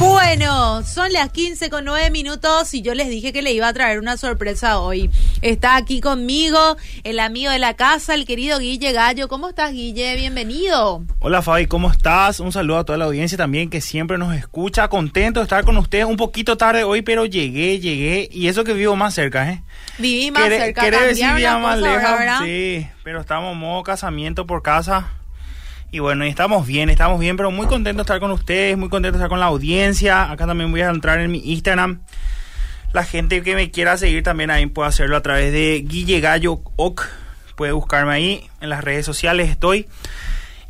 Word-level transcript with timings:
Bueno, 0.00 0.82
son 0.82 1.12
las 1.12 1.28
15 1.28 1.68
con 1.68 1.84
9 1.84 2.10
minutos 2.10 2.72
y 2.72 2.80
yo 2.80 2.94
les 2.94 3.10
dije 3.10 3.34
que 3.34 3.42
le 3.42 3.52
iba 3.52 3.68
a 3.68 3.72
traer 3.74 3.98
una 3.98 4.16
sorpresa 4.16 4.78
hoy. 4.78 5.10
Está 5.42 5.76
aquí 5.76 6.00
conmigo 6.00 6.78
el 7.04 7.20
amigo 7.20 7.50
de 7.50 7.58
la 7.58 7.74
casa, 7.74 8.14
el 8.14 8.24
querido 8.24 8.58
Guille 8.58 8.92
Gallo. 8.92 9.28
¿Cómo 9.28 9.50
estás, 9.50 9.72
Guille? 9.72 10.16
Bienvenido. 10.16 11.02
Hola, 11.18 11.42
Fabi, 11.42 11.66
¿cómo 11.66 11.90
estás? 11.90 12.40
Un 12.40 12.50
saludo 12.50 12.78
a 12.78 12.84
toda 12.84 12.96
la 12.96 13.04
audiencia 13.04 13.36
también 13.36 13.68
que 13.68 13.82
siempre 13.82 14.16
nos 14.16 14.34
escucha. 14.34 14.88
Contento 14.88 15.40
de 15.40 15.44
estar 15.44 15.66
con 15.66 15.76
ustedes 15.76 16.06
un 16.06 16.16
poquito 16.16 16.56
tarde 16.56 16.82
hoy, 16.82 17.02
pero 17.02 17.26
llegué, 17.26 17.78
llegué. 17.78 18.26
Y 18.32 18.48
eso 18.48 18.64
que 18.64 18.72
vivo 18.72 18.96
más 18.96 19.12
cerca, 19.12 19.50
¿eh? 19.50 19.62
Viví 19.98 20.30
más 20.30 20.48
cerca. 20.48 20.80
Quiere 20.80 21.08
decir 21.08 21.26
más 21.26 21.78
lejos. 21.78 22.18
¿verdad? 22.18 22.40
Sí, 22.42 22.86
pero 23.04 23.20
estamos 23.20 23.54
modo 23.54 23.82
casamiento 23.82 24.46
por 24.46 24.62
casa. 24.62 25.10
Y 25.92 25.98
bueno, 25.98 26.24
estamos 26.24 26.66
bien, 26.66 26.88
estamos 26.88 27.18
bien, 27.18 27.36
pero 27.36 27.50
muy 27.50 27.66
contento 27.66 27.98
de 27.98 28.02
estar 28.02 28.20
con 28.20 28.30
ustedes, 28.30 28.76
muy 28.78 28.88
contento 28.88 29.18
de 29.18 29.22
estar 29.22 29.28
con 29.28 29.40
la 29.40 29.46
audiencia. 29.46 30.30
Acá 30.30 30.46
también 30.46 30.70
voy 30.70 30.82
a 30.82 30.88
entrar 30.90 31.18
en 31.18 31.30
mi 31.32 31.38
Instagram. 31.44 32.02
La 32.92 33.04
gente 33.04 33.42
que 33.42 33.54
me 33.56 33.70
quiera 33.70 33.96
seguir 33.96 34.22
también 34.22 34.50
ahí 34.50 34.66
puede 34.66 34.88
hacerlo 34.88 35.16
a 35.16 35.22
través 35.22 35.52
de 35.52 35.82
Guille 35.84 36.20
Gallo 36.20 36.60
Oc. 36.76 37.08
Puede 37.56 37.72
buscarme 37.72 38.12
ahí, 38.12 38.48
en 38.60 38.68
las 38.68 38.84
redes 38.84 39.04
sociales 39.04 39.50
estoy. 39.50 39.86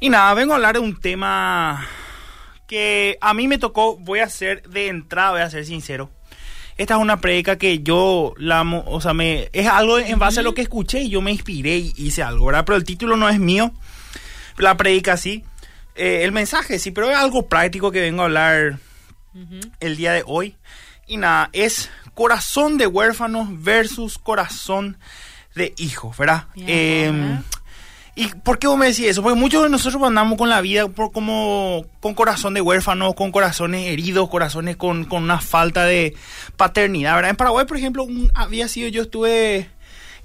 Y 0.00 0.09
nada, 0.09 0.32
vengo 0.32 0.52
a 0.52 0.56
hablar 0.56 0.74
de 0.74 0.80
un 0.80 0.98
tema 0.98 1.87
que 2.66 3.18
a 3.20 3.34
mí 3.34 3.46
me 3.46 3.59
tocó, 3.59 3.98
voy 3.98 4.20
a 4.20 4.28
ser 4.28 4.62
de 4.68 4.88
entrada, 4.88 5.32
voy 5.32 5.40
a 5.42 5.50
ser 5.50 5.66
sincero. 5.66 6.10
Esta 6.78 6.95
es 6.95 7.00
una 7.00 7.20
prédica 7.20 7.56
que 7.59 7.80
yo 7.80 8.32
la, 8.38 8.64
mo- 8.64 8.84
o 8.87 9.02
sea, 9.02 9.12
me, 9.12 9.50
es 9.52 9.66
algo 9.66 9.98
en 9.98 10.18
base 10.18 10.40
a 10.40 10.42
lo 10.42 10.54
que 10.54 10.62
escuché 10.62 11.00
y 11.02 11.10
yo 11.10 11.20
me 11.20 11.30
inspiré 11.30 11.76
y 11.76 11.92
hice 11.96 12.23
algo, 12.23 12.46
¿verdad? 12.46 12.64
Pero 12.64 12.76
el 12.76 12.84
título 12.84 13.16
no 13.16 13.28
es 13.28 13.38
mío, 13.38 13.73
la 14.60 14.77
prédica 14.77 15.16
sí, 15.16 15.45
Eh, 15.96 16.23
el 16.24 16.32
mensaje 16.32 16.78
sí, 16.78 16.92
pero 16.92 17.10
es 17.10 17.16
algo 17.16 17.46
práctico 17.48 17.91
que 17.91 18.01
vengo 18.01 18.23
a 18.23 18.27
hablar 18.27 18.78
el 19.80 19.96
día 19.96 20.12
de 20.12 20.23
hoy. 20.27 20.56
Y 21.07 21.16
nada, 21.16 21.51
es 21.52 21.90
corazón 22.15 22.79
de 22.79 22.87
huérfanos 22.87 23.49
versus 23.62 24.16
corazón 24.18 24.96
de 25.54 25.74
hijos, 25.79 26.16
¿verdad? 26.16 26.46
Em. 26.57 27.43
¿Y 28.15 28.26
por 28.29 28.59
qué 28.59 28.66
vos 28.66 28.76
me 28.79 28.87
decís 28.87 29.07
eso? 29.07 29.23
Porque 29.23 29.38
muchos 29.38 29.62
de 29.62 29.68
nosotros 29.68 30.02
andamos 30.02 30.37
con 30.38 30.49
la 30.49 30.60
vida 30.60 30.88
por 30.88 31.10
como 31.12 31.84
con 32.01 32.15
corazón 32.15 32.54
de 32.54 32.60
huérfanos, 32.60 33.15
con 33.15 33.30
corazones 33.32 33.87
heridos, 33.88 34.29
corazones 34.29 34.77
con, 34.77 35.04
con 35.04 35.23
una 35.23 35.40
falta 35.40 35.84
de 35.84 36.15
paternidad, 36.56 37.15
¿verdad? 37.16 37.30
En 37.30 37.37
Paraguay, 37.37 37.66
por 37.66 37.77
ejemplo, 37.77 38.04
un- 38.04 38.30
había 38.34 38.68
sido, 38.68 38.88
yo 38.88 39.02
estuve 39.02 39.71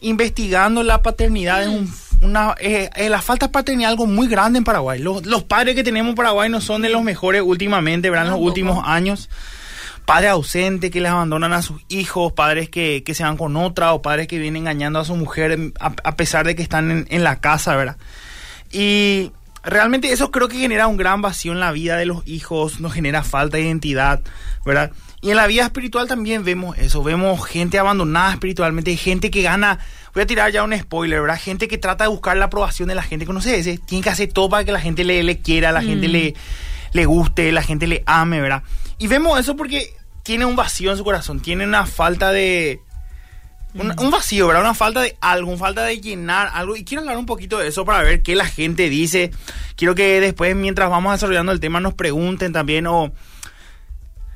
investigando 0.02 0.84
la 0.84 1.02
paternidad, 1.02 1.64
es 1.64 1.68
un- 1.70 1.94
una, 2.22 2.56
eh, 2.60 2.90
eh, 2.96 3.10
la 3.10 3.22
falta 3.22 3.48
de 3.48 3.52
paternidad 3.52 3.90
es 3.90 3.94
algo 3.94 4.06
muy 4.08 4.28
grande 4.28 4.58
en 4.58 4.64
Paraguay. 4.64 5.00
Los, 5.00 5.26
los 5.26 5.44
padres 5.44 5.76
que 5.76 5.84
tenemos 5.84 6.10
en 6.12 6.16
Paraguay 6.16 6.50
no 6.50 6.62
son 6.62 6.82
de 6.82 6.90
los 6.90 7.04
mejores 7.04 7.42
últimamente, 7.44 8.10
¿verdad? 8.10 8.26
En 8.28 8.32
los 8.34 8.40
últimos 8.42 8.84
años 8.88 9.30
padres 10.06 10.30
ausentes 10.32 10.92
que 10.92 11.02
les 11.02 11.12
abandonan 11.12 11.52
a 11.52 11.62
sus 11.64 11.82
hijos, 11.90 12.32
padres 12.34 12.70
que, 12.70 13.02
que 13.04 13.16
se 13.16 13.24
van 13.24 13.38
con 13.38 13.56
otra 13.58 13.92
o 13.94 14.02
padres 14.04 14.28
que 14.28 14.38
vienen 14.38 14.62
engañando 14.64 15.00
a 15.00 15.06
su 15.06 15.16
mujer 15.16 15.74
a, 15.80 15.94
a 16.04 16.16
pesar 16.16 16.46
de 16.46 16.56
que 16.56 16.62
están 16.62 16.92
en, 16.92 17.08
en 17.10 17.24
la 17.24 17.40
casa, 17.40 17.76
¿verdad? 17.76 17.98
Y 18.72 19.32
realmente 19.64 20.12
eso 20.12 20.30
creo 20.32 20.48
que 20.48 20.58
genera 20.60 20.86
un 20.88 20.98
gran 20.98 21.22
vacío 21.24 21.54
en 21.54 21.60
la 21.60 21.72
vida 21.72 21.98
de 21.98 22.06
los 22.06 22.26
hijos, 22.28 22.80
nos 22.80 22.94
genera 22.94 23.24
falta 23.24 23.58
de 23.58 23.64
identidad, 23.64 24.22
¿verdad? 24.64 24.92
Y 25.26 25.32
en 25.32 25.38
la 25.38 25.48
vida 25.48 25.64
espiritual 25.64 26.08
también 26.08 26.44
vemos 26.44 26.78
eso, 26.78 27.02
vemos 27.02 27.44
gente 27.48 27.80
abandonada 27.80 28.34
espiritualmente, 28.34 28.96
gente 28.96 29.32
que 29.32 29.42
gana, 29.42 29.80
voy 30.14 30.22
a 30.22 30.28
tirar 30.28 30.52
ya 30.52 30.62
un 30.62 30.78
spoiler, 30.78 31.20
¿verdad? 31.20 31.40
Gente 31.42 31.68
que 31.68 31.80
trata 31.80 32.04
de 32.04 32.12
buscar 32.12 32.38
la 32.38 32.46
aprobación 32.46 32.90
de 32.90 32.94
la 32.94 33.02
gente 33.02 33.26
que 33.26 33.34
no 33.34 33.42
sé, 33.42 33.58
ese, 33.58 33.80
tiene 33.80 34.04
que 34.04 34.12
hacer 34.12 34.32
todo 34.32 34.50
para 34.50 34.64
que 34.64 34.72
la 34.72 34.80
gente 34.80 35.04
le, 35.04 35.24
le 35.24 35.40
quiera, 35.40 35.72
la 35.72 35.82
gente 35.82 36.10
le, 36.10 36.36
le 36.94 37.06
guste, 37.08 37.52
la 37.52 37.64
gente 37.64 37.88
le 37.88 38.04
ame, 38.06 38.40
¿verdad? 38.40 38.62
Y 39.00 39.08
vemos 39.08 39.40
eso 39.40 39.56
porque 39.56 39.96
tiene 40.22 40.46
un 40.46 40.56
vacío 40.56 40.92
en 40.92 40.98
su 40.98 41.04
corazón, 41.04 41.40
tiene 41.40 41.66
una 41.66 41.88
falta 41.88 42.32
de... 42.32 42.82
Un, 43.74 43.96
un 43.98 44.12
vacío, 44.12 44.46
¿verdad? 44.46 44.62
Una 44.62 44.76
falta 44.76 45.02
de 45.02 45.18
algo, 45.22 45.50
una 45.50 45.58
falta 45.58 45.84
de 45.86 46.00
llenar 46.00 46.52
algo. 46.54 46.76
Y 46.76 46.86
quiero 46.86 47.02
hablar 47.02 47.18
un 47.18 47.26
poquito 47.26 47.58
de 47.58 47.68
eso 47.68 47.84
para 47.84 48.04
ver 48.04 48.22
qué 48.22 48.36
la 48.36 48.46
gente 48.46 48.90
dice. 48.90 49.32
Quiero 49.76 49.96
que 49.96 50.22
después, 50.22 50.56
mientras 50.56 50.90
vamos 50.92 51.14
desarrollando 51.14 51.52
el 51.52 51.60
tema, 51.60 51.80
nos 51.80 51.96
pregunten 51.96 52.54
también 52.54 52.86
o 52.86 53.12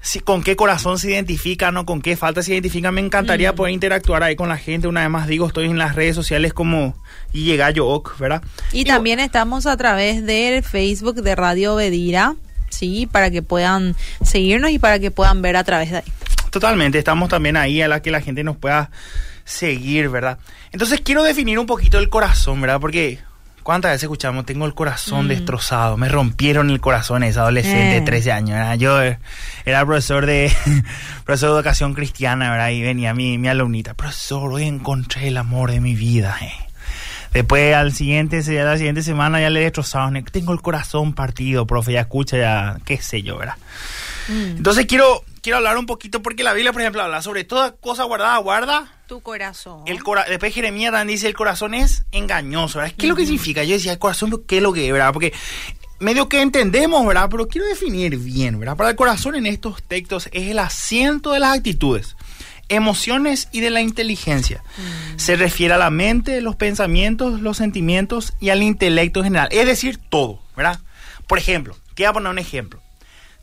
si, 0.02 0.20
con 0.20 0.44
qué 0.44 0.56
corazón 0.56 0.98
se 0.98 1.12
identifican 1.12 1.76
o 1.78 1.86
con 1.86 2.02
qué 2.02 2.16
falta 2.16 2.42
se 2.42 2.54
identifican. 2.54 2.94
Me 2.94 3.02
encantaría 3.02 3.56
poder 3.56 3.74
interactuar 3.74 4.24
ahí 4.24 4.36
con 4.36 4.50
la 4.50 4.58
gente. 4.58 4.88
Una 4.88 5.02
vez 5.02 5.10
más 5.10 5.28
digo, 5.28 5.48
estoy 5.48 5.66
en 5.66 5.78
las 5.78 5.96
redes 5.96 6.16
sociales 6.16 6.54
como 6.54 6.96
Gallo 7.34 7.88
Oc, 7.88 8.18
¿verdad? 8.18 8.42
Y 8.72 8.86
también 8.86 9.20
estamos 9.20 9.66
a 9.66 9.76
través 9.78 10.26
del 10.26 10.64
Facebook 10.64 11.22
de 11.22 11.36
Radio 11.36 11.76
Bedira, 11.76 12.36
sí, 12.70 13.08
para 13.12 13.30
que 13.32 13.42
puedan 13.42 13.96
seguirnos 14.24 14.72
y 14.72 14.80
para 14.80 15.00
que 15.00 15.12
puedan 15.12 15.42
ver 15.42 15.56
a 15.56 15.64
través 15.64 15.92
de 15.92 15.98
ahí. 15.98 16.14
Totalmente, 16.50 16.98
estamos 16.98 17.30
también 17.30 17.58
ahí 17.58 17.82
a 17.82 17.88
la 17.88 18.02
que 18.02 18.10
la 18.10 18.22
gente 18.22 18.44
nos 18.44 18.58
pueda 18.58 18.90
seguir, 19.44 20.10
¿verdad? 20.10 20.40
Entonces 20.72 21.02
quiero 21.02 21.24
definir 21.24 21.60
un 21.60 21.66
poquito 21.66 22.00
el 22.00 22.10
corazón, 22.10 22.62
¿verdad? 22.62 22.80
Porque 22.80 23.20
cuántas 23.64 23.92
veces 23.92 24.04
escuchamos, 24.04 24.46
tengo 24.46 24.66
el 24.66 24.74
corazón 24.74 25.28
destrozado, 25.28 25.98
me 25.98 26.10
rompieron 26.10 26.70
el 26.70 26.80
corazón 26.82 27.24
ese 27.24 27.40
adolescente 27.40 27.92
Eh. 27.98 28.00
de 28.00 28.02
13 28.02 28.32
años, 28.32 28.58
¿verdad? 28.58 28.78
Yo 28.78 29.02
eh, 29.02 29.20
era 29.66 29.86
profesor 29.86 30.26
de 30.26 30.52
profesor 31.26 31.50
de 31.50 31.56
educación 31.56 31.94
cristiana, 31.94 32.52
¿verdad? 32.52 32.70
Y 32.70 32.82
venía 32.82 33.14
mi, 33.14 33.38
mi 33.38 33.48
alumnita, 33.48 33.94
profesor, 33.94 34.52
hoy 34.52 34.64
encontré 34.64 35.28
el 35.28 35.38
amor 35.38 35.72
de 35.72 35.80
mi 35.80 35.96
vida, 35.96 36.38
eh. 36.42 36.52
Después 37.34 37.76
al 37.76 37.94
siguiente, 37.94 38.38
a 38.60 38.64
la 38.64 38.78
siguiente 38.78 39.04
semana 39.04 39.40
ya 39.40 39.52
le 39.52 39.60
destrozaron, 39.60 40.24
tengo 40.32 40.52
el 40.52 40.62
corazón 40.62 41.14
partido, 41.14 41.68
profe, 41.68 41.94
ya 41.94 42.02
escucha, 42.02 42.38
ya, 42.38 42.78
qué 42.86 42.98
sé 42.98 43.22
yo, 43.22 43.38
¿verdad? 43.38 43.56
Entonces 44.30 44.86
quiero, 44.88 45.24
quiero 45.42 45.58
hablar 45.58 45.78
un 45.78 45.86
poquito 45.86 46.22
porque 46.24 46.44
la 46.44 46.54
Biblia, 46.54 46.72
por 46.72 46.82
ejemplo, 46.82 47.02
habla 47.04 47.22
sobre 47.22 47.44
toda 47.44 47.74
cosa 47.74 48.04
guardada, 48.06 48.38
guarda. 48.38 48.88
Tu 49.10 49.22
corazón. 49.22 49.82
El 49.88 50.04
cora 50.04 50.24
Después 50.30 50.54
Jeremías 50.54 50.92
también 50.92 51.16
dice 51.16 51.26
el 51.26 51.34
corazón 51.34 51.74
es 51.74 52.04
engañoso, 52.12 52.78
¿verdad? 52.78 52.94
¿Qué 52.96 53.08
es 53.08 53.10
lo 53.10 53.16
que 53.16 53.24
significa? 53.24 53.64
Yo 53.64 53.74
decía, 53.74 53.92
el 53.92 53.98
corazón, 53.98 54.44
¿qué 54.46 54.58
es 54.58 54.62
lo 54.62 54.72
que 54.72 54.86
es, 54.86 54.94
verdad? 54.94 55.12
Porque 55.12 55.34
medio 55.98 56.30
que 56.30 56.42
entendemos, 56.42 57.04
¿verdad? 57.08 57.28
Pero 57.28 57.48
quiero 57.48 57.66
definir 57.66 58.20
bien, 58.20 58.60
¿verdad? 58.60 58.78
Para 58.78 58.92
el 58.92 58.96
corazón 58.96 59.34
en 59.34 59.48
estos 59.48 59.82
textos 59.82 60.30
es 60.32 60.50
el 60.50 60.60
asiento 60.60 61.32
de 61.32 61.40
las 61.40 61.58
actitudes, 61.58 62.18
emociones 62.68 63.50
y 63.52 63.62
de 63.62 63.72
la 63.72 63.82
inteligencia. 63.82 64.62
Se 65.16 65.36
refiere 65.36 65.74
a 65.74 65.80
la 65.80 65.90
mente, 65.90 66.40
los 66.42 66.56
pensamientos, 66.56 67.42
los 67.42 67.58
sentimientos 67.58 68.34
y 68.40 68.50
al 68.50 68.62
intelecto 68.62 69.22
en 69.22 69.24
general. 69.24 69.50
Es 69.50 69.66
decir, 69.66 69.98
todo, 69.98 70.40
¿verdad? 70.56 70.82
Por 71.26 71.40
ejemplo, 71.40 71.76
te 71.96 72.04
voy 72.04 72.10
a 72.12 72.14
poner 72.14 72.30
un 72.30 72.38
ejemplo 72.38 72.80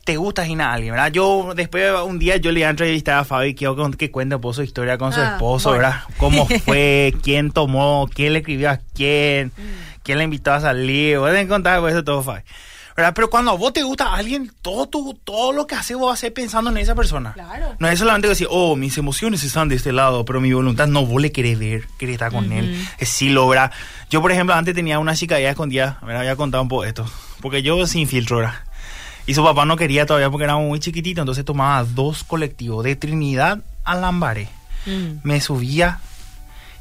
te 0.07 0.15
gusta 0.15 0.43
a 0.43 0.73
alguien, 0.73 0.93
¿verdad? 0.93 1.11
Yo 1.11 1.51
después 1.53 1.91
un 2.05 2.17
día 2.17 2.37
yo 2.37 2.53
le 2.53 2.61
iba 2.61 2.69
a 2.69 2.71
entrevistar 2.71 3.19
a 3.19 3.25
Fabi 3.25 3.53
quiero 3.53 3.75
que, 3.75 3.97
que 3.97 4.09
cuente 4.09 4.35
un 4.35 4.41
poco 4.41 4.53
su 4.53 4.63
historia 4.63 4.97
con 4.97 5.11
su 5.11 5.19
Ah, 5.19 5.33
esposo, 5.33 5.71
bueno. 5.71 5.83
¿verdad? 5.83 6.01
Cómo 6.17 6.47
fue, 6.65 7.13
quién 7.21 7.51
tomó, 7.51 8.09
quién 8.15 8.31
le 8.31 8.39
escribió 8.39 8.69
a 8.69 8.79
quién, 8.95 9.51
quién 10.03 10.17
le 10.17 10.23
invitó 10.23 10.53
a 10.53 10.61
salir, 10.61 11.19
voy 11.19 11.35
a 11.35 11.47
contar 11.49 11.81
pues, 11.81 11.93
eso 11.93 12.05
todo, 12.05 12.23
Fabi. 12.23 12.39
¿Verdad? 12.95 13.11
Pero 13.13 13.29
cuando 13.29 13.51
a 13.51 13.55
vos 13.55 13.73
te 13.73 13.83
gusta 13.83 14.13
alguien, 14.13 14.49
todo, 14.61 14.87
tu, 14.87 15.13
todo 15.25 15.51
lo 15.51 15.67
que 15.67 15.75
haces 15.75 15.97
vos 15.97 16.13
hacer 16.13 16.33
pensando 16.33 16.69
en 16.69 16.77
esa 16.77 16.95
persona. 16.95 17.33
Claro. 17.33 17.75
No 17.77 17.89
es 17.89 17.99
solamente 17.99 18.29
decir, 18.29 18.47
oh, 18.49 18.77
mis 18.77 18.97
emociones 18.97 19.43
están 19.43 19.67
de 19.67 19.75
este 19.75 19.91
lado, 19.91 20.23
pero 20.23 20.39
mi 20.39 20.53
voluntad 20.53 20.87
no, 20.87 21.05
vos 21.05 21.21
le 21.21 21.33
querés 21.33 21.59
ver, 21.59 21.85
querés 21.99 22.13
estar 22.13 22.31
con 22.31 22.49
él. 22.53 22.87
Es 22.97 23.09
sí 23.09 23.27
logra. 23.29 23.71
Yo, 24.09 24.21
por 24.21 24.31
ejemplo, 24.31 24.55
antes 24.55 24.73
tenía 24.73 24.99
una 24.99 25.15
chica 25.17 25.37
ya 25.37 25.49
escondida, 25.49 25.99
me 26.01 26.15
había 26.15 26.37
contado 26.37 26.63
un 26.63 26.69
poco 26.69 26.85
esto, 26.85 27.05
porque 27.41 27.61
yo 27.61 27.85
sin 27.85 28.07
filtro, 28.07 28.37
¿verdad? 28.37 28.55
Y 29.27 29.33
su 29.33 29.43
papá 29.43 29.65
no 29.65 29.75
quería 29.75 30.05
todavía 30.05 30.29
porque 30.29 30.45
era 30.45 30.55
muy 30.55 30.79
chiquitito, 30.79 31.21
entonces 31.21 31.43
tomaba 31.43 31.83
dos 31.83 32.23
colectivos 32.23 32.83
de 32.85 32.95
Trinidad 32.95 33.59
a 33.83 33.95
Lambaré. 33.95 34.47
Mm. 34.85 35.19
Me 35.23 35.41
subía, 35.41 35.99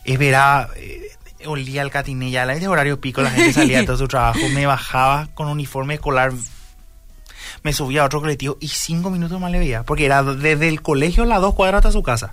es 0.04 0.16
verá, 0.16 0.68
eh, 0.76 1.10
olía 1.44 1.82
el 1.82 1.90
catiné, 1.90 2.30
ya 2.30 2.44
era 2.44 2.70
horario 2.70 3.00
pico, 3.00 3.20
la 3.20 3.30
gente 3.32 3.52
salía 3.52 3.80
de 3.80 3.86
todo 3.86 3.96
su 3.96 4.06
trabajo, 4.06 4.48
me 4.54 4.64
bajaba 4.64 5.26
con 5.34 5.48
uniforme 5.48 5.94
escolar, 5.94 6.32
me 7.64 7.72
subía 7.72 8.02
a 8.02 8.06
otro 8.06 8.20
colectivo 8.20 8.56
y 8.60 8.68
cinco 8.68 9.10
minutos 9.10 9.40
más 9.40 9.50
le 9.50 9.58
veía, 9.58 9.82
porque 9.82 10.06
era 10.06 10.22
desde 10.22 10.68
el 10.68 10.82
colegio 10.82 11.24
a 11.24 11.26
las 11.26 11.40
dos 11.40 11.54
cuadras 11.54 11.80
hasta 11.80 11.90
su 11.90 12.04
casa. 12.04 12.32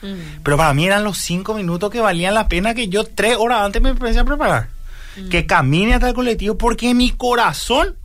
Mm. 0.00 0.40
Pero 0.42 0.56
para 0.56 0.72
mí 0.72 0.86
eran 0.86 1.04
los 1.04 1.18
cinco 1.18 1.52
minutos 1.52 1.90
que 1.90 2.00
valían 2.00 2.32
la 2.32 2.48
pena 2.48 2.74
que 2.74 2.88
yo 2.88 3.04
tres 3.04 3.36
horas 3.38 3.60
antes 3.60 3.82
me 3.82 3.90
empecé 3.90 4.20
a 4.20 4.24
preparar. 4.24 4.68
Que 5.30 5.44
camine 5.44 5.92
hasta 5.92 6.08
el 6.08 6.14
colectivo 6.14 6.56
porque 6.56 6.94
mi 6.94 7.10
corazón 7.10 7.96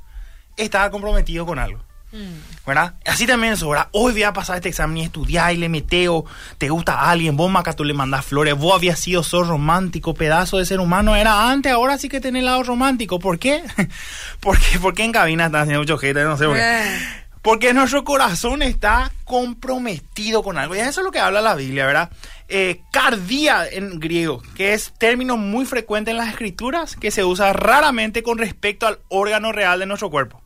estaba 0.57 0.90
comprometido 0.92 1.46
con 1.46 1.60
algo. 1.60 1.80
Mm. 2.12 2.66
¿Verdad? 2.66 2.96
Así 3.06 3.28
también 3.28 3.54
eso, 3.54 3.69
¿verdad? 3.69 3.90
Hoy 3.92 4.13
voy 4.13 4.24
a 4.24 4.34
pasar 4.34 4.56
este 4.56 4.69
examen 4.69 4.98
y 4.98 5.04
estudiar 5.04 5.54
y 5.54 5.57
le 5.57 5.69
meteo, 5.69 6.25
te 6.57 6.69
gusta 6.69 6.94
a 6.94 7.12
alguien, 7.12 7.36
vos 7.36 7.52
Maca, 7.52 7.74
tú 7.74 7.84
le 7.84 7.94
mandás 7.94 8.25
flores, 8.25 8.56
vos 8.56 8.74
habías 8.74 9.00
sido 9.00 9.22
sos 9.22 9.48
romántico, 9.48 10.13
pedazo 10.13 10.57
de 10.57 10.66
ser 10.66 10.80
humano, 10.80 11.16
era 11.16 11.50
antes, 11.50 11.74
ahora 11.74 11.98
sí 11.98 12.07
que 12.07 12.22
tenés 12.22 12.44
lado 12.44 12.63
romántico. 12.63 13.19
¿Por 13.19 13.38
qué? 13.38 13.63
Porque, 14.40 14.80
porque 14.81 15.04
en 15.04 15.12
cabina 15.12 15.48
están 15.48 15.62
haciendo 15.62 15.81
mucho 15.81 15.98
gente, 15.98 16.24
no 16.24 16.38
sé 16.38 16.46
por 16.46 16.56
qué. 16.56 16.62
Eh. 16.62 17.00
Porque 17.42 17.74
nuestro 17.74 18.04
corazón 18.04 18.62
está 18.62 19.12
comprometido 19.24 20.42
con 20.42 20.58
algo. 20.58 20.75
Y 20.75 20.80
eso 20.80 21.01
es 21.01 21.06
lo 21.06 21.12
que 21.12 21.19
habla 21.19 21.42
la 21.42 21.56
Biblia, 21.56 21.86
¿verdad? 21.86 22.10
Eh, 22.48 22.81
cardía 22.92 23.68
en 23.68 24.00
griego, 24.00 24.42
que 24.56 24.74
es 24.74 24.94
término 24.98 25.38
muy 25.38 25.66
frecuente 25.66 26.12
en 26.12 26.18
las 26.18 26.30
escrituras, 26.30 26.96
que 26.96 27.12
se 27.12 27.24
usa 27.24 27.54
raramente 27.54 28.24
con 28.24 28.38
respecto 28.38 28.88
al 28.88 29.00
órgano 29.10 29.51
real 29.51 29.80
de 29.80 29.86
nuestro 29.86 30.10
cuerpo. 30.10 30.42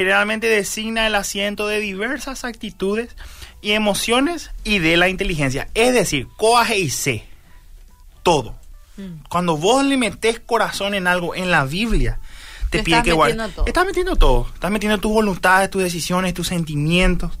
Generalmente 0.00 0.46
designa 0.48 1.06
el 1.06 1.14
asiento 1.14 1.66
de 1.66 1.78
diversas 1.78 2.44
actitudes 2.44 3.14
y 3.60 3.72
emociones 3.72 4.50
y 4.64 4.78
de 4.78 4.96
la 4.96 5.10
inteligencia. 5.10 5.68
Es 5.74 5.92
decir, 5.92 6.26
coaje 6.38 6.78
y 6.78 6.88
sé 6.88 7.26
todo. 8.22 8.54
Mm. 8.96 9.24
Cuando 9.28 9.58
vos 9.58 9.84
le 9.84 9.98
metés 9.98 10.40
corazón 10.40 10.94
en 10.94 11.06
algo 11.06 11.34
en 11.34 11.50
la 11.50 11.64
Biblia, 11.66 12.18
te, 12.70 12.78
Te 12.78 12.84
pide 12.84 12.94
estás 12.96 13.04
que 13.04 13.12
guardes. 13.12 13.36
Estás 13.66 13.84
metiendo 13.84 14.16
todo. 14.16 14.46
Estás 14.54 14.70
metiendo 14.70 14.96
tus 14.98 15.12
voluntades, 15.12 15.68
tus 15.68 15.82
decisiones, 15.82 16.32
tus 16.32 16.48
sentimientos, 16.48 17.38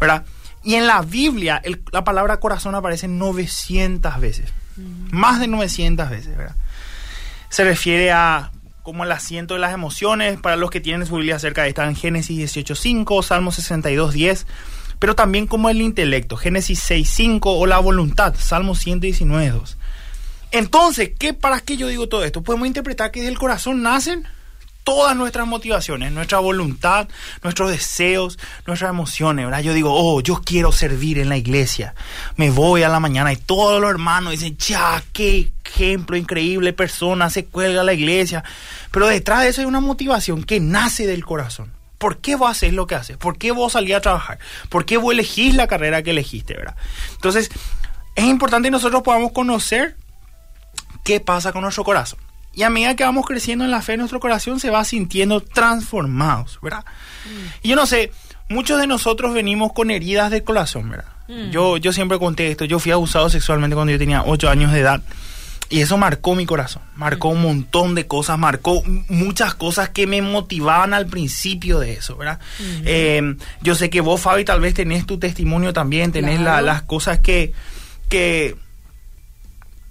¿verdad? 0.00 0.24
Y 0.64 0.74
en 0.74 0.88
la 0.88 1.02
Biblia 1.02 1.60
el- 1.62 1.80
la 1.92 2.02
palabra 2.02 2.40
corazón 2.40 2.74
aparece 2.74 3.06
900 3.06 4.18
veces. 4.20 4.52
Más 5.12 5.38
de 5.38 5.46
900 5.46 6.10
veces, 6.10 6.36
¿verdad? 6.36 6.56
Se 7.50 7.62
refiere 7.62 8.10
a 8.10 8.50
como 8.90 9.04
el 9.04 9.12
asiento 9.12 9.54
de 9.54 9.60
las 9.60 9.72
emociones, 9.72 10.40
para 10.40 10.56
los 10.56 10.68
que 10.68 10.80
tienen 10.80 11.06
su 11.06 11.14
Biblia 11.14 11.38
cerca, 11.38 11.64
está 11.68 11.86
en 11.86 11.94
Génesis 11.94 12.56
18.5, 12.56 13.22
Salmo 13.22 13.52
62.10, 13.52 14.46
pero 14.98 15.14
también 15.14 15.46
como 15.46 15.70
el 15.70 15.80
intelecto, 15.80 16.36
Génesis 16.36 16.90
6.5, 16.90 17.40
o 17.44 17.66
la 17.66 17.78
voluntad, 17.78 18.34
Salmo 18.36 18.74
119.2. 18.74 19.76
Entonces, 20.50 21.12
¿qué, 21.16 21.34
¿para 21.34 21.60
qué 21.60 21.76
yo 21.76 21.86
digo 21.86 22.08
todo 22.08 22.24
esto? 22.24 22.42
Podemos 22.42 22.66
interpretar 22.66 23.12
que 23.12 23.22
del 23.22 23.38
corazón 23.38 23.80
nacen 23.80 24.26
todas 24.84 25.16
nuestras 25.16 25.46
motivaciones, 25.46 26.12
nuestra 26.12 26.38
voluntad, 26.38 27.08
nuestros 27.42 27.70
deseos, 27.70 28.38
nuestras 28.66 28.90
emociones, 28.90 29.44
¿verdad? 29.44 29.62
Yo 29.62 29.74
digo, 29.74 29.92
oh, 29.94 30.20
yo 30.20 30.42
quiero 30.44 30.72
servir 30.72 31.18
en 31.18 31.28
la 31.28 31.36
iglesia. 31.36 31.94
Me 32.36 32.50
voy 32.50 32.82
a 32.82 32.88
la 32.88 33.00
mañana 33.00 33.32
y 33.32 33.36
todos 33.36 33.80
los 33.80 33.90
hermanos 33.90 34.32
dicen, 34.32 34.56
ya, 34.56 35.02
qué 35.12 35.52
ejemplo 35.64 36.16
increíble 36.16 36.72
persona, 36.72 37.30
se 37.30 37.46
cuelga 37.46 37.82
a 37.82 37.84
la 37.84 37.92
iglesia. 37.92 38.42
Pero 38.90 39.06
detrás 39.06 39.42
de 39.42 39.48
eso 39.48 39.60
hay 39.60 39.66
una 39.66 39.80
motivación 39.80 40.42
que 40.42 40.60
nace 40.60 41.06
del 41.06 41.24
corazón. 41.24 41.72
¿Por 41.98 42.18
qué 42.18 42.34
vos 42.34 42.50
haces 42.50 42.72
lo 42.72 42.86
que 42.86 42.94
haces? 42.94 43.18
¿Por 43.18 43.36
qué 43.36 43.52
vos 43.52 43.74
salís 43.74 43.94
a 43.94 44.00
trabajar? 44.00 44.38
¿Por 44.70 44.86
qué 44.86 44.96
vos 44.96 45.12
elegís 45.12 45.54
la 45.54 45.66
carrera 45.66 46.02
que 46.02 46.12
elegiste, 46.12 46.54
verdad? 46.54 46.74
Entonces, 47.12 47.50
es 48.14 48.24
importante 48.24 48.68
que 48.68 48.72
nosotros 48.72 49.02
podamos 49.02 49.32
conocer 49.32 49.96
qué 51.04 51.20
pasa 51.20 51.52
con 51.52 51.62
nuestro 51.62 51.84
corazón. 51.84 52.18
Y 52.54 52.62
a 52.64 52.70
medida 52.70 52.96
que 52.96 53.04
vamos 53.04 53.26
creciendo 53.26 53.64
en 53.64 53.70
la 53.70 53.80
fe, 53.82 53.96
nuestro 53.96 54.18
corazón 54.20 54.58
se 54.60 54.70
va 54.70 54.84
sintiendo 54.84 55.40
transformados, 55.40 56.58
¿verdad? 56.62 56.84
Y 57.62 57.68
yo 57.68 57.76
no 57.76 57.86
sé, 57.86 58.10
muchos 58.48 58.80
de 58.80 58.86
nosotros 58.86 59.34
venimos 59.34 59.72
con 59.72 59.90
heridas 59.90 60.30
del 60.30 60.42
corazón, 60.44 60.90
¿verdad? 60.90 61.06
Mm. 61.28 61.50
Yo, 61.50 61.76
yo 61.76 61.92
siempre 61.92 62.18
conté 62.18 62.50
esto, 62.50 62.64
yo 62.64 62.78
fui 62.80 62.90
abusado 62.92 63.30
sexualmente 63.30 63.74
cuando 63.76 63.92
yo 63.92 63.98
tenía 63.98 64.24
8 64.24 64.50
años 64.50 64.72
de 64.72 64.80
edad. 64.80 65.00
Y 65.72 65.82
eso 65.82 65.96
marcó 65.96 66.34
mi 66.34 66.46
corazón, 66.46 66.82
marcó 66.96 67.28
un 67.28 67.42
montón 67.42 67.94
de 67.94 68.08
cosas, 68.08 68.36
marcó 68.36 68.82
muchas 69.08 69.54
cosas 69.54 69.88
que 69.90 70.08
me 70.08 70.20
motivaban 70.20 70.92
al 70.94 71.06
principio 71.06 71.78
de 71.78 71.92
eso, 71.92 72.16
¿verdad? 72.16 72.40
Eh, 72.84 73.36
yo 73.62 73.76
sé 73.76 73.88
que 73.88 74.00
vos, 74.00 74.20
Fabi, 74.20 74.44
tal 74.44 74.58
vez 74.60 74.74
tenés 74.74 75.06
tu 75.06 75.20
testimonio 75.20 75.72
también, 75.72 76.10
tenés 76.10 76.40
la- 76.40 76.54
Claro. 76.54 76.66
las 76.66 76.82
cosas 76.82 77.20
que, 77.20 77.52
que, 78.08 78.56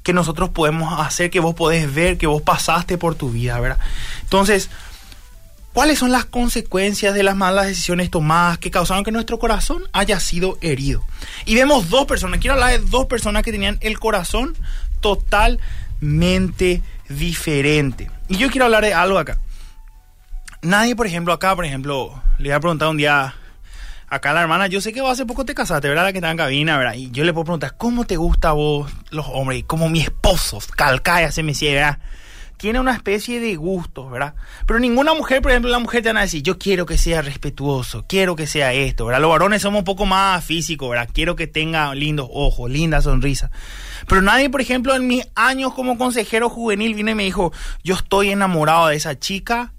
que 0.09 0.13
nosotros 0.13 0.49
podemos 0.49 0.99
hacer, 0.99 1.29
que 1.29 1.39
vos 1.39 1.53
podés 1.53 1.93
ver, 1.93 2.17
que 2.17 2.25
vos 2.25 2.41
pasaste 2.41 2.97
por 2.97 3.13
tu 3.13 3.29
vida, 3.29 3.59
¿verdad? 3.59 3.77
Entonces, 4.23 4.71
¿cuáles 5.71 5.99
son 5.99 6.11
las 6.11 6.25
consecuencias 6.25 7.13
de 7.13 7.21
las 7.21 7.35
malas 7.35 7.67
decisiones 7.67 8.09
tomadas 8.09 8.57
que 8.57 8.71
causaron 8.71 9.03
que 9.03 9.11
nuestro 9.11 9.37
corazón 9.37 9.83
haya 9.93 10.19
sido 10.19 10.57
herido? 10.61 11.03
Y 11.45 11.53
vemos 11.53 11.91
dos 11.91 12.07
personas, 12.07 12.39
quiero 12.39 12.55
hablar 12.55 12.71
de 12.71 12.79
dos 12.87 13.05
personas 13.05 13.43
que 13.43 13.51
tenían 13.51 13.77
el 13.81 13.99
corazón 13.99 14.57
totalmente 14.99 16.81
diferente. 17.07 18.09
Y 18.29 18.37
yo 18.37 18.49
quiero 18.49 18.65
hablar 18.65 18.83
de 18.83 18.95
algo 18.95 19.19
acá. 19.19 19.37
Nadie, 20.63 20.95
por 20.95 21.05
ejemplo, 21.05 21.33
acá, 21.33 21.55
por 21.55 21.65
ejemplo, 21.65 22.19
le 22.39 22.49
voy 22.49 22.55
a 22.55 22.59
preguntar 22.59 22.87
un 22.87 22.97
día 22.97 23.35
acá 24.09 24.33
la 24.33 24.41
hermana, 24.41 24.67
yo 24.67 24.81
sé 24.81 24.91
que 24.91 25.01
vos 25.01 25.11
hace 25.11 25.25
poco 25.25 25.45
te 25.45 25.53
casaste, 25.53 25.87
¿verdad? 25.87 26.03
La 26.03 26.11
que 26.11 26.17
está 26.17 26.31
en 26.31 26.37
cabina, 26.37 26.77
¿verdad? 26.77 26.93
Y 26.95 27.11
yo 27.11 27.23
le 27.23 27.33
puedo 27.33 27.45
preguntar, 27.45 27.77
¿cómo 27.77 28.05
te 28.05 28.17
gusta 28.17 28.49
a 28.49 28.53
vos 28.53 28.91
los 29.11 29.25
hombres? 29.29 29.59
Y 29.59 29.63
como 29.63 29.89
mi 29.89 30.01
esposo, 30.01 30.59
calcaya 30.75 31.31
se 31.31 31.43
me 31.43 31.53
ciega. 31.53 31.99
Tiene 32.57 32.81
una 32.81 32.93
especie 32.93 33.39
de 33.39 33.55
gusto, 33.55 34.09
¿verdad? 34.09 34.33
Pero 34.65 34.81
ninguna 34.81 35.13
mujer, 35.13 35.41
por 35.41 35.51
ejemplo, 35.51 35.71
la 35.71 35.79
mujer 35.79 36.03
te 36.03 36.09
van 36.09 36.17
a 36.17 36.21
decir, 36.21 36.43
yo 36.43 36.59
quiero 36.59 36.85
que 36.85 36.97
sea 36.97 37.21
respetuoso, 37.21 38.03
quiero 38.05 38.35
que 38.35 38.47
sea 38.47 38.73
esto, 38.73 39.05
¿verdad? 39.05 39.21
Los 39.21 39.31
varones 39.31 39.61
somos 39.61 39.79
un 39.79 39.85
poco 39.85 40.05
más 40.05 40.43
físicos, 40.43 40.89
¿verdad? 40.89 41.07
Quiero 41.13 41.37
que 41.37 41.47
tenga 41.47 41.95
lindos 41.95 42.27
ojos, 42.29 42.69
linda 42.69 43.01
sonrisa. 43.01 43.49
Pero 44.07 44.21
nadie, 44.21 44.49
por 44.49 44.59
ejemplo, 44.59 44.93
en 44.93 45.07
mis 45.07 45.25
años 45.35 45.73
como 45.73 45.97
consejero 45.97 46.49
juvenil 46.49 46.95
vino 46.95 47.11
y 47.11 47.15
me 47.15 47.23
dijo, 47.23 47.53
yo 47.81 47.95
estoy 47.95 48.31
enamorado 48.31 48.87
de 48.87 48.97
esa 48.97 49.17
chica 49.17 49.71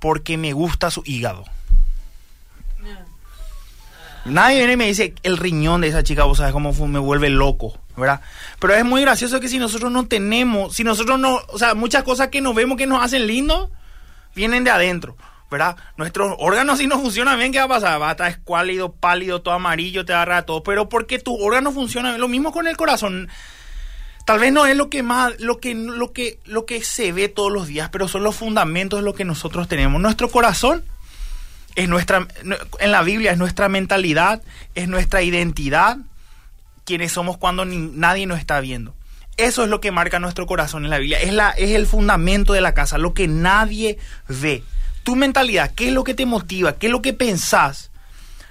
porque 0.00 0.36
me 0.36 0.52
gusta 0.52 0.90
su 0.90 1.04
hígado. 1.06 1.44
Nadie 4.30 4.58
viene 4.58 4.72
y 4.74 4.76
me 4.76 4.86
dice 4.86 5.14
el 5.22 5.36
riñón 5.36 5.80
de 5.80 5.88
esa 5.88 6.02
chica, 6.02 6.24
vos 6.24 6.38
sabes 6.38 6.52
cómo 6.52 6.72
me 6.86 6.98
vuelve 6.98 7.30
loco, 7.30 7.78
¿verdad? 7.96 8.20
Pero 8.60 8.74
es 8.74 8.84
muy 8.84 9.00
gracioso 9.00 9.40
que 9.40 9.48
si 9.48 9.58
nosotros 9.58 9.90
no 9.90 10.06
tenemos, 10.06 10.74
si 10.74 10.84
nosotros 10.84 11.18
no, 11.18 11.40
o 11.48 11.58
sea, 11.58 11.74
muchas 11.74 12.02
cosas 12.02 12.28
que 12.28 12.40
nos 12.40 12.54
vemos 12.54 12.76
que 12.76 12.86
nos 12.86 13.02
hacen 13.02 13.26
lindos, 13.26 13.70
vienen 14.34 14.64
de 14.64 14.70
adentro, 14.70 15.16
¿verdad? 15.50 15.76
Nuestros 15.96 16.34
órganos 16.38 16.78
si 16.78 16.86
no 16.86 16.98
funcionan 17.00 17.38
bien, 17.38 17.52
¿qué 17.52 17.58
va 17.58 17.64
a 17.64 17.68
pasar? 17.68 18.00
Va 18.00 18.08
a 18.08 18.12
estar 18.12 18.30
escuálido, 18.30 18.92
pálido, 18.92 19.42
todo 19.42 19.54
amarillo, 19.54 20.04
te 20.04 20.12
agarra 20.12 20.42
todo, 20.42 20.62
pero 20.62 20.88
porque 20.88 21.18
tus 21.18 21.36
órganos 21.40 21.74
funcionan 21.74 22.12
bien, 22.12 22.20
lo 22.20 22.28
mismo 22.28 22.52
con 22.52 22.66
el 22.66 22.76
corazón. 22.76 23.28
Tal 24.24 24.38
vez 24.38 24.52
no 24.52 24.66
es 24.66 24.76
lo 24.76 24.90
que 24.90 25.02
más, 25.02 25.40
lo 25.40 25.58
que, 25.58 25.74
lo 25.74 26.12
que, 26.12 26.38
lo 26.44 26.66
que 26.66 26.84
se 26.84 27.12
ve 27.12 27.30
todos 27.30 27.50
los 27.50 27.66
días, 27.66 27.88
pero 27.88 28.08
son 28.08 28.24
los 28.24 28.36
fundamentos 28.36 29.00
de 29.00 29.04
lo 29.04 29.14
que 29.14 29.24
nosotros 29.24 29.68
tenemos. 29.68 30.02
Nuestro 30.02 30.28
corazón 30.30 30.84
es 31.78 31.88
nuestra, 31.88 32.26
en 32.80 32.90
la 32.92 33.02
Biblia 33.02 33.30
es 33.32 33.38
nuestra 33.38 33.68
mentalidad, 33.68 34.42
es 34.74 34.88
nuestra 34.88 35.22
identidad, 35.22 35.98
quienes 36.84 37.12
somos 37.12 37.36
cuando 37.38 37.64
ni- 37.64 37.90
nadie 37.94 38.26
nos 38.26 38.38
está 38.40 38.60
viendo. 38.60 38.94
Eso 39.36 39.62
es 39.62 39.70
lo 39.70 39.80
que 39.80 39.92
marca 39.92 40.18
nuestro 40.18 40.46
corazón 40.46 40.84
en 40.84 40.90
la 40.90 40.98
Biblia. 40.98 41.20
Es, 41.20 41.32
la, 41.32 41.50
es 41.50 41.70
el 41.70 41.86
fundamento 41.86 42.52
de 42.52 42.60
la 42.60 42.74
casa, 42.74 42.98
lo 42.98 43.14
que 43.14 43.28
nadie 43.28 43.96
ve. 44.28 44.64
Tu 45.04 45.14
mentalidad, 45.14 45.70
¿qué 45.74 45.88
es 45.88 45.94
lo 45.94 46.02
que 46.02 46.14
te 46.14 46.26
motiva? 46.26 46.76
¿Qué 46.78 46.86
es 46.86 46.92
lo 46.92 47.00
que 47.00 47.12
pensás? 47.12 47.92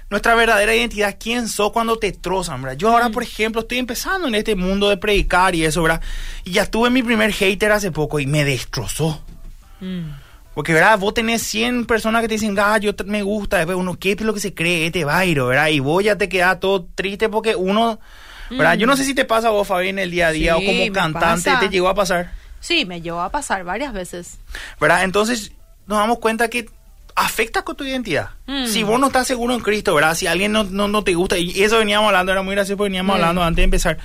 Nuestra 0.08 0.34
verdadera 0.34 0.74
identidad, 0.74 1.16
quién 1.20 1.48
sos 1.50 1.70
cuando 1.72 1.98
te 1.98 2.12
trozan, 2.12 2.62
¿verdad? 2.62 2.78
Yo 2.78 2.88
ahora, 2.90 3.10
por 3.10 3.22
ejemplo, 3.22 3.60
estoy 3.60 3.76
empezando 3.76 4.26
en 4.26 4.34
este 4.36 4.56
mundo 4.56 4.88
de 4.88 4.96
predicar 4.96 5.54
y 5.54 5.66
eso, 5.66 5.82
¿verdad? 5.82 6.00
Y 6.44 6.52
ya 6.52 6.64
tuve 6.64 6.88
mi 6.88 7.02
primer 7.02 7.30
hater 7.34 7.72
hace 7.72 7.92
poco 7.92 8.18
y 8.18 8.26
me 8.26 8.46
destrozó. 8.46 9.22
Mm. 9.80 10.08
Porque, 10.58 10.72
¿verdad? 10.72 10.98
Vos 10.98 11.14
tenés 11.14 11.40
100 11.44 11.86
personas 11.86 12.20
que 12.20 12.26
te 12.26 12.34
dicen, 12.34 12.56
ah, 12.58 12.78
yo 12.78 12.92
te- 12.92 13.04
me 13.04 13.22
gusta. 13.22 13.58
Después 13.58 13.78
uno, 13.78 13.96
¿qué 13.96 14.10
es 14.10 14.20
lo 14.22 14.34
que 14.34 14.40
se 14.40 14.54
cree? 14.54 14.86
Este 14.86 15.04
vairo, 15.04 15.46
¿verdad? 15.46 15.68
Y 15.68 15.78
vos 15.78 16.02
ya 16.02 16.18
te 16.18 16.28
quedás 16.28 16.58
todo 16.58 16.84
triste 16.96 17.28
porque 17.28 17.54
uno, 17.54 18.00
¿verdad? 18.50 18.74
Yo 18.74 18.88
no 18.88 18.96
sé 18.96 19.04
si 19.04 19.14
te 19.14 19.24
pasa 19.24 19.46
a 19.46 19.50
vos, 19.52 19.68
Fabi, 19.68 19.90
en 19.90 20.00
el 20.00 20.10
día 20.10 20.26
a 20.26 20.32
día 20.32 20.56
Sí, 20.58 20.64
o 20.64 20.66
como 20.66 20.92
cantante 20.92 21.48
pasa. 21.50 21.60
te 21.60 21.68
llegó 21.68 21.88
a 21.88 21.94
pasar, 21.94 22.32
Sí, 22.58 22.84
me 22.86 23.00
llevó 23.00 23.20
a 23.20 23.30
pasar 23.30 23.62
varias 23.62 23.92
veces. 23.92 24.38
¿verdad? 24.80 25.04
Entonces 25.04 25.52
nos 25.86 25.98
damos 26.00 26.18
cuenta 26.18 26.48
que 26.48 26.68
afecta 27.14 27.62
con 27.62 27.76
tu 27.76 27.84
identidad. 27.84 28.30
Mm. 28.48 28.66
Si 28.66 28.82
vos 28.82 28.98
no 28.98 29.06
estás 29.06 29.28
seguro 29.28 29.54
en 29.54 29.60
Cristo, 29.60 29.94
¿verdad? 29.94 30.16
Si 30.16 30.26
alguien 30.26 30.50
no, 30.50 30.64
no, 30.64 30.88
no 30.88 31.04
te 31.04 31.14
gusta, 31.14 31.38
y 31.38 31.62
eso 31.62 31.78
veníamos 31.78 32.08
hablando, 32.08 32.32
era 32.32 32.42
muy 32.42 32.56
gracioso 32.56 32.76
porque 32.78 32.88
veníamos 32.88 33.12
Mm. 33.14 33.20
hablando 33.20 33.42
antes 33.44 33.56
de 33.58 33.62
empezar. 33.64 33.98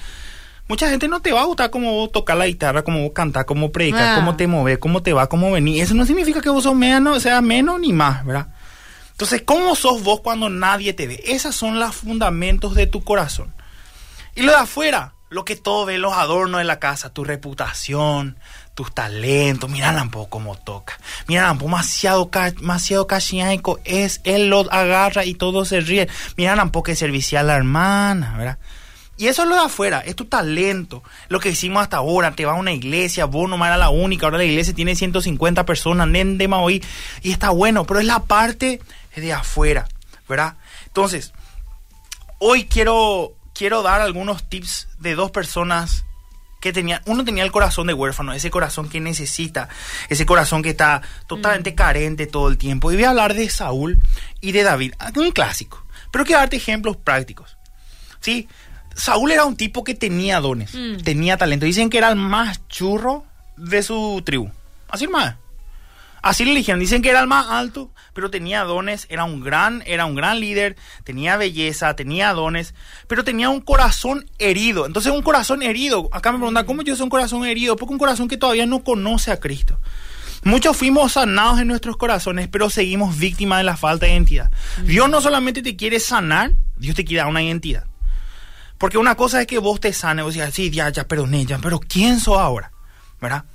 Mucha 0.68 0.90
gente 0.90 1.08
no 1.08 1.22
te 1.22 1.32
va 1.32 1.42
a 1.42 1.46
gustar 1.46 1.70
cómo 1.70 1.92
vos 1.94 2.12
tocas 2.12 2.38
la 2.38 2.48
guitarra, 2.48 2.84
cómo 2.84 3.02
vos 3.04 3.12
cantás, 3.14 3.46
cómo 3.46 3.72
predicas, 3.72 4.02
Ah. 4.02 4.16
cómo 4.16 4.36
te 4.38 4.48
mueves, 4.48 4.78
cómo 4.78 5.04
te 5.04 5.12
va, 5.14 5.28
cómo 5.28 5.52
venís. 5.52 5.84
Eso 5.84 5.94
no 5.94 6.06
significa 6.06 6.42
que 6.42 6.50
vos 6.50 6.64
sos 6.64 6.76
menos, 6.76 7.22
sea 7.22 7.42
menos 7.42 7.80
ni 7.80 7.92
más, 7.92 8.26
¿verdad? 8.26 8.48
Entonces, 9.12 9.44
¿cómo 9.46 9.76
sos 9.76 10.04
vos 10.04 10.22
cuando 10.22 10.50
nadie 10.50 10.94
te 10.94 11.06
ve? 11.06 11.22
Esos 11.28 11.56
son 11.56 11.80
los 11.80 11.94
fundamentos 11.96 12.76
de 12.76 12.88
tu 12.88 13.04
corazón. 13.04 13.54
Y 14.36 14.42
lo 14.42 14.52
de 14.54 14.58
afuera, 14.58 15.14
lo 15.30 15.46
que 15.46 15.56
todo 15.56 15.86
ve, 15.86 15.98
los 15.98 16.14
adornos 16.14 16.60
de 16.60 16.64
la 16.66 16.80
casa, 16.80 17.12
tu 17.12 17.24
reputación, 17.24 18.38
tus 18.74 18.94
talentos. 18.94 19.70
Mira 19.70 19.92
Lampo 19.92 20.30
cómo 20.30 20.56
toca. 20.58 20.98
Mira 21.28 21.44
Lampo, 21.44 21.66
demasiado, 21.66 22.32
demasiado 22.60 23.08
es. 23.84 24.22
Él 24.24 24.50
lo 24.50 24.72
agarra 24.72 25.26
y 25.26 25.36
todos 25.36 25.68
se 25.68 25.82
ríen. 25.82 26.10
Mira 26.38 26.56
Lampo 26.56 26.82
que 26.84 26.96
servicial 26.96 27.48
la 27.48 27.56
hermana, 27.56 28.36
¿verdad? 28.38 28.58
Y 29.16 29.28
eso 29.28 29.44
es 29.44 29.50
lo 29.50 29.56
de 29.56 29.62
afuera, 29.62 30.00
es 30.00 30.16
tu 30.16 30.26
talento. 30.26 31.04
Lo 31.30 31.40
que 31.40 31.50
hicimos 31.50 31.84
hasta 31.84 31.98
ahora, 31.98 32.32
te 32.32 32.46
vas 32.46 32.56
a 32.56 32.60
una 32.60 32.72
iglesia, 32.72 33.26
vos 33.26 33.48
no 33.50 33.64
era 33.64 33.78
la 33.78 33.90
única, 33.90 34.26
ahora 34.26 34.40
la 34.40 34.46
iglesia 34.46 34.74
tiene 34.74 34.96
150 34.96 35.66
personas, 35.66 36.08
nen 36.08 36.38
de 36.38 36.48
Maui, 36.48 36.84
y 37.22 37.32
está 37.32 37.52
bueno, 37.52 37.86
pero 37.86 38.00
es 38.00 38.06
la 38.06 38.24
parte 38.24 38.82
de 39.16 39.34
afuera, 39.34 39.88
¿verdad? 40.28 40.56
Entonces, 40.88 41.32
hoy 42.40 42.66
quiero, 42.66 43.36
quiero 43.54 43.84
dar 43.84 44.02
algunos 44.02 44.50
tips 44.50 44.88
de 45.00 45.16
dos 45.16 45.32
personas 45.32 46.06
que 46.64 46.72
tenían, 46.72 47.02
uno 47.06 47.26
tenía 47.26 47.44
el 47.44 47.52
corazón 47.52 47.88
de 47.88 47.94
huérfano, 47.94 48.34
ese 48.34 48.50
corazón 48.50 48.88
que 48.88 49.02
necesita, 49.02 49.68
ese 50.08 50.26
corazón 50.26 50.64
que 50.64 50.70
está 50.70 51.02
totalmente 51.28 51.76
carente 51.76 52.26
todo 52.26 52.48
el 52.48 52.58
tiempo. 52.58 52.90
Y 52.90 52.96
voy 52.96 53.04
a 53.04 53.10
hablar 53.10 53.34
de 53.34 53.50
Saúl 53.50 54.00
y 54.40 54.54
de 54.54 54.64
David, 54.64 54.94
un 55.18 55.32
clásico, 55.32 55.86
pero 56.10 56.24
quiero 56.24 56.40
darte 56.40 56.56
ejemplos 56.56 56.96
prácticos. 56.96 57.58
¿Sí? 58.22 58.48
Saúl 58.96 59.32
era 59.32 59.46
un 59.46 59.56
tipo 59.56 59.84
que 59.84 59.96
tenía 59.96 60.40
dones, 60.40 60.74
Mm. 60.74 60.98
tenía 61.04 61.38
talento. 61.38 61.66
Dicen 61.66 61.90
que 61.90 61.98
era 61.98 62.10
el 62.10 62.16
más 62.16 62.68
churro 62.68 63.26
de 63.58 63.84
su 63.84 64.22
tribu. 64.26 64.50
Así 64.90 65.08
más. 65.08 65.36
Así 66.22 66.46
le 66.46 66.52
eligieron. 66.52 66.80
Dicen 66.80 67.02
que 67.02 67.10
era 67.10 67.20
el 67.20 67.28
más 67.28 67.48
alto, 67.50 67.92
pero 68.14 68.30
tenía 68.32 68.64
dones, 68.64 69.08
era 69.10 69.26
un 69.26 69.42
gran, 69.42 69.84
era 69.86 70.06
un 70.06 70.16
gran 70.16 70.40
líder, 70.40 70.78
tenía 71.04 71.36
belleza, 71.36 71.96
tenía 71.98 72.32
dones, 72.32 72.74
pero 73.08 73.26
tenía 73.26 73.50
un 73.50 73.60
corazón 73.60 74.26
herido. 74.40 74.86
Entonces 74.86 75.12
un 75.12 75.22
corazón 75.22 75.64
herido, 75.64 76.08
acá 76.14 76.32
me 76.32 76.38
preguntan, 76.38 76.66
¿cómo 76.66 76.82
yo 76.82 76.96
soy 76.96 77.04
un 77.04 77.10
corazón 77.10 77.46
herido? 77.46 77.76
Porque 77.76 77.92
un 77.94 78.00
corazón 78.00 78.30
que 78.30 78.38
todavía 78.38 78.66
no 78.66 78.84
conoce 78.86 79.32
a 79.32 79.40
Cristo. 79.42 79.80
Muchos 80.46 80.78
fuimos 80.78 81.14
sanados 81.14 81.60
en 81.60 81.68
nuestros 81.68 81.98
corazones, 81.98 82.48
pero 82.48 82.70
seguimos 82.70 83.18
víctimas 83.18 83.60
de 83.60 83.64
la 83.66 83.76
falta 83.78 84.06
de 84.06 84.14
identidad. 84.14 84.50
Dios 84.86 85.10
no 85.10 85.20
solamente 85.20 85.62
te 85.62 85.76
quiere 85.76 86.00
sanar, 86.00 86.52
Dios 86.78 86.96
te 86.96 87.04
quiere 87.04 87.20
dar 87.20 87.28
una 87.30 87.44
identidad. 87.44 87.86
Porque 88.84 88.98
una 88.98 89.16
cosa 89.16 89.40
es 89.40 89.48
que 89.48 89.60
vos 89.60 89.80
te 89.80 89.94
sanes, 89.94 90.26
vos 90.26 90.34
digas, 90.34 90.54
sí, 90.54 90.70
ya, 90.70 90.90
ya 90.90 91.08
perdoné, 91.08 91.46
ya, 91.46 91.58
pero 91.58 91.80
¿quién 91.80 92.20
sos 92.20 92.38
ahora? 92.38 92.74
¿Verdad? 93.22 93.46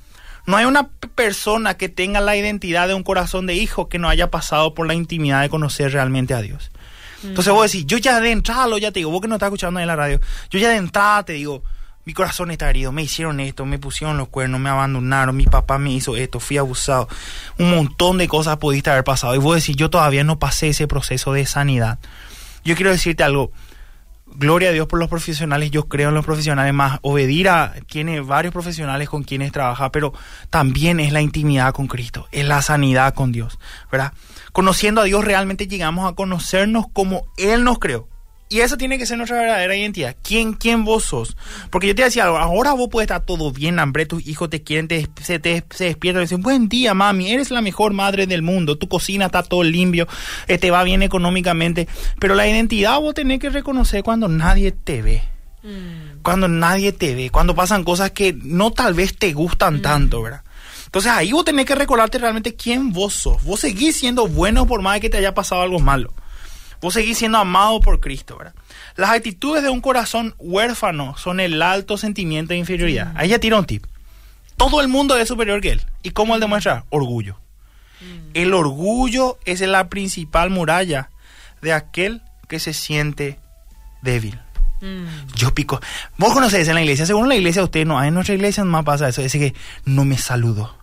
No 0.46 0.56
hay 0.56 0.64
una 0.64 0.88
persona 0.88 1.74
que 1.74 1.90
tenga 1.90 2.22
la 2.22 2.34
identidad 2.34 2.88
de 2.88 2.94
un 2.94 3.02
corazón 3.02 3.46
de 3.46 3.52
hijo 3.52 3.90
que 3.90 3.98
no 3.98 4.08
haya 4.08 4.30
pasado 4.30 4.72
por 4.72 4.86
la 4.86 4.94
intimidad 4.94 5.42
de 5.42 5.50
conocer 5.50 5.92
realmente 5.92 6.32
a 6.32 6.40
Dios. 6.40 6.70
Entonces 7.22 7.52
vos 7.52 7.70
decís, 7.70 7.84
yo 7.84 7.98
ya 7.98 8.20
de 8.20 8.30
entrada, 8.30 8.78
ya 8.78 8.90
te 8.90 9.00
digo, 9.00 9.10
vos 9.10 9.20
que 9.20 9.28
no 9.28 9.34
estás 9.34 9.48
escuchando 9.48 9.78
en 9.80 9.86
la 9.86 9.96
radio, 9.96 10.18
yo 10.48 10.58
ya 10.58 10.70
de 10.70 10.76
entrada 10.76 11.22
te 11.24 11.34
digo, 11.34 11.62
mi 12.06 12.14
corazón 12.14 12.50
está 12.50 12.70
herido, 12.70 12.90
me 12.90 13.02
hicieron 13.02 13.38
esto, 13.40 13.66
me 13.66 13.78
pusieron 13.78 14.16
los 14.16 14.28
cuernos, 14.28 14.60
me 14.60 14.70
abandonaron, 14.70 15.36
mi 15.36 15.44
papá 15.44 15.76
me 15.76 15.92
hizo 15.92 16.16
esto, 16.16 16.40
fui 16.40 16.56
abusado, 16.56 17.06
un 17.58 17.70
montón 17.72 18.16
de 18.16 18.28
cosas 18.28 18.56
pudiste 18.56 18.88
haber 18.88 19.04
pasado. 19.04 19.34
Y 19.34 19.38
vos 19.38 19.56
decís, 19.56 19.76
yo 19.76 19.90
todavía 19.90 20.24
no 20.24 20.38
pasé 20.38 20.68
ese 20.68 20.86
proceso 20.86 21.34
de 21.34 21.44
sanidad. 21.44 21.98
Yo 22.64 22.76
quiero 22.76 22.92
decirte 22.92 23.24
algo, 23.24 23.52
gloria 24.36 24.70
a 24.70 24.72
Dios 24.72 24.86
por 24.86 24.98
los 24.98 25.08
profesionales, 25.08 25.70
yo 25.70 25.88
creo 25.88 26.08
en 26.08 26.14
los 26.14 26.24
profesionales 26.24 26.72
más. 26.74 26.98
Obedira 27.02 27.74
tiene 27.86 28.20
varios 28.20 28.52
profesionales 28.52 29.08
con 29.08 29.22
quienes 29.22 29.52
trabaja, 29.52 29.90
pero 29.90 30.12
también 30.50 31.00
es 31.00 31.12
la 31.12 31.20
intimidad 31.20 31.72
con 31.72 31.86
Cristo, 31.86 32.26
es 32.32 32.46
la 32.46 32.62
sanidad 32.62 33.14
con 33.14 33.32
Dios, 33.32 33.58
¿verdad? 33.90 34.12
Conociendo 34.52 35.00
a 35.00 35.04
Dios 35.04 35.24
realmente 35.24 35.66
llegamos 35.66 36.10
a 36.10 36.14
conocernos 36.14 36.86
como 36.92 37.24
Él 37.36 37.64
nos 37.64 37.78
creó. 37.78 38.08
Y 38.50 38.60
eso 38.60 38.78
tiene 38.78 38.96
que 38.98 39.04
ser 39.04 39.18
nuestra 39.18 39.38
verdadera 39.38 39.76
identidad. 39.76 40.16
¿Quién, 40.22 40.54
quién 40.54 40.84
vos 40.84 41.04
sos? 41.04 41.36
Porque 41.70 41.88
yo 41.88 41.94
te 41.94 42.02
decía 42.02 42.24
algo, 42.24 42.38
ahora 42.38 42.72
vos 42.72 42.88
puedes 42.90 43.04
estar 43.04 43.24
todo 43.24 43.52
bien, 43.52 43.78
hambre, 43.78 44.06
tus 44.06 44.26
hijos 44.26 44.48
te 44.48 44.62
quieren, 44.62 44.88
te, 44.88 45.06
se, 45.22 45.38
te, 45.38 45.64
se 45.70 45.84
despiertan 45.84 46.22
y 46.22 46.24
dicen, 46.24 46.40
buen 46.40 46.68
día, 46.68 46.94
mami, 46.94 47.30
eres 47.30 47.50
la 47.50 47.60
mejor 47.60 47.92
madre 47.92 48.26
del 48.26 48.40
mundo, 48.40 48.78
tu 48.78 48.88
cocina 48.88 49.26
está 49.26 49.42
todo 49.42 49.62
limpio, 49.62 50.08
eh, 50.46 50.56
te 50.56 50.70
va 50.70 50.82
bien 50.82 51.02
económicamente. 51.02 51.88
Pero 52.18 52.34
la 52.34 52.48
identidad 52.48 52.98
vos 53.00 53.14
tenés 53.14 53.38
que 53.38 53.50
reconocer 53.50 54.02
cuando 54.02 54.28
nadie 54.28 54.72
te 54.72 55.02
ve. 55.02 55.22
Mm. 55.62 56.22
Cuando 56.22 56.48
nadie 56.48 56.92
te 56.92 57.14
ve, 57.14 57.28
cuando 57.30 57.54
pasan 57.54 57.84
cosas 57.84 58.12
que 58.12 58.32
no 58.32 58.70
tal 58.70 58.94
vez 58.94 59.16
te 59.18 59.32
gustan 59.34 59.76
mm. 59.76 59.82
tanto, 59.82 60.22
¿verdad? 60.22 60.42
Entonces 60.86 61.12
ahí 61.12 61.32
vos 61.32 61.44
tenés 61.44 61.66
que 61.66 61.74
recordarte 61.74 62.16
realmente 62.16 62.54
quién 62.54 62.94
vos 62.94 63.12
sos. 63.12 63.44
Vos 63.44 63.60
seguís 63.60 63.96
siendo 63.96 64.26
bueno 64.26 64.66
por 64.66 64.80
más 64.80 65.00
que 65.00 65.10
te 65.10 65.18
haya 65.18 65.34
pasado 65.34 65.60
algo 65.60 65.80
malo. 65.80 66.14
Vos 66.80 66.94
seguís 66.94 67.18
siendo 67.18 67.38
amado 67.38 67.80
por 67.80 68.00
Cristo, 68.00 68.36
¿verdad? 68.36 68.54
Las 68.96 69.10
actitudes 69.10 69.62
de 69.62 69.68
un 69.68 69.80
corazón 69.80 70.34
huérfano 70.38 71.16
son 71.16 71.40
el 71.40 71.60
alto 71.62 71.96
sentimiento 71.96 72.50
de 72.50 72.58
inferioridad. 72.58 73.12
Ahí 73.16 73.28
ya 73.28 73.38
tira 73.38 73.58
un 73.58 73.64
tip. 73.64 73.84
Todo 74.56 74.80
el 74.80 74.88
mundo 74.88 75.16
es 75.16 75.28
superior 75.28 75.60
que 75.60 75.72
él. 75.72 75.82
¿Y 76.02 76.10
cómo 76.10 76.34
él 76.34 76.40
demuestra? 76.40 76.84
Orgullo. 76.90 77.38
Mm. 78.00 78.30
El 78.34 78.54
orgullo 78.54 79.38
es 79.44 79.60
la 79.60 79.88
principal 79.88 80.50
muralla 80.50 81.10
de 81.62 81.72
aquel 81.72 82.22
que 82.48 82.60
se 82.60 82.72
siente 82.72 83.38
débil. 84.02 84.38
Mm. 84.80 85.06
Yo 85.34 85.54
pico. 85.54 85.80
Vos 86.16 86.32
conocés 86.32 86.68
en 86.68 86.74
la 86.74 86.82
iglesia, 86.82 87.06
según 87.06 87.28
la 87.28 87.34
iglesia, 87.34 87.62
usted 87.62 87.84
no, 87.86 88.02
en 88.02 88.14
nuestra 88.14 88.34
iglesia 88.34 88.64
no 88.64 88.84
pasa 88.84 89.08
eso, 89.08 89.22
dice 89.22 89.38
que 89.38 89.54
no 89.84 90.04
me 90.04 90.18
saludo. 90.18 90.76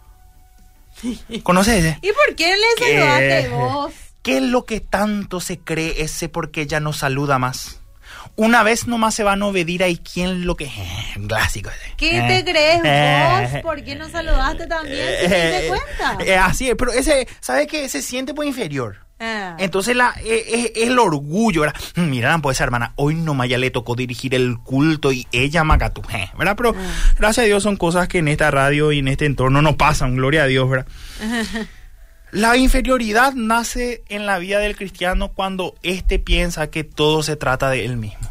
¿Conoces 1.43 1.97
¿Y 2.01 2.11
por 2.11 2.35
qué 2.35 2.55
le 2.55 2.85
saludaste 2.85 3.49
vos? 3.49 3.93
¿Qué 4.25 4.37
es 4.37 4.43
lo 4.43 4.65
que 4.65 4.79
tanto 4.79 5.39
se 5.39 5.59
cree 5.59 6.01
ese 6.01 6.29
porque 6.29 6.65
ya 6.65 6.79
no 6.79 6.93
saluda 6.93 7.37
más? 7.37 7.79
Una 8.35 8.63
vez 8.63 8.87
nomás 8.87 9.13
se 9.13 9.23
van 9.23 9.43
a 9.43 9.45
obedir 9.45 9.83
ahí 9.83 9.97
quién 9.97 10.47
lo 10.47 10.55
que... 10.55 10.65
Eh, 10.65 11.27
clásico. 11.27 11.69
¿Qué 11.95 12.23
te 12.27 12.43
crees 12.43 12.81
vos? 12.81 13.61
¿Por 13.61 13.83
qué 13.83 13.93
no 13.93 14.09
saludaste 14.09 14.65
también? 14.65 15.05
¿Se 15.21 15.27
te 15.29 15.67
cuenta? 15.67 16.25
Eh, 16.25 16.37
así 16.37 16.67
es, 16.67 16.75
pero 16.75 16.91
ese, 16.91 17.27
¿sabe 17.39 17.67
qué? 17.67 17.87
Se 17.87 18.01
siente 18.01 18.33
por 18.33 18.47
inferior. 18.47 19.05
Ah. 19.19 19.57
Entonces 19.59 19.95
la, 19.95 20.15
es, 20.25 20.71
el 20.75 20.97
orgullo, 20.97 21.61
¿verdad? 21.61 21.79
Mm, 21.95 22.09
mira, 22.09 22.35
pues 22.39 22.59
hermana, 22.59 22.93
hoy 22.95 23.13
nomás 23.13 23.47
ya 23.47 23.59
le 23.59 23.69
tocó 23.69 23.95
dirigir 23.95 24.33
el 24.33 24.57
culto 24.57 25.11
y 25.11 25.27
ella 25.31 25.63
macatú, 25.63 26.01
¿verdad? 26.35 26.55
Pero 26.57 26.75
ah. 26.75 27.13
gracias 27.19 27.43
a 27.43 27.47
Dios 27.47 27.61
son 27.61 27.77
cosas 27.77 28.07
que 28.07 28.17
en 28.17 28.27
esta 28.27 28.49
radio 28.49 28.91
y 28.91 28.99
en 28.99 29.07
este 29.07 29.27
entorno 29.27 29.61
no 29.61 29.77
pasan, 29.77 30.15
gloria 30.15 30.43
a 30.43 30.47
Dios, 30.47 30.67
¿verdad? 30.67 30.87
La 32.35 32.57
inferioridad 32.57 33.31
nace 33.33 34.03
en 34.09 34.25
la 34.25 34.39
vida 34.39 34.59
del 34.59 34.75
cristiano 34.75 35.29
cuando 35.29 35.73
éste 35.83 36.19
piensa 36.19 36.69
que 36.69 36.83
todo 36.83 37.23
se 37.23 37.37
trata 37.37 37.69
de 37.69 37.85
él 37.85 37.95
mismo. 37.95 38.29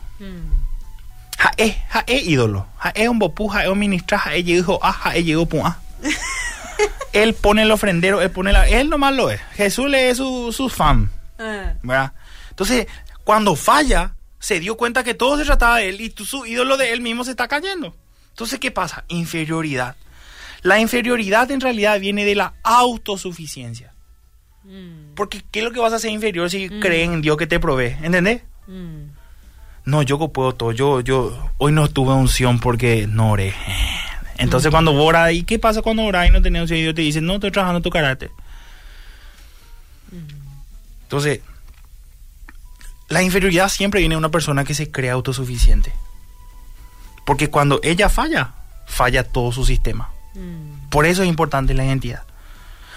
Ja 1.38 1.54
es, 1.56 1.74
ja 1.88 2.04
es 2.06 2.22
ídolo, 2.26 2.66
ja 2.78 2.90
es 2.90 3.08
un 3.08 3.18
bopú, 3.18 3.48
ja 3.48 3.62
es 3.62 3.70
un 3.70 3.78
ministra, 3.78 4.18
ja 4.18 4.34
es 4.34 4.44
llegó, 4.44 4.78
ah, 4.82 4.92
ja 4.92 5.14
es 5.14 5.24
llegó, 5.24 5.46
pum, 5.46 5.62
ah. 5.64 5.78
él 7.14 7.32
pone 7.32 7.62
el 7.62 7.70
ofrendero, 7.70 8.20
él 8.20 8.30
pone 8.30 8.52
la, 8.52 8.68
él 8.68 8.90
nomás 8.90 9.14
lo 9.14 9.30
es. 9.30 9.40
Jesús 9.54 9.88
le 9.88 10.10
es 10.10 10.18
su, 10.18 10.52
su 10.52 10.68
fan, 10.68 11.10
ah. 11.38 11.72
¿verdad? 11.82 12.12
Entonces, 12.50 12.86
cuando 13.24 13.56
falla, 13.56 14.16
se 14.38 14.60
dio 14.60 14.76
cuenta 14.76 15.02
que 15.02 15.14
todo 15.14 15.38
se 15.38 15.46
trataba 15.46 15.78
de 15.78 15.88
él 15.88 16.02
y 16.02 16.14
su 16.26 16.44
ídolo 16.44 16.76
de 16.76 16.92
él 16.92 17.00
mismo 17.00 17.24
se 17.24 17.30
está 17.30 17.48
cayendo. 17.48 17.96
Entonces, 18.32 18.60
¿qué 18.60 18.70
pasa? 18.70 19.06
Inferioridad. 19.08 19.96
La 20.60 20.78
inferioridad 20.78 21.50
en 21.50 21.62
realidad 21.62 21.98
viene 22.00 22.26
de 22.26 22.34
la 22.34 22.52
autosuficiencia. 22.64 23.93
Mm. 24.64 25.14
Porque 25.14 25.42
¿qué 25.50 25.60
es 25.60 25.64
lo 25.64 25.72
que 25.72 25.80
vas 25.80 25.92
a 25.92 25.96
hacer 25.96 26.10
inferior 26.10 26.50
si 26.50 26.68
mm. 26.68 26.80
creen 26.80 27.12
en 27.14 27.22
Dios 27.22 27.36
que 27.36 27.46
te 27.46 27.60
provee? 27.60 27.96
¿Entendés? 28.02 28.42
Mm. 28.66 29.10
No, 29.84 30.02
yo 30.02 30.18
puedo 30.28 30.54
todo. 30.54 30.72
Yo, 30.72 31.00
yo 31.00 31.50
hoy 31.58 31.72
no 31.72 31.88
tuve 31.88 32.14
unción 32.14 32.58
porque 32.58 33.06
no 33.06 33.32
oré. 33.32 33.54
Entonces 34.36 34.70
cuando 34.70 34.92
oras, 34.94 35.32
¿y 35.32 35.44
qué 35.44 35.58
pasa 35.58 35.82
cuando 35.82 36.02
oras 36.02 36.28
y 36.28 36.30
no 36.30 36.42
tenés 36.42 36.62
unción? 36.62 36.78
Y 36.78 36.82
Dios 36.82 36.94
te 36.94 37.02
dice, 37.02 37.20
no, 37.20 37.34
estoy 37.34 37.50
trabajando 37.50 37.82
tu 37.82 37.90
carácter. 37.90 38.30
Entonces, 41.02 41.40
la 43.08 43.22
inferioridad 43.22 43.68
siempre 43.68 44.00
viene 44.00 44.14
de 44.14 44.18
una 44.18 44.30
persona 44.30 44.64
que 44.64 44.74
se 44.74 44.90
cree 44.90 45.10
autosuficiente. 45.10 45.92
Porque 47.24 47.50
cuando 47.50 47.80
ella 47.82 48.08
falla, 48.08 48.54
falla 48.86 49.24
todo 49.24 49.52
su 49.52 49.64
sistema. 49.64 50.10
Por 50.90 51.06
eso 51.06 51.22
es 51.22 51.28
importante 51.28 51.74
la 51.74 51.84
identidad. 51.84 52.24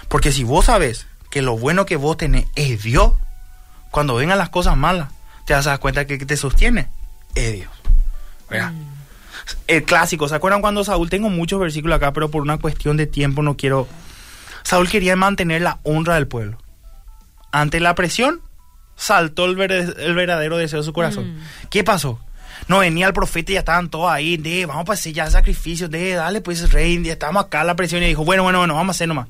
Porque 0.08 0.32
si 0.32 0.42
vos 0.42 0.64
sabes 0.64 1.06
que 1.30 1.42
lo 1.42 1.56
bueno 1.56 1.86
que 1.86 1.96
vos 1.96 2.16
tenés 2.16 2.46
es 2.54 2.82
Dios, 2.82 3.12
cuando 3.90 4.14
vengan 4.14 4.38
las 4.38 4.48
cosas 4.48 4.76
malas, 4.76 5.10
te 5.44 5.54
dar 5.54 5.78
cuenta 5.78 6.06
que 6.06 6.18
te 6.18 6.36
sostiene 6.36 6.88
es 7.34 7.52
Dios. 7.52 7.70
¿verdad? 8.50 8.72
Mm. 8.72 8.98
El 9.66 9.84
clásico, 9.84 10.28
¿se 10.28 10.34
acuerdan 10.34 10.60
cuando 10.60 10.84
Saúl? 10.84 11.08
Tengo 11.08 11.30
muchos 11.30 11.58
versículos 11.60 11.96
acá, 11.96 12.12
pero 12.12 12.30
por 12.30 12.42
una 12.42 12.58
cuestión 12.58 12.96
de 12.96 13.06
tiempo 13.06 13.42
no 13.42 13.56
quiero... 13.56 13.88
Saúl 14.62 14.88
quería 14.90 15.16
mantener 15.16 15.62
la 15.62 15.78
honra 15.84 16.16
del 16.16 16.26
pueblo. 16.26 16.58
Ante 17.50 17.80
la 17.80 17.94
presión, 17.94 18.42
saltó 18.96 19.46
el, 19.46 19.56
verdadero 19.56 20.58
deseo 20.58 20.80
de 20.80 20.84
su 20.84 20.92
corazón. 20.92 21.36
Mm. 21.36 21.40
¿Qué 21.70 21.84
pasó? 21.84 22.20
No 22.66 22.80
venía 22.80 23.06
el 23.06 23.14
profeta 23.14 23.52
y 23.52 23.54
ya 23.54 23.60
estaban 23.60 23.88
todos 23.88 24.10
ahí, 24.10 24.36
de, 24.36 24.66
vamos 24.66 24.88
a 24.90 24.92
hacer 24.92 25.14
ya 25.14 25.30
sacrificios, 25.30 25.88
de, 25.90 26.14
dale 26.14 26.42
pues 26.42 26.70
rey, 26.70 27.02
ya 27.02 27.12
estamos 27.12 27.42
acá 27.42 27.64
la 27.64 27.76
presión 27.76 28.02
y 28.02 28.06
dijo, 28.08 28.24
bueno, 28.24 28.42
bueno, 28.42 28.58
bueno, 28.58 28.74
vamos 28.74 28.94
a 28.94 28.96
hacer 28.96 29.08
nomás 29.08 29.28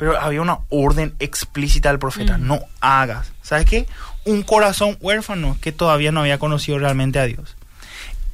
pero 0.00 0.18
había 0.18 0.40
una 0.40 0.60
orden 0.70 1.14
explícita 1.18 1.90
del 1.90 1.98
profeta, 1.98 2.38
mm. 2.38 2.46
no 2.46 2.60
hagas. 2.80 3.32
¿Sabes 3.42 3.66
qué? 3.66 3.86
Un 4.24 4.42
corazón 4.42 4.96
huérfano 4.98 5.58
que 5.60 5.72
todavía 5.72 6.10
no 6.10 6.20
había 6.20 6.38
conocido 6.38 6.78
realmente 6.78 7.18
a 7.18 7.26
Dios. 7.26 7.54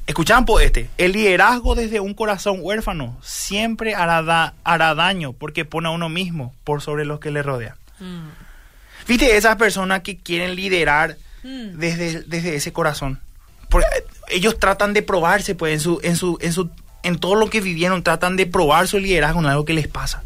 Escuchaban 0.05 0.45
por 0.45 0.61
este, 0.61 0.89
el 0.97 1.11
liderazgo 1.11 1.75
desde 1.75 1.99
un 1.99 2.13
corazón 2.13 2.59
huérfano 2.61 3.17
siempre 3.21 3.95
hará, 3.95 4.53
hará 4.63 4.95
daño 4.95 5.33
porque 5.33 5.65
pone 5.65 5.89
a 5.89 5.91
uno 5.91 6.07
mismo 6.07 6.55
por 6.63 6.81
sobre 6.81 7.03
los 7.03 7.19
que 7.19 7.31
le 7.31 7.43
rodean. 7.43 7.75
Mm. 7.99 8.29
¿Viste 9.05 9.35
esas 9.35 9.57
personas 9.57 10.03
que 10.03 10.15
quieren 10.15 10.55
liderar 10.55 11.17
mm. 11.43 11.79
desde, 11.79 12.21
desde 12.21 12.55
ese 12.55 12.71
corazón? 12.71 13.19
Porque 13.67 13.87
ellos 14.29 14.57
tratan 14.57 14.93
de 14.93 15.01
probarse, 15.01 15.53
pues, 15.53 15.73
en 15.73 15.79
su, 15.81 15.99
en 16.01 16.15
su, 16.15 16.37
en 16.39 16.53
su, 16.53 16.69
en 17.03 17.19
todo 17.19 17.35
lo 17.35 17.49
que 17.49 17.59
vivieron, 17.59 18.03
tratan 18.03 18.37
de 18.37 18.45
probar 18.45 18.87
su 18.87 18.99
liderazgo 18.99 19.41
en 19.41 19.47
algo 19.47 19.65
que 19.65 19.73
les 19.73 19.89
pasa. 19.89 20.23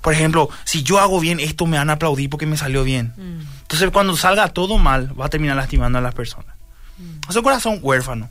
Por 0.00 0.12
ejemplo, 0.12 0.48
si 0.64 0.82
yo 0.82 1.00
hago 1.00 1.20
bien, 1.20 1.40
esto 1.40 1.66
me 1.66 1.76
van 1.76 1.90
a 1.90 1.94
aplaudir 1.94 2.30
porque 2.30 2.46
me 2.46 2.56
salió 2.56 2.84
bien. 2.84 3.12
Mm. 3.16 3.40
Entonces, 3.62 3.90
cuando 3.90 4.16
salga 4.16 4.48
todo 4.48 4.78
mal, 4.78 5.18
va 5.18 5.26
a 5.26 5.28
terminar 5.28 5.56
lastimando 5.56 5.98
a 5.98 6.00
las 6.00 6.14
personas. 6.14 6.54
Mm. 6.98 7.30
Es 7.30 7.36
un 7.36 7.42
corazón 7.42 7.78
huérfano. 7.82 8.30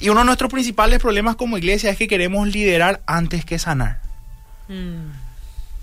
Y 0.00 0.10
uno 0.10 0.20
de 0.20 0.26
nuestros 0.26 0.50
principales 0.50 1.00
problemas 1.00 1.36
como 1.36 1.58
iglesia 1.58 1.90
es 1.90 1.96
que 1.96 2.06
queremos 2.06 2.46
liderar 2.48 3.02
antes 3.06 3.44
que 3.44 3.58
sanar. 3.58 4.00
Mm. 4.68 5.10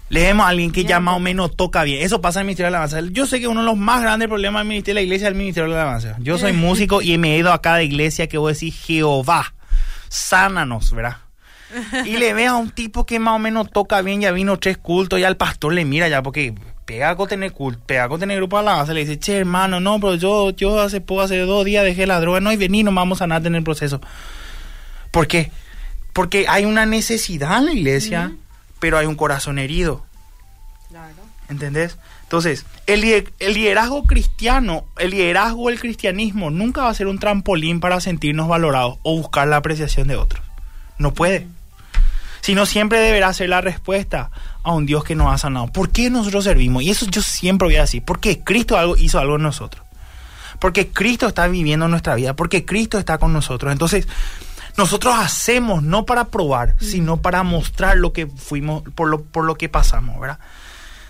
Leemos 0.09 0.45
a 0.45 0.49
alguien 0.49 0.71
que 0.71 0.85
ya 0.85 0.99
más 0.99 1.17
o 1.17 1.19
menos 1.19 1.55
toca 1.55 1.83
bien. 1.83 2.03
Eso 2.03 2.21
pasa 2.21 2.39
en 2.39 2.43
el 2.43 2.45
Ministerio 2.47 2.67
de 2.67 2.71
la 2.71 2.83
Alabanza. 2.83 3.11
Yo 3.11 3.25
sé 3.25 3.39
que 3.39 3.47
uno 3.47 3.61
de 3.61 3.65
los 3.65 3.75
más 3.75 4.03
grandes 4.03 4.27
problemas 4.27 4.61
del 4.61 4.67
Ministerio 4.67 4.99
de 4.99 5.01
la 5.01 5.05
Iglesia 5.05 5.27
es 5.27 5.31
el 5.31 5.37
Ministerio 5.37 5.69
de 5.69 5.75
la 5.75 5.81
Alabanza. 5.81 6.15
Yo 6.19 6.37
soy 6.37 6.53
músico 6.53 7.01
y 7.01 7.17
me 7.17 7.35
he 7.35 7.39
ido 7.39 7.51
a 7.51 7.61
cada 7.61 7.81
iglesia 7.81 8.27
que 8.27 8.37
voy 8.37 8.51
a 8.51 8.53
decir, 8.53 8.71
Jehová, 8.71 9.53
sánanos, 10.09 10.91
¿verdad? 10.91 11.17
Y 12.05 12.17
le 12.17 12.33
ve 12.33 12.47
a 12.47 12.55
un 12.55 12.69
tipo 12.71 13.05
que 13.05 13.19
más 13.19 13.35
o 13.35 13.39
menos 13.39 13.71
toca 13.71 14.01
bien, 14.01 14.21
ya 14.21 14.31
vino 14.31 14.57
tres 14.59 14.77
cultos, 14.77 15.19
ya 15.19 15.27
el 15.27 15.37
pastor 15.37 15.73
le 15.73 15.85
mira 15.85 16.07
ya 16.07 16.21
porque 16.21 16.53
pega 16.85 17.15
con 17.15 17.27
tener 17.27 17.51
culto, 17.51 17.81
pega 17.85 18.07
con 18.07 18.19
tener 18.19 18.37
grupo 18.37 18.57
alabanza, 18.57 18.93
le 18.93 19.01
dice, 19.01 19.19
che 19.19 19.37
hermano, 19.39 19.79
no, 19.79 19.99
pero 19.99 20.15
yo, 20.15 20.51
yo 20.51 20.79
hace 20.79 21.01
poco, 21.01 21.21
hace 21.21 21.39
dos 21.39 21.65
días 21.65 21.83
dejé 21.83 22.05
la 22.05 22.19
droga, 22.19 22.39
no, 22.39 22.51
y 22.51 22.57
vení, 22.57 22.83
no 22.83 22.93
vamos 22.93 23.21
a 23.21 23.27
nada 23.27 23.47
en 23.47 23.55
el 23.55 23.63
proceso. 23.63 23.99
¿Por 25.11 25.27
qué? 25.27 25.51
Porque 26.13 26.45
hay 26.47 26.65
una 26.65 26.85
necesidad 26.85 27.57
en 27.57 27.65
la 27.65 27.73
iglesia, 27.73 28.31
pero 28.79 28.97
hay 28.97 29.05
un 29.05 29.15
corazón 29.15 29.59
herido. 29.59 30.05
Claro. 30.89 31.15
¿Entendés? 31.49 31.97
Entonces, 32.23 32.65
el, 32.87 33.03
el 33.39 33.53
liderazgo 33.53 34.05
cristiano, 34.05 34.85
el 34.97 35.11
liderazgo 35.11 35.69
del 35.69 35.79
cristianismo 35.79 36.49
nunca 36.51 36.83
va 36.83 36.89
a 36.89 36.93
ser 36.93 37.07
un 37.07 37.19
trampolín 37.19 37.79
para 37.79 37.99
sentirnos 37.99 38.47
valorados 38.47 38.97
o 39.03 39.15
buscar 39.17 39.47
la 39.47 39.57
apreciación 39.57 40.07
de 40.07 40.15
otros. 40.15 40.44
No 40.97 41.13
puede. 41.13 41.47
Sino 42.41 42.65
siempre 42.65 42.99
deberá 42.99 43.33
ser 43.33 43.49
la 43.49 43.61
respuesta 43.61 44.29
a 44.63 44.71
un 44.73 44.85
Dios 44.85 45.03
que 45.03 45.15
nos 45.15 45.33
ha 45.33 45.37
sanado. 45.37 45.67
¿Por 45.67 45.89
qué 45.89 46.09
nosotros 46.09 46.43
servimos? 46.43 46.83
Y 46.83 46.91
eso 46.91 47.05
yo 47.07 47.21
siempre 47.21 47.67
voy 47.67 47.75
a 47.77 47.81
decir. 47.81 48.03
Porque 48.05 48.43
Cristo 48.43 48.77
algo, 48.77 48.95
hizo 48.97 49.19
algo 49.19 49.35
en 49.35 49.43
nosotros. 49.43 49.83
Porque 50.59 50.89
Cristo 50.89 51.27
está 51.27 51.47
viviendo 51.47 51.87
nuestra 51.87 52.15
vida. 52.15 52.35
Porque 52.35 52.65
Cristo 52.65 52.97
está 52.97 53.17
con 53.17 53.33
nosotros. 53.33 53.71
Entonces, 53.71 54.07
nosotros 54.77 55.15
hacemos 55.17 55.83
no 55.83 56.05
para 56.05 56.25
probar, 56.25 56.75
sino 56.79 57.17
para 57.17 57.43
mostrar 57.43 57.97
lo 57.97 58.13
que 58.13 58.27
fuimos, 58.27 58.83
por 58.93 59.07
lo, 59.07 59.23
por 59.23 59.45
lo 59.45 59.55
que 59.55 59.69
pasamos, 59.69 60.19
¿verdad? 60.19 60.39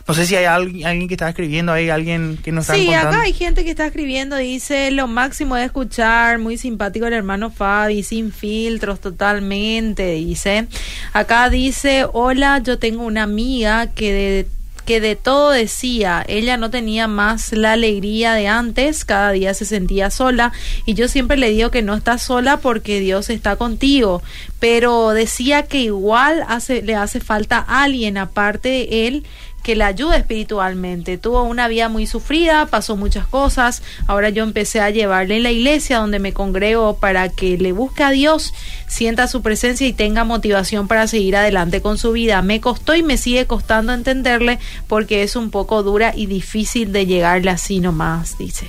No 0.08 0.14
sé 0.14 0.28
si 0.28 0.36
hay 0.36 0.46
alguien, 0.46 0.86
alguien 0.86 1.08
que 1.08 1.16
está 1.16 1.30
escribiendo, 1.30 1.72
hay 1.72 1.90
alguien 1.90 2.38
que 2.44 2.52
nos 2.52 2.66
está 2.66 2.76
Sí, 2.76 2.94
acá 2.94 3.22
hay 3.22 3.34
gente 3.34 3.64
que 3.64 3.72
está 3.72 3.88
escribiendo, 3.88 4.36
dice, 4.36 4.92
lo 4.92 5.08
máximo 5.08 5.56
de 5.56 5.64
escuchar, 5.66 6.38
muy 6.38 6.58
simpático 6.58 7.08
el 7.08 7.14
hermano 7.14 7.50
Fabi, 7.50 8.04
sin 8.04 8.32
filtros 8.32 9.00
totalmente, 9.00 10.12
dice. 10.12 10.68
Acá 11.12 11.50
dice, 11.50 12.06
hola, 12.14 12.60
yo 12.60 12.78
tengo 12.78 13.04
una 13.04 13.24
amiga 13.24 13.88
que 13.88 14.14
de 14.14 14.48
que 14.86 15.02
de 15.02 15.16
todo 15.16 15.50
decía, 15.50 16.24
ella 16.28 16.58
no 16.58 16.70
tenía 16.70 17.08
más 17.08 17.52
la 17.52 17.74
alegría 17.74 18.34
de 18.34 18.48
antes, 18.48 19.04
cada 19.04 19.32
día 19.32 19.54
se 19.56 19.66
sentía 19.66 20.12
sola 20.12 20.54
y 20.86 20.94
yo 20.94 21.08
siempre 21.08 21.38
le 21.38 21.50
digo 21.50 21.72
que 21.72 21.82
no 21.82 21.96
está 21.96 22.20
sola 22.20 22.58
porque 22.58 23.00
Dios 23.00 23.32
está 23.32 23.56
contigo, 23.56 24.22
pero 24.60 25.10
decía 25.10 25.64
que 25.64 25.80
igual 25.80 26.46
hace, 26.48 26.84
le 26.84 26.96
hace 26.96 27.20
falta 27.20 27.58
alguien 27.58 28.18
aparte 28.18 28.70
de 28.70 29.08
él 29.08 29.26
que 29.66 29.76
la 29.76 29.88
ayude 29.88 30.18
espiritualmente. 30.18 31.18
Tuvo 31.18 31.42
una 31.42 31.68
vida 31.68 31.90
muy 31.90 32.06
sufrida, 32.06 32.68
pasó 32.68 32.96
muchas 32.96 33.26
cosas. 33.26 33.82
Ahora 34.06 34.30
yo 34.30 34.44
empecé 34.44 34.80
a 34.80 34.92
llevarle 34.92 35.38
en 35.38 35.44
la 35.44 35.52
iglesia 35.52 35.98
donde 35.98 36.20
me 36.20 36.34
congrego 36.34 36.98
para 37.00 37.30
que 37.30 37.58
le 37.58 37.72
busque 37.72 38.04
a 38.04 38.12
Dios, 38.12 38.54
sienta 38.86 39.28
su 39.28 39.42
presencia 39.42 39.88
y 39.88 39.92
tenga 39.92 40.24
motivación 40.24 40.88
para 40.88 41.08
seguir 41.08 41.36
adelante 41.36 41.82
con 41.82 41.98
su 41.98 42.12
vida. 42.12 42.44
Me 42.44 42.62
costó 42.62 42.94
y 42.94 43.02
me 43.02 43.18
sigue 43.18 43.48
costando 43.48 43.92
entenderle 43.92 44.60
porque 44.88 45.24
es 45.24 45.36
un 45.36 45.50
poco 45.50 45.82
dura 45.82 46.14
y 46.16 46.28
difícil 46.28 46.92
de 46.92 47.08
llegarle 47.08 47.50
así 47.50 47.80
nomás, 47.80 48.38
dice. 48.38 48.68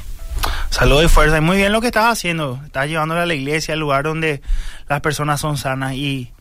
Salud 0.70 1.02
y 1.04 1.08
fuerza. 1.08 1.36
Y 1.36 1.42
muy 1.42 1.58
bien 1.58 1.72
lo 1.72 1.82
que 1.82 1.88
estás 1.88 2.10
haciendo. 2.10 2.58
Estás 2.64 2.88
llevándole 2.88 3.20
a 3.20 3.26
la 3.26 3.34
iglesia, 3.34 3.74
al 3.74 3.80
lugar 3.80 4.04
donde 4.04 4.40
las 4.88 5.02
personas 5.02 5.42
son 5.42 5.58
sanas. 5.58 5.92
Y, 5.92 6.32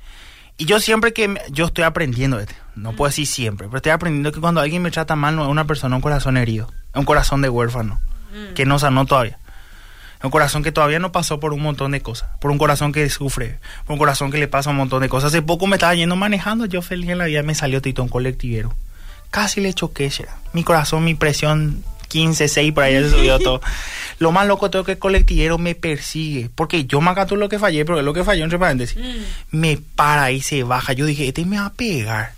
y 0.58 0.64
yo 0.64 0.80
siempre 0.80 1.12
que... 1.12 1.42
yo 1.52 1.66
estoy 1.66 1.84
aprendiendo, 1.84 2.40
este, 2.40 2.56
no 2.76 2.94
puedo 2.94 3.10
decir 3.10 3.28
siempre, 3.28 3.68
pero 3.68 3.78
estoy 3.78 3.92
aprendiendo 3.92 4.32
que 4.32 4.40
cuando 4.40 4.62
alguien 4.62 4.82
me 4.82 4.92
trata 4.92 5.16
mal 5.16 5.36
no 5.36 5.44
es 5.44 5.50
una 5.50 5.66
persona, 5.66 5.96
un 5.96 6.02
corazón 6.02 6.38
herido. 6.38 6.72
Es 6.94 7.00
un 7.00 7.06
corazón 7.06 7.42
de 7.42 7.50
huérfano, 7.50 8.00
que 8.54 8.66
no 8.66 8.80
sanó 8.80 9.06
todavía. 9.06 9.38
Es 10.20 10.24
un 10.24 10.32
corazón 10.32 10.64
que 10.64 10.72
todavía 10.72 11.00
no 11.00 11.12
pasó 11.12 11.40
por 11.40 11.54
un 11.54 11.62
montón 11.62 11.92
de 11.92 12.02
cosas. 12.02 12.30
Por 12.40 12.52
un 12.52 12.58
corazón 12.58 12.92
que 12.92 13.10
sufre. 13.10 13.60
Por 13.86 13.94
un 13.94 14.00
corazón 14.00 14.32
que 14.32 14.38
le 14.38 14.48
pasa 14.48 14.70
un 14.70 14.78
montón 14.78 15.02
de 15.02 15.10
cosas. 15.10 15.28
Hace 15.28 15.42
poco 15.42 15.68
me 15.68 15.76
estaba 15.76 15.94
yendo 15.94 16.16
manejando, 16.16 16.66
yo 16.66 16.82
feliz 16.82 17.10
en 17.10 17.18
la 17.18 17.26
vida, 17.26 17.44
me 17.44 17.54
salió 17.54 17.82
Tito 17.82 18.02
un 18.02 18.10
colectivero. 18.10 18.74
Casi 19.30 19.62
le 19.62 19.74
choqué, 19.74 20.10
Shera. 20.10 20.38
Mi 20.54 20.64
corazón, 20.64 21.04
mi 21.04 21.16
presión 21.16 21.84
15, 22.08 22.48
6, 22.48 22.72
por 22.74 22.84
ahí 22.84 22.96
se 23.04 23.10
subió 23.10 23.40
todo. 23.40 23.62
Lo 24.20 24.32
más 24.32 24.48
loco 24.48 24.70
tengo 24.70 24.86
que 24.86 24.94
el 24.94 25.00
colectivero 25.00 25.58
me 25.58 25.76
persigue. 25.76 26.50
Porque 26.56 26.86
yo 26.86 27.02
me 27.02 27.12
acato 27.12 27.36
lo 27.36 27.50
que 27.50 27.60
fallé, 27.60 27.84
pero 27.84 28.00
es 28.00 28.06
lo 28.06 28.14
que 28.14 28.24
falló 28.24 28.46
entre 28.46 28.58
paréntesis. 28.58 28.98
Me 29.52 29.78
para 29.96 30.32
y 30.32 30.42
se 30.42 30.64
baja. 30.64 30.94
Yo 30.94 31.06
dije, 31.06 31.28
este 31.28 31.46
me 31.46 31.60
va 31.60 31.66
a 31.66 31.74
pegar. 31.74 32.32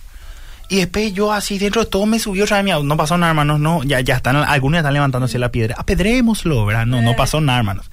Y 0.70 0.78
después 0.78 1.14
yo 1.14 1.32
así 1.32 1.58
dentro 1.58 1.84
de 1.84 1.90
todo 1.90 2.06
me 2.06 2.20
subió 2.20 2.44
otra 2.44 2.58
vez 2.58 2.66
mi 2.66 2.72
auto. 2.72 2.86
No 2.86 2.98
pasó 2.98 3.18
nada, 3.18 3.32
hermanos. 3.32 3.60
No, 3.60 3.84
ya, 3.84 4.02
ya 4.02 4.18
están, 4.18 4.36
algunos 4.36 4.76
ya 4.76 4.80
están 4.80 4.94
levantándose 4.94 5.40
la 5.40 5.50
piedra. 5.50 5.76
Apedrémoslo, 5.78 6.66
¿verdad? 6.66 6.86
No, 6.86 7.02
no 7.02 7.16
pasó 7.16 7.40
nada, 7.40 7.60
hermanos. 7.60 7.90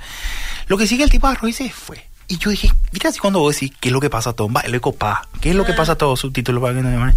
Lo 0.66 0.76
que 0.76 0.86
sigue 0.86 1.04
el 1.04 1.10
tipo 1.10 1.26
agarró 1.26 1.46
y 1.48 1.52
se 1.52 1.70
fue. 1.70 2.08
Y 2.26 2.38
yo 2.38 2.50
dije, 2.50 2.72
mira 2.90 3.10
así 3.10 3.18
cuando 3.18 3.40
vos 3.40 3.54
decís, 3.54 3.72
¿qué 3.80 3.90
es 3.90 3.92
lo 3.92 4.00
que 4.00 4.10
pasa 4.10 4.30
a 4.30 4.32
todo? 4.32 4.50
Va, 4.50 4.62
el 4.62 4.80
copa. 4.80 5.28
¿Qué 5.40 5.50
es 5.50 5.56
lo 5.56 5.64
que 5.64 5.74
pasa 5.74 5.92
a 5.92 5.96
todo? 5.96 6.16
Subtítulo 6.16 6.60
para 6.60 6.74
que 6.74 6.82
no. 6.82 7.12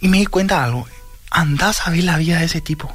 Y 0.00 0.08
me 0.08 0.18
di 0.18 0.26
cuenta 0.26 0.58
de 0.58 0.64
algo. 0.64 0.86
Andás 1.30 1.86
a 1.86 1.90
ver 1.90 2.04
la 2.04 2.18
vida 2.18 2.38
de 2.38 2.46
ese 2.46 2.60
tipo. 2.60 2.92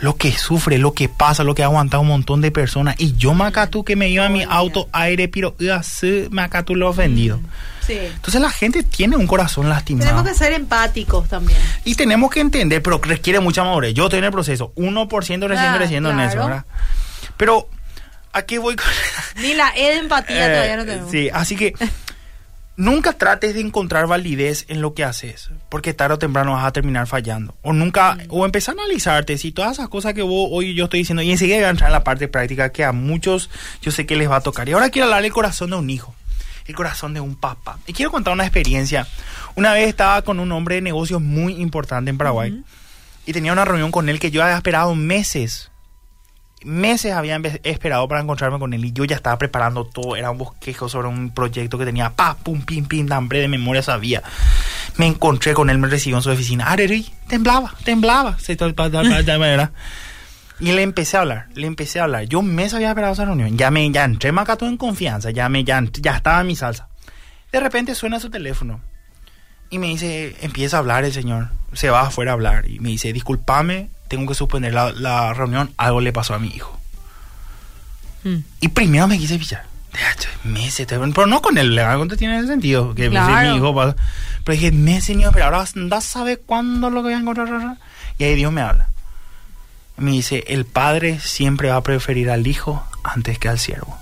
Lo 0.00 0.16
que 0.16 0.32
sufre, 0.32 0.78
lo 0.78 0.92
que 0.92 1.08
pasa, 1.08 1.42
lo 1.42 1.54
que 1.54 1.62
ha 1.62 1.66
aguantado 1.66 2.02
un 2.02 2.08
montón 2.08 2.40
de 2.40 2.50
personas. 2.50 2.94
Y 2.98 3.16
yo 3.16 3.34
me 3.34 3.44
acatú 3.44 3.84
que 3.84 3.96
me 3.96 4.08
iba 4.10 4.26
a 4.26 4.28
mi 4.28 4.44
auto 4.44 4.88
aire, 4.92 5.28
pero 5.28 5.56
así 5.74 6.28
me 6.30 6.42
acatú 6.42 6.76
lo 6.76 6.88
ofendido. 6.88 7.40
Sí. 7.88 7.98
Entonces 7.98 8.40
la 8.40 8.50
gente 8.50 8.84
tiene 8.84 9.16
un 9.16 9.26
corazón 9.26 9.68
lastimado. 9.68 10.06
Tenemos 10.08 10.28
que 10.30 10.38
ser 10.38 10.52
empáticos 10.52 11.28
también. 11.28 11.58
Y 11.84 11.96
tenemos 11.96 12.30
que 12.30 12.38
entender, 12.40 12.80
pero 12.82 12.98
requiere 13.02 13.40
mucha 13.40 13.64
madurez. 13.64 13.94
Yo 13.94 14.04
estoy 14.04 14.20
en 14.20 14.26
el 14.26 14.30
proceso, 14.30 14.72
1% 14.76 15.48
recién 15.48 15.68
Ah, 15.72 15.76
creciendo 15.76 16.10
en 16.10 16.20
eso, 16.20 16.34
claro. 16.34 16.46
¿verdad? 16.48 16.64
Pero, 17.36 17.68
¿a 18.32 18.42
qué 18.42 18.58
voy 18.58 18.76
con 18.76 18.86
Ni 19.42 19.54
la 19.54 19.72
E 19.74 19.82
de 19.90 19.96
empatía 19.98 20.46
Eh, 20.46 20.50
todavía 20.50 20.76
no 20.76 20.84
tenemos. 20.84 21.10
Sí, 21.10 21.28
así 21.32 21.56
que 21.56 21.72
nunca 22.76 23.12
trates 23.12 23.54
de 23.54 23.60
encontrar 23.60 24.06
validez 24.06 24.64
en 24.68 24.80
lo 24.80 24.94
que 24.94 25.02
haces, 25.02 25.50
porque 25.68 25.94
tarde 25.94 26.14
o 26.14 26.18
temprano 26.18 26.52
vas 26.52 26.64
a 26.64 26.72
terminar 26.72 27.06
fallando. 27.08 27.56
O 27.62 27.72
nunca, 27.72 28.14
Mm. 28.14 28.20
o 28.28 28.44
empezar 28.44 28.76
a 28.78 28.82
analizarte 28.82 29.36
si 29.38 29.50
todas 29.50 29.72
esas 29.72 29.88
cosas 29.88 30.14
que 30.14 30.22
vos 30.22 30.48
hoy 30.52 30.74
yo 30.74 30.84
estoy 30.84 31.00
diciendo, 31.00 31.22
y 31.22 31.30
enseguida 31.32 31.56
voy 31.56 31.64
a 31.64 31.70
entrar 31.70 31.88
en 31.88 31.92
la 31.94 32.04
parte 32.04 32.28
práctica 32.28 32.70
que 32.70 32.84
a 32.84 32.92
muchos 32.92 33.50
yo 33.82 33.90
sé 33.90 34.06
que 34.06 34.14
les 34.14 34.30
va 34.30 34.36
a 34.36 34.40
tocar. 34.42 34.68
Y 34.68 34.72
ahora 34.74 34.90
quiero 34.90 35.06
hablar 35.06 35.22
del 35.22 35.32
corazón 35.32 35.70
de 35.70 35.76
un 35.76 35.90
hijo, 35.90 36.14
el 36.68 36.74
corazón 36.74 37.14
de 37.14 37.20
un 37.20 37.34
papá. 37.34 37.78
Y 37.86 37.92
quiero 37.92 38.10
contar 38.10 38.34
una 38.34 38.44
experiencia. 38.44 39.08
Una 39.56 39.72
vez 39.72 39.88
estaba 39.88 40.22
con 40.22 40.38
un 40.38 40.52
hombre 40.52 40.76
de 40.76 40.82
negocios 40.82 41.20
muy 41.20 41.54
importante 41.54 42.10
en 42.10 42.18
Paraguay 42.18 42.62
y 43.26 43.32
tenía 43.32 43.52
una 43.52 43.64
reunión 43.64 43.90
con 43.90 44.08
él 44.08 44.20
que 44.20 44.30
yo 44.30 44.42
había 44.42 44.56
esperado 44.56 44.94
meses 44.94 45.70
meses 46.64 47.12
había 47.12 47.40
esperado 47.62 48.08
para 48.08 48.20
encontrarme 48.20 48.58
con 48.58 48.72
él 48.72 48.84
y 48.84 48.92
yo 48.92 49.04
ya 49.04 49.16
estaba 49.16 49.38
preparando 49.38 49.84
todo, 49.84 50.16
era 50.16 50.30
un 50.30 50.38
bosquejo 50.38 50.88
sobre 50.88 51.08
un 51.08 51.32
proyecto 51.32 51.78
que 51.78 51.84
tenía, 51.84 52.10
pa, 52.10 52.36
pum, 52.36 52.62
pim, 52.62 52.86
pim, 52.86 53.10
hambre 53.12 53.40
de 53.40 53.48
memoria 53.48 53.82
sabía. 53.82 54.22
Me 54.96 55.06
encontré 55.06 55.54
con 55.54 55.70
él, 55.70 55.78
me 55.78 55.88
recibió 55.88 56.16
en 56.16 56.22
su 56.22 56.30
oficina, 56.30 56.66
Areri, 56.66 57.08
temblaba, 57.28 57.74
temblaba, 57.84 58.38
se 58.38 58.56
Y 60.60 60.72
le 60.72 60.82
empecé 60.82 61.16
a 61.16 61.20
hablar, 61.20 61.46
le 61.54 61.66
empecé 61.66 62.00
a 62.00 62.04
hablar. 62.04 62.24
Yo 62.24 62.42
meses 62.42 62.74
había 62.74 62.88
esperado 62.88 63.12
esa 63.12 63.24
reunión, 63.24 63.56
ya 63.56 63.70
me, 63.70 63.90
ya 63.90 64.04
entré 64.04 64.32
Macato 64.32 64.66
en 64.66 64.76
confianza, 64.76 65.30
ya 65.30 65.48
me, 65.48 65.62
ya, 65.64 65.82
ya 66.00 66.16
estaba 66.16 66.40
en 66.40 66.46
mi 66.48 66.56
salsa. 66.56 66.88
De 67.52 67.60
repente 67.60 67.94
suena 67.94 68.18
su 68.20 68.28
teléfono 68.30 68.80
y 69.70 69.78
me 69.78 69.86
dice, 69.86 70.36
empieza 70.40 70.76
a 70.76 70.80
hablar 70.80 71.04
el 71.04 71.12
señor, 71.12 71.50
se 71.72 71.90
va 71.90 72.00
afuera 72.02 72.32
a 72.32 72.34
hablar 72.34 72.68
y 72.68 72.80
me 72.80 72.88
dice, 72.90 73.12
discúlpame, 73.12 73.90
tengo 74.08 74.26
que 74.26 74.34
suspender 74.34 74.74
la, 74.74 74.92
la 74.92 75.32
reunión, 75.32 75.72
algo 75.76 76.00
le 76.00 76.12
pasó 76.12 76.34
a 76.34 76.38
mi 76.38 76.48
hijo. 76.48 76.78
Mm. 78.24 78.36
Y 78.60 78.68
primero 78.68 79.06
me 79.06 79.18
quise 79.18 79.38
pillar. 79.38 79.64
Meses, 80.44 80.86
pero 80.86 81.26
no 81.26 81.42
con 81.42 81.58
el 81.58 81.74
legal, 81.74 82.06
tiene 82.16 82.46
sentido. 82.46 82.94
Que 82.94 83.08
Claro. 83.10 83.50
mi 83.50 83.56
hijo 83.56 83.74
pasa. 83.74 83.96
Pero 84.44 84.54
dije, 84.58 84.70
meses, 84.72 85.16
niño, 85.16 85.30
pero 85.32 85.46
ahora 85.46 85.64
anda 85.74 86.00
sabe 86.00 86.36
cuándo 86.36 86.90
lo 86.90 87.00
que 87.02 87.08
voy 87.08 87.12
a 87.14 87.18
encontrar. 87.18 87.76
Y 88.18 88.24
ahí 88.24 88.34
Dios 88.34 88.52
me 88.52 88.60
habla. 88.60 88.90
Me 89.98 90.12
dice, 90.12 90.44
el 90.48 90.64
padre 90.64 91.18
siempre 91.20 91.70
va 91.70 91.76
a 91.76 91.82
preferir 91.82 92.30
al 92.30 92.46
hijo 92.46 92.84
antes 93.04 93.38
que 93.38 93.48
al 93.48 93.58
siervo. 93.58 93.96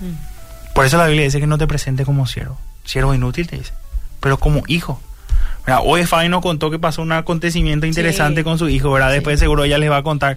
Mm. 0.00 0.72
Por 0.74 0.84
eso 0.86 0.98
la 0.98 1.06
Biblia 1.06 1.24
dice 1.24 1.40
que 1.40 1.46
no 1.46 1.58
te 1.58 1.66
presente 1.66 2.04
como 2.04 2.26
siervo. 2.26 2.58
Siervo 2.84 3.14
inútil 3.14 3.46
te 3.46 3.56
dice. 3.56 3.72
Pero 4.20 4.38
como 4.38 4.62
hijo. 4.66 5.00
Mira, 5.66 5.80
hoy 5.80 6.04
Fabi 6.04 6.28
nos 6.28 6.42
contó 6.42 6.70
que 6.70 6.78
pasó 6.78 7.00
un 7.02 7.12
acontecimiento 7.12 7.86
interesante 7.86 8.40
Sí. 8.40 8.44
con 8.44 8.58
su 8.58 8.68
hijo, 8.68 8.90
¿verdad? 8.92 9.08
Sí. 9.08 9.14
Después 9.14 9.38
seguro 9.40 9.64
ella 9.64 9.78
les 9.78 9.90
va 9.90 9.98
a 9.98 10.02
contar. 10.02 10.36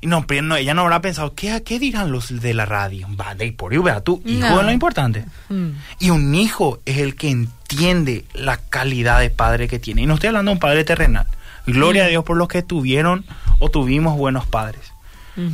Y 0.00 0.06
no, 0.06 0.26
pero 0.26 0.42
no, 0.42 0.54
ella 0.56 0.74
no 0.74 0.82
habrá 0.82 1.00
pensado, 1.00 1.34
¿qué, 1.34 1.62
qué 1.64 1.78
dirán 1.78 2.12
los 2.12 2.40
de 2.42 2.52
la 2.52 2.66
radio? 2.66 3.08
Va, 3.18 3.34
de 3.34 3.50
por 3.52 3.76
vea, 3.82 4.02
tu 4.02 4.22
hijo 4.26 4.46
No. 4.48 4.60
es 4.60 4.66
lo 4.66 4.70
importante. 4.72 5.24
Mm. 5.48 5.70
Y 5.98 6.10
un 6.10 6.34
hijo 6.34 6.78
es 6.84 6.98
el 6.98 7.16
que 7.16 7.30
entiende 7.30 8.24
la 8.34 8.58
calidad 8.58 9.20
de 9.20 9.30
padre 9.30 9.66
que 9.66 9.78
tiene. 9.78 10.02
Y 10.02 10.06
no 10.06 10.14
estoy 10.14 10.28
hablando 10.28 10.50
de 10.50 10.54
un 10.54 10.60
padre 10.60 10.84
terrenal. 10.84 11.26
Gloria 11.66 12.04
a 12.04 12.08
Dios 12.08 12.22
por 12.24 12.36
los 12.36 12.48
que 12.48 12.62
tuvieron 12.62 13.24
o 13.58 13.70
tuvimos 13.70 14.16
buenos 14.16 14.46
padres. 14.46 14.92
Mm. 15.36 15.48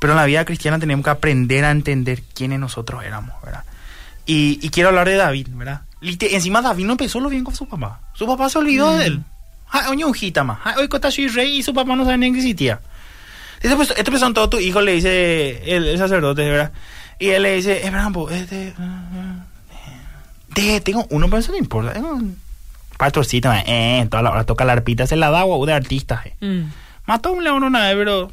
Pero 0.00 0.12
en 0.12 0.18
la 0.18 0.24
vida 0.26 0.44
cristiana 0.44 0.78
tenemos 0.78 1.04
que 1.04 1.10
aprender 1.10 1.64
a 1.64 1.70
entender 1.70 2.22
quiénes 2.34 2.58
nosotros 2.58 3.02
éramos, 3.04 3.34
¿verdad? 3.42 3.64
Y, 4.26 4.58
y 4.60 4.68
quiero 4.70 4.90
hablar 4.90 5.08
de 5.08 5.16
David, 5.16 5.48
¿verdad? 5.52 5.82
Lite- 6.00 6.34
encima 6.34 6.60
David 6.60 6.84
no 6.84 6.92
empezó 6.92 7.20
lo 7.20 7.28
bien 7.28 7.44
con 7.44 7.54
su 7.54 7.66
papá. 7.66 8.00
Su 8.14 8.26
papá 8.26 8.48
se 8.48 8.58
olvidó 8.58 8.96
de 8.96 9.06
él. 9.06 9.22
Ah, 9.70 9.86
oye, 9.90 10.04
un 10.04 10.14
más. 10.44 10.58
Hoy 10.76 10.88
soy 11.10 11.28
rey 11.28 11.58
y 11.58 11.62
su 11.62 11.72
papá 11.74 11.96
no 11.96 12.04
sabe 12.04 12.18
ni 12.18 12.30
que 12.32 12.38
existía. 12.38 12.80
Este, 13.60 13.74
pues, 13.74 13.92
este 13.96 14.10
todo 14.34 14.50
tu 14.50 14.58
hijo, 14.58 14.80
le 14.80 14.92
dice 14.92 15.62
el, 15.76 15.86
el 15.86 15.98
sacerdote, 15.98 16.48
¿verdad? 16.48 16.72
Y 17.18 17.28
él 17.30 17.42
le 17.42 17.56
dice, 17.56 17.82
Abraham, 17.86 18.12
pues, 18.12 18.36
este... 18.42 18.74
Te, 20.54 20.80
tengo 20.80 21.06
uno, 21.10 21.26
pero 21.26 21.38
eso 21.38 21.52
no 21.52 21.58
importa. 21.58 22.00
Pastorcito, 22.96 23.52
eh, 23.52 24.06
toda 24.10 24.22
la 24.22 24.30
hora 24.30 24.44
toca 24.44 24.64
la 24.64 24.72
arpita, 24.72 25.06
se 25.06 25.16
la 25.16 25.30
da 25.30 25.40
a 25.42 25.66
de 25.66 25.72
artista. 25.72 26.22
Eh. 26.24 26.34
Mm. 26.40 26.72
Mató 27.06 27.32
un 27.32 27.44
león 27.44 27.62
una 27.62 27.84
vez, 27.86 27.96
pero 27.96 28.30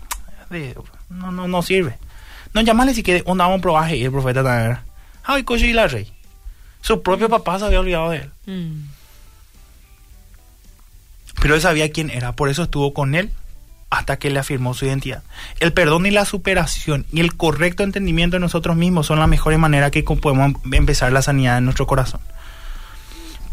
de- 0.49 0.75
no, 1.09 1.31
no, 1.31 1.47
no 1.47 1.62
sirve. 1.62 1.97
No, 2.53 2.62
llamarle 2.62 2.93
si 2.93 3.03
quiere, 3.03 3.23
onda 3.25 3.45
a 3.45 3.57
probar 3.59 3.93
y 3.93 4.03
el 4.03 4.12
profeta 4.12 4.43
también 4.43 4.71
era. 4.71 4.83
Ay, 5.23 5.43
coche 5.43 5.67
y 5.67 5.73
la 5.73 5.88
rey. 5.88 6.12
Su 6.81 7.01
propio 7.01 7.29
papá 7.29 7.57
se 7.59 7.65
había 7.65 7.79
olvidado 7.79 8.09
de 8.12 8.17
él. 8.17 8.31
Mm. 8.45 8.89
Pero 11.41 11.55
él 11.55 11.62
sabía 11.62 11.91
quién 11.91 12.09
era, 12.09 12.33
por 12.33 12.49
eso 12.49 12.63
estuvo 12.63 12.93
con 12.93 13.15
él 13.15 13.31
hasta 13.89 14.17
que 14.17 14.29
le 14.29 14.39
afirmó 14.39 14.73
su 14.73 14.86
identidad. 14.86 15.23
El 15.59 15.71
perdón 15.73 16.05
y 16.05 16.12
la 16.12 16.25
superación 16.25 17.05
y 17.12 17.19
el 17.21 17.36
correcto 17.36 17.83
entendimiento 17.83 18.36
de 18.38 18.39
nosotros 18.39 18.75
mismos 18.75 19.05
son 19.07 19.19
las 19.19 19.27
mejores 19.27 19.59
maneras 19.59 19.91
que 19.91 20.03
podemos 20.03 20.53
empezar 20.71 21.12
la 21.12 21.21
sanidad 21.21 21.57
en 21.59 21.65
nuestro 21.65 21.86
corazón. 21.86 22.19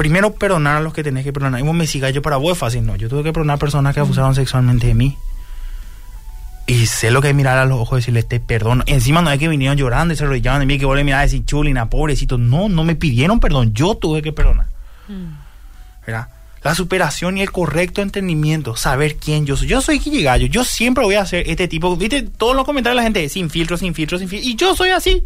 Primero, 0.00 0.32
perdonar 0.32 0.78
a 0.78 0.80
los 0.80 0.94
que 0.94 1.02
tenés 1.02 1.24
que 1.24 1.32
perdonar. 1.34 1.60
Y 1.60 1.62
vos 1.62 1.74
me 1.74 1.86
sigas, 1.86 2.14
yo 2.14 2.22
para 2.22 2.38
vos 2.38 2.52
es 2.52 2.58
fácil, 2.58 2.86
no. 2.86 2.96
Yo 2.96 3.10
tuve 3.10 3.22
que 3.22 3.34
perdonar 3.34 3.56
a 3.56 3.58
personas 3.58 3.92
que 3.92 4.00
abusaron 4.00 4.34
sexualmente 4.34 4.86
de 4.86 4.94
mí. 4.94 5.18
Y 6.66 6.86
sé 6.86 7.10
lo 7.10 7.20
que 7.20 7.28
es 7.28 7.34
mirar 7.34 7.58
a 7.58 7.66
los 7.66 7.78
ojos 7.78 7.98
y 7.98 8.00
decirle, 8.00 8.22
te 8.22 8.40
perdono. 8.40 8.82
Encima 8.86 9.20
no 9.20 9.30
es 9.30 9.38
que 9.38 9.46
vinieron 9.46 9.76
llorando 9.76 10.14
y 10.14 10.16
se 10.16 10.24
arrodillaban 10.24 10.60
de 10.60 10.64
mí, 10.64 10.78
que 10.78 10.86
vos 10.86 10.96
le 10.96 11.04
mirabas 11.04 11.26
y 11.26 11.36
decir, 11.36 11.44
chulina, 11.44 11.90
pobrecito. 11.90 12.38
No, 12.38 12.70
no 12.70 12.82
me 12.82 12.94
pidieron 12.94 13.40
perdón, 13.40 13.74
yo 13.74 13.94
tuve 13.94 14.22
que 14.22 14.32
perdonar. 14.32 14.68
Mm. 15.06 15.34
¿verdad? 16.06 16.28
La 16.62 16.74
superación 16.74 17.36
y 17.36 17.42
el 17.42 17.52
correcto 17.52 18.00
entendimiento, 18.00 18.76
saber 18.76 19.16
quién 19.16 19.44
yo 19.44 19.54
soy. 19.54 19.68
Yo 19.68 19.82
soy 19.82 19.98
Gallo, 19.98 20.46
yo 20.46 20.64
siempre 20.64 21.04
voy 21.04 21.16
a 21.16 21.20
hacer 21.20 21.46
este 21.46 21.68
tipo, 21.68 21.94
viste, 21.94 22.22
todos 22.22 22.56
los 22.56 22.64
comentarios 22.64 22.94
de 22.94 23.00
la 23.00 23.02
gente, 23.02 23.28
sin 23.28 23.50
filtro, 23.50 23.76
sin 23.76 23.92
filtro, 23.92 24.16
sin 24.16 24.30
filtro, 24.30 24.48
y 24.48 24.54
yo 24.54 24.74
soy 24.74 24.88
así. 24.88 25.22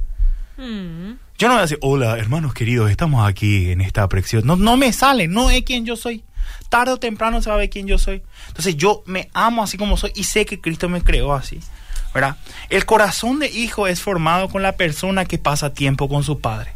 Mm. 0.56 1.12
Yo 1.38 1.49
no 1.49 1.55
voy 1.55 1.59
a 1.59 1.62
decir, 1.62 1.79
hola, 1.81 2.18
hermanos 2.18 2.55
queridos, 2.55 2.90
estamos 2.90 3.27
aquí 3.27 3.70
en 3.70 3.81
esta 3.81 4.09
preciosa. 4.09 4.47
No, 4.47 4.57
no 4.57 4.77
me 4.77 4.92
sale, 4.92 5.29
no 5.29 5.51
es 5.51 5.62
quien 5.64 5.85
yo 5.85 5.97
soy. 5.97 6.23
Tarde 6.68 6.92
o 6.92 6.99
temprano 6.99 7.42
se 7.42 7.51
va 7.51 7.57
a 7.57 7.59
ver 7.59 7.70
quién 7.70 7.87
yo 7.87 7.99
soy. 7.99 8.23
Entonces 8.49 8.77
yo 8.77 9.03
me 9.07 9.31
amo 9.35 9.62
así 9.62 9.77
como 9.77 9.97
soy 9.97 10.12
y 10.14 10.25
sé 10.25 10.47
que 10.47 10.61
Cristo 10.61 10.88
me 10.88 11.03
creó 11.03 11.35
así. 11.35 11.61
¿verdad? 12.14 12.37
El 12.70 12.87
corazón 12.87 13.40
de 13.40 13.49
hijo 13.49 13.88
es 13.88 14.01
formado 14.01 14.49
con 14.49 14.62
la 14.62 14.77
persona 14.77 15.25
que 15.25 15.37
pasa 15.37 15.75
tiempo 15.75 16.09
con 16.09 16.23
su 16.23 16.40
padre. 16.40 16.73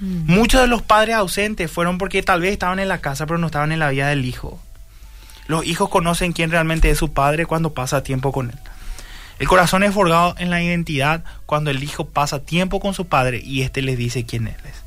Mm. 0.00 0.30
Muchos 0.30 0.60
de 0.60 0.66
los 0.66 0.82
padres 0.82 1.16
ausentes 1.16 1.70
fueron 1.70 1.96
porque 1.96 2.22
tal 2.22 2.42
vez 2.42 2.52
estaban 2.52 2.78
en 2.78 2.88
la 2.88 3.00
casa, 3.00 3.24
pero 3.26 3.38
no 3.38 3.46
estaban 3.46 3.72
en 3.72 3.78
la 3.78 3.88
vida 3.88 4.08
del 4.08 4.26
hijo. 4.26 4.60
Los 5.46 5.64
hijos 5.64 5.88
conocen 5.88 6.32
quién 6.32 6.50
realmente 6.50 6.90
es 6.90 6.98
su 6.98 7.12
padre 7.12 7.46
cuando 7.46 7.72
pasa 7.72 8.02
tiempo 8.02 8.32
con 8.32 8.50
él. 8.50 8.58
El 9.38 9.48
corazón 9.48 9.82
es 9.82 9.92
forjado 9.92 10.34
en 10.38 10.50
la 10.50 10.62
identidad 10.62 11.22
cuando 11.44 11.70
el 11.70 11.82
hijo 11.82 12.06
pasa 12.06 12.40
tiempo 12.40 12.80
con 12.80 12.94
su 12.94 13.06
padre 13.06 13.40
y 13.44 13.62
éste 13.62 13.82
les 13.82 13.98
dice 13.98 14.24
quién 14.24 14.46
él 14.48 14.56
es. 14.64 14.82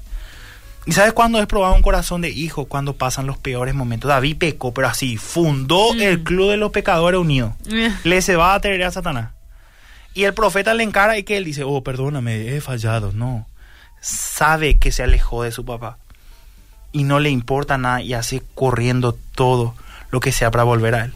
¿Y 0.85 0.93
sabes 0.93 1.13
cuándo 1.13 1.39
es 1.39 1.45
probado 1.45 1.75
un 1.75 1.83
corazón 1.83 2.21
de 2.21 2.29
hijo? 2.29 2.65
Cuando 2.65 2.93
pasan 2.95 3.27
los 3.27 3.37
peores 3.37 3.75
momentos. 3.75 4.09
David 4.09 4.37
pecó, 4.37 4.73
pero 4.73 4.87
así, 4.87 5.17
fundó 5.17 5.93
Mm. 5.93 6.01
el 6.01 6.23
club 6.23 6.49
de 6.49 6.57
los 6.57 6.71
pecadores 6.71 7.19
unidos. 7.19 7.53
Eh. 7.71 7.93
Le 8.03 8.21
se 8.23 8.35
va 8.35 8.55
a 8.55 8.59
tener 8.61 8.81
a 8.83 8.91
Satanás. 8.91 9.31
Y 10.15 10.23
el 10.23 10.33
profeta 10.33 10.73
le 10.73 10.83
encara 10.83 11.17
y 11.19 11.23
que 11.23 11.37
él 11.37 11.43
dice, 11.45 11.63
oh, 11.63 11.83
perdóname, 11.83 12.55
he 12.55 12.61
fallado. 12.61 13.11
No. 13.13 13.45
Sabe 14.01 14.77
que 14.77 14.91
se 14.91 15.03
alejó 15.03 15.43
de 15.43 15.51
su 15.51 15.63
papá. 15.63 15.97
Y 16.91 17.03
no 17.03 17.19
le 17.19 17.29
importa 17.29 17.77
nada 17.77 18.01
y 18.01 18.13
hace 18.15 18.41
corriendo 18.55 19.15
todo 19.35 19.75
lo 20.09 20.19
que 20.21 20.31
sea 20.31 20.49
para 20.49 20.63
volver 20.63 20.95
a 20.95 21.05
él. 21.05 21.13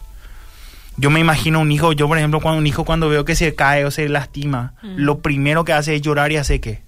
Yo 0.98 1.10
me 1.10 1.20
imagino 1.20 1.60
un 1.60 1.72
hijo, 1.72 1.92
yo 1.94 2.08
por 2.08 2.18
ejemplo, 2.18 2.40
cuando 2.40 2.60
un 2.60 2.68
hijo 2.68 2.86
cuando 2.86 3.10
veo 3.10 3.26
que 3.26 3.36
se 3.36 3.56
cae 3.56 3.84
o 3.86 3.92
se 3.92 4.08
lastima, 4.10 4.74
Mm. 4.84 4.96
lo 4.98 5.20
primero 5.20 5.66
que 5.66 5.74
hace 5.74 5.96
es 5.96 6.02
llorar 6.02 6.32
y 6.32 6.38
hace 6.38 6.62
qué? 6.62 6.84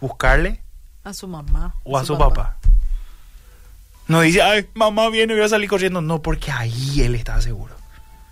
Buscarle 0.00 0.60
A 1.04 1.12
su 1.14 1.26
mamá. 1.26 1.74
o 1.84 1.96
a 1.98 2.04
su 2.04 2.16
papá. 2.18 2.56
No 4.06 4.20
dice, 4.22 4.40
ay, 4.42 4.66
mamá 4.74 5.08
viene 5.10 5.32
y 5.34 5.36
voy 5.36 5.44
a 5.44 5.48
salir 5.48 5.68
corriendo. 5.68 6.00
No, 6.00 6.22
porque 6.22 6.50
ahí 6.50 7.00
él 7.02 7.14
está 7.14 7.40
seguro. 7.40 7.74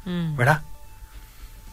Mm. 0.05 0.37
¿verdad? 0.37 0.63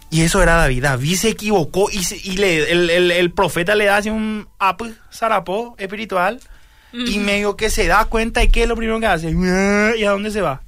Y 0.10 0.22
eso 0.22 0.42
era 0.44 0.56
David. 0.56 0.84
David 0.84 1.16
se 1.16 1.30
equivocó 1.30 1.90
y, 1.92 2.04
se- 2.04 2.18
y 2.18 2.38
le, 2.38 2.72
el, 2.72 2.90
el- 2.90 3.12
el 3.12 3.32
profeta 3.32 3.76
le 3.76 3.86
da 3.86 3.98
así 3.98 4.10
un 4.10 4.48
ap, 4.60 4.82
zarapó 5.12 5.76
espiritual 5.78 6.40
y 6.92 7.18
Mm. 7.20 7.26
medio 7.26 7.56
que 7.58 7.70
se 7.70 7.88
da 7.88 8.06
cuenta 8.06 8.44
y 8.44 8.50
qué 8.50 8.64
es 8.64 8.70
lo 8.70 8.76
primero 8.76 9.00
que 9.00 9.08
hace. 9.08 9.32
¿Y 9.32 10.04
a 10.04 10.12
dónde 10.12 10.32
se 10.32 10.42
va? 10.42 10.62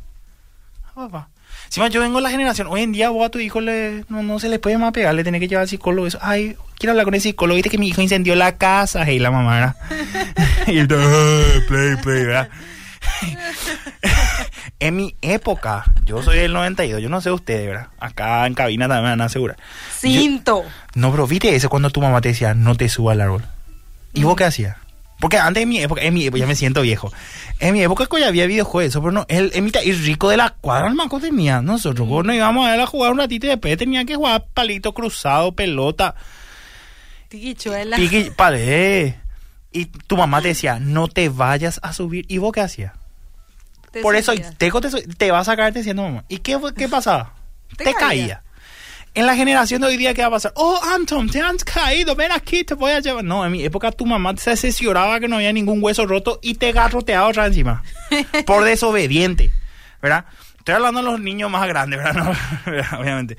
A 0.83 0.93
papá. 0.95 1.29
Encima 1.65 1.87
yo 1.89 1.99
vengo 2.01 2.17
de 2.17 2.23
la 2.23 2.29
generación, 2.29 2.67
hoy 2.69 2.81
en 2.81 2.91
día 2.91 3.09
vos 3.09 3.25
a 3.25 3.29
tu 3.29 3.39
hijo 3.39 3.59
le, 3.61 4.05
no, 4.09 4.23
no 4.23 4.39
se 4.39 4.49
le 4.49 4.59
puede 4.59 4.77
más 4.77 4.91
pegar, 4.93 5.13
le 5.15 5.23
tenés 5.23 5.39
que 5.41 5.47
llevar 5.47 5.63
al 5.63 5.69
psicólogo. 5.69 6.07
Eso. 6.07 6.19
Ay, 6.21 6.55
quiero 6.77 6.91
hablar 6.91 7.05
con 7.05 7.13
el 7.15 7.21
psicólogo, 7.21 7.55
viste 7.55 7.69
que 7.69 7.77
mi 7.77 7.87
hijo 7.89 8.01
incendió 8.01 8.35
la 8.35 8.57
casa, 8.57 9.03
hey, 9.05 9.19
la 9.19 9.31
mamá, 9.31 9.55
¿verdad? 9.55 9.75
y 10.67 10.77
el, 10.77 10.87
"Ah, 10.91 11.59
play, 11.67 11.95
play, 12.01 12.23
¿verdad? 12.25 12.49
en 14.79 14.95
mi 14.95 15.15
época, 15.21 15.85
yo 16.05 16.21
soy 16.23 16.37
del 16.39 16.53
92, 16.53 17.01
yo 17.01 17.09
no 17.09 17.21
sé 17.21 17.31
ustedes, 17.31 17.67
¿verdad? 17.67 17.87
Acá 17.99 18.45
en 18.47 18.53
cabina 18.53 18.87
también 18.87 19.03
me 19.03 19.09
van 19.11 19.21
a 19.21 19.25
asegurar. 19.25 19.57
Cinto. 19.97 20.63
No, 20.95 21.11
pero 21.11 21.27
viste 21.27 21.55
eso 21.55 21.69
cuando 21.69 21.89
tu 21.89 22.01
mamá 22.01 22.21
te 22.21 22.29
decía, 22.29 22.53
no 22.53 22.75
te 22.75 22.89
suba 22.89 23.13
al 23.13 23.21
árbol. 23.21 23.43
¿Y 24.13 24.23
vos 24.23 24.35
qué 24.35 24.45
hacías? 24.45 24.77
Porque 25.19 25.37
antes 25.37 25.61
de 25.61 25.65
mi 25.65 25.79
época, 25.79 26.01
en 26.01 26.13
mi 26.13 26.25
época, 26.25 26.39
ya 26.39 26.47
me 26.47 26.55
siento 26.55 26.81
viejo. 26.81 27.11
En 27.59 27.73
mi 27.73 27.81
época 27.81 28.05
ya 28.19 28.27
había 28.27 28.45
videojuegos, 28.47 28.93
pero 28.95 29.11
no, 29.11 29.25
el, 29.29 29.51
el, 29.53 29.71
el 29.83 29.99
rico 30.05 30.29
de 30.29 30.37
la 30.37 30.49
cuadra, 30.49 30.87
el 30.87 30.95
manco 30.95 31.19
tenía. 31.19 31.61
Nosotros 31.61 32.07
no 32.25 32.33
íbamos 32.33 32.67
a 32.67 32.71
ver 32.71 32.81
a 32.81 32.85
jugar 32.85 33.11
un 33.13 33.19
ratito 33.19 33.45
y 33.45 33.49
después 33.49 33.77
tenía 33.77 34.03
que 34.05 34.15
jugar 34.15 34.45
palito 34.53 34.93
cruzado, 34.93 35.53
pelota, 35.53 36.15
Tiquichuela. 37.29 37.95
pique, 37.97 38.31
pared. 38.35 39.13
Y 39.71 39.85
tu 39.85 40.15
mamá 40.17 40.41
te 40.41 40.49
decía, 40.49 40.79
no 40.79 41.07
te 41.07 41.29
vayas 41.29 41.79
a 41.83 41.91
subir. 41.93 42.25
¿Y 42.29 42.37
vos 42.37 42.51
qué 42.53 42.61
hacías? 42.61 42.93
Por 44.01 44.15
eso 44.15 44.33
te, 44.57 44.69
te, 44.71 45.01
te 45.17 45.31
va 45.31 45.39
a 45.39 45.43
sacar 45.45 45.71
diciendo 45.73 46.03
mamá. 46.03 46.25
¿Y 46.27 46.39
qué, 46.39 46.59
qué 46.77 46.87
pasaba? 46.89 47.33
Te 47.77 47.85
Te, 47.85 47.93
caía. 47.93 47.99
caía. 48.07 48.43
En 49.15 49.25
la 49.25 49.35
generación 49.37 49.79
de 49.79 49.87
hoy 49.87 49.95
día, 49.95 50.13
¿qué 50.13 50.23
va 50.23 50.27
a 50.27 50.31
pasar? 50.31 50.51
Oh, 50.55 50.77
Anton, 50.93 51.29
te 51.29 51.39
has 51.39 51.63
caído, 51.63 52.17
ven 52.17 52.33
aquí, 52.33 52.65
te 52.65 52.73
voy 52.73 52.91
a 52.91 52.99
llevar. 52.99 53.23
No, 53.23 53.45
en 53.45 53.51
mi 53.53 53.63
época 53.63 53.89
tu 53.89 54.05
mamá 54.05 54.35
se 54.35 54.51
asesoraba 54.51 55.21
que 55.21 55.29
no 55.29 55.37
había 55.37 55.53
ningún 55.53 55.81
hueso 55.81 56.05
roto 56.05 56.37
y 56.41 56.55
te 56.55 56.73
garroteaba 56.73 57.25
otra 57.27 57.45
encima. 57.45 57.81
por 58.45 58.65
desobediente, 58.65 59.51
¿verdad? 60.01 60.25
Estoy 60.57 60.75
hablando 60.75 60.99
de 60.99 61.05
los 61.05 61.21
niños 61.21 61.49
más 61.49 61.65
grandes, 61.65 61.97
¿verdad? 61.97 62.13
No, 62.65 62.71
¿verdad? 62.71 62.99
Obviamente. 62.99 63.37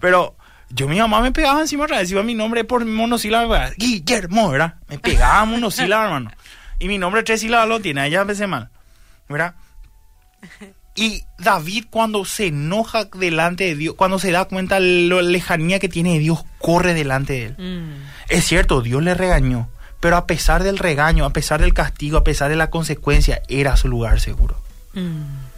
Pero 0.00 0.34
yo, 0.70 0.88
mi 0.88 0.98
mamá 0.98 1.20
me 1.20 1.30
pegaba 1.30 1.60
encima 1.60 1.84
otra 1.84 1.98
vez, 1.98 2.10
iba 2.10 2.24
mi 2.24 2.34
nombre 2.34 2.64
por 2.64 2.84
monosílaba. 2.84 3.70
Guillermo, 3.76 4.50
¿verdad? 4.50 4.74
Me 4.88 4.98
pegaba 4.98 5.44
monosílaba, 5.44 6.06
hermano. 6.06 6.32
Y 6.80 6.88
mi 6.88 6.98
nombre 6.98 7.22
tres 7.22 7.42
sílabas 7.42 7.68
lo 7.68 7.78
tiene, 7.78 8.10
ya 8.10 8.22
empecé 8.22 8.48
mal, 8.48 8.70
¿verdad? 9.28 9.54
Y 10.94 11.24
David 11.38 11.86
cuando 11.90 12.24
se 12.24 12.48
enoja 12.48 13.06
delante 13.06 13.64
de 13.64 13.76
Dios, 13.76 13.94
cuando 13.96 14.18
se 14.18 14.30
da 14.30 14.44
cuenta 14.44 14.78
de 14.78 15.08
la 15.08 15.22
lejanía 15.22 15.78
que 15.78 15.88
tiene 15.88 16.14
de 16.14 16.18
Dios, 16.18 16.44
corre 16.58 16.92
delante 16.92 17.32
de 17.32 17.44
él. 17.44 17.56
Mm. 17.58 18.02
Es 18.28 18.44
cierto, 18.44 18.82
Dios 18.82 19.02
le 19.02 19.14
regañó, 19.14 19.70
pero 20.00 20.16
a 20.16 20.26
pesar 20.26 20.62
del 20.62 20.78
regaño, 20.78 21.24
a 21.24 21.32
pesar 21.32 21.60
del 21.62 21.72
castigo, 21.72 22.18
a 22.18 22.24
pesar 22.24 22.50
de 22.50 22.56
la 22.56 22.68
consecuencia, 22.70 23.40
era 23.48 23.76
su 23.76 23.88
lugar 23.88 24.20
seguro. 24.20 24.56
Mm. 24.92 25.52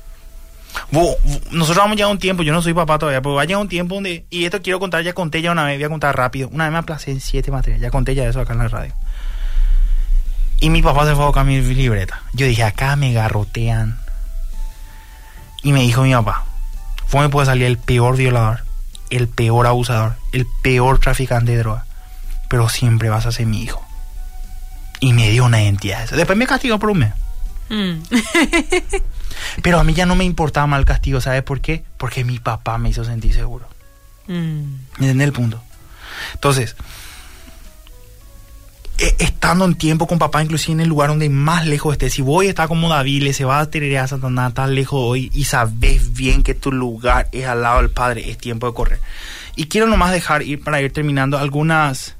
Nosotros 1.51 1.77
vamos 1.77 1.97
ya 1.97 2.05
a 2.05 2.09
un 2.09 2.19
tiempo, 2.19 2.43
yo 2.43 2.53
no 2.53 2.63
soy 2.63 2.75
papá 2.75 2.99
todavía, 2.99 3.23
pero 3.23 3.35
va 3.35 3.43
a 3.43 3.45
llegar 3.45 3.61
un 3.61 3.69
tiempo 3.69 3.97
donde, 3.97 4.27
y 4.31 4.45
esto 4.45 4.61
quiero 4.63 4.79
contar, 4.79 5.03
ya 5.03 5.13
conté 5.13 5.43
ya 5.43 5.53
una 5.53 5.65
vez, 5.65 5.79
voy 5.79 5.85
a 5.85 5.89
contar 5.89 6.17
rápido, 6.17 6.49
una 6.49 6.65
vez 6.65 6.73
me 6.73 6.79
aplacé 6.79 7.11
en 7.11 7.21
siete 7.21 7.51
materias, 7.51 7.81
ya 7.81 7.91
conté 7.91 8.15
ya 8.15 8.27
eso 8.27 8.41
acá 8.41 8.53
en 8.53 8.59
la 8.61 8.69
radio. 8.69 8.95
Y 10.61 10.71
mi 10.71 10.83
papá 10.83 11.07
se 11.07 11.15
fue 11.15 11.25
a 11.25 11.27
buscar 11.27 11.45
mi 11.45 11.61
libreta. 11.61 12.23
Yo 12.33 12.47
dije, 12.47 12.63
acá 12.63 12.97
me 12.97 13.13
garrotean. 13.13 14.04
Y 15.65 15.73
me 15.73 15.81
dijo 15.81 16.03
mi 16.03 16.13
papá, 16.13 16.45
¿cómo 17.11 17.23
me 17.25 17.31
puede 17.31 17.47
salir 17.47 17.65
el 17.65 17.79
peor 17.79 18.17
violador, 18.17 18.63
el 19.11 19.29
peor 19.29 19.67
abusador, 19.67 20.15
el 20.33 20.47
peor 20.63 21.01
traficante 21.01 21.53
de 21.53 21.59
droga? 21.59 21.87
Pero 22.49 22.69
siempre 22.69 23.09
vas 23.09 23.27
a 23.27 23.33
ser 23.33 23.47
mi 23.47 23.63
hijo. 23.63 23.85
Y 25.01 25.15
me 25.15 25.31
dio 25.31 25.47
una 25.47 25.63
identidad. 25.63 26.09
Después 26.11 26.39
me 26.39 26.47
castigó 26.47 26.79
por 26.79 26.91
un 26.91 26.99
mes. 26.99 27.13
Mm. 27.71 27.95
Pero 29.63 29.81
a 29.81 29.85
mí 29.85 29.95
ya 29.95 30.07
no 30.07 30.17
me 30.17 30.25
importaba 30.25 30.67
mal 30.67 30.85
castigo, 30.85 31.21
¿sabes 31.21 31.43
por 31.43 31.61
qué? 31.61 31.83
Porque 31.97 32.25
mi 32.25 32.39
papá 32.39 32.77
me 32.77 32.91
hizo 32.91 33.05
sentir 33.05 33.33
seguro. 33.33 33.67
Mm. 34.27 34.65
¿Entiendes 34.97 35.27
el 35.27 35.33
punto? 35.33 35.63
Entonces, 36.35 36.77
estando 38.99 39.65
en 39.65 39.75
tiempo 39.75 40.07
con 40.07 40.19
papá, 40.19 40.43
inclusive 40.43 40.75
en 40.75 40.81
el 40.81 40.89
lugar 40.89 41.09
donde 41.09 41.29
más 41.29 41.67
lejos 41.67 41.93
estés, 41.93 42.15
si 42.15 42.23
voy 42.23 42.47
a 42.47 42.51
estar 42.51 42.69
como 42.69 42.89
David, 42.89 43.23
le 43.23 43.33
se 43.33 43.45
va 43.45 43.61
a 43.61 43.71
tener 43.71 43.97
a 43.99 44.07
Satanás 44.07 44.55
tan 44.55 44.75
lejos 44.75 45.01
hoy 45.03 45.31
y 45.35 45.45
sabes 45.45 46.13
bien 46.15 46.43
que 46.43 46.55
tu 46.55 46.71
lugar 46.73 47.29
es 47.33 47.47
al 47.47 47.63
lado 47.63 47.79
del 47.81 47.91
Padre, 47.91 48.31
es 48.31 48.39
tiempo 48.39 48.67
de 48.67 48.75
correr. 48.75 49.01
Y 49.57 49.67
quiero 49.67 49.87
nomás 49.87 50.13
dejar 50.13 50.43
ir 50.43 50.63
para 50.63 50.81
ir 50.81 50.93
terminando 50.93 51.39
algunas 51.39 52.17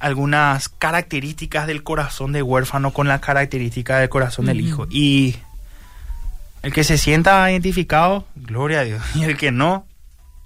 algunas 0.00 0.68
características 0.68 1.66
del 1.66 1.82
corazón 1.82 2.32
de 2.32 2.42
huérfano 2.42 2.92
con 2.92 3.08
las 3.08 3.20
características 3.20 4.00
del 4.00 4.08
corazón 4.08 4.46
del 4.46 4.60
hijo. 4.60 4.86
Y 4.90 5.36
el 6.62 6.72
que 6.72 6.84
se 6.84 6.98
sienta 6.98 7.50
identificado, 7.50 8.24
gloria 8.36 8.80
a 8.80 8.84
Dios. 8.84 9.02
Y 9.14 9.24
el 9.24 9.36
que 9.36 9.50
no, 9.50 9.86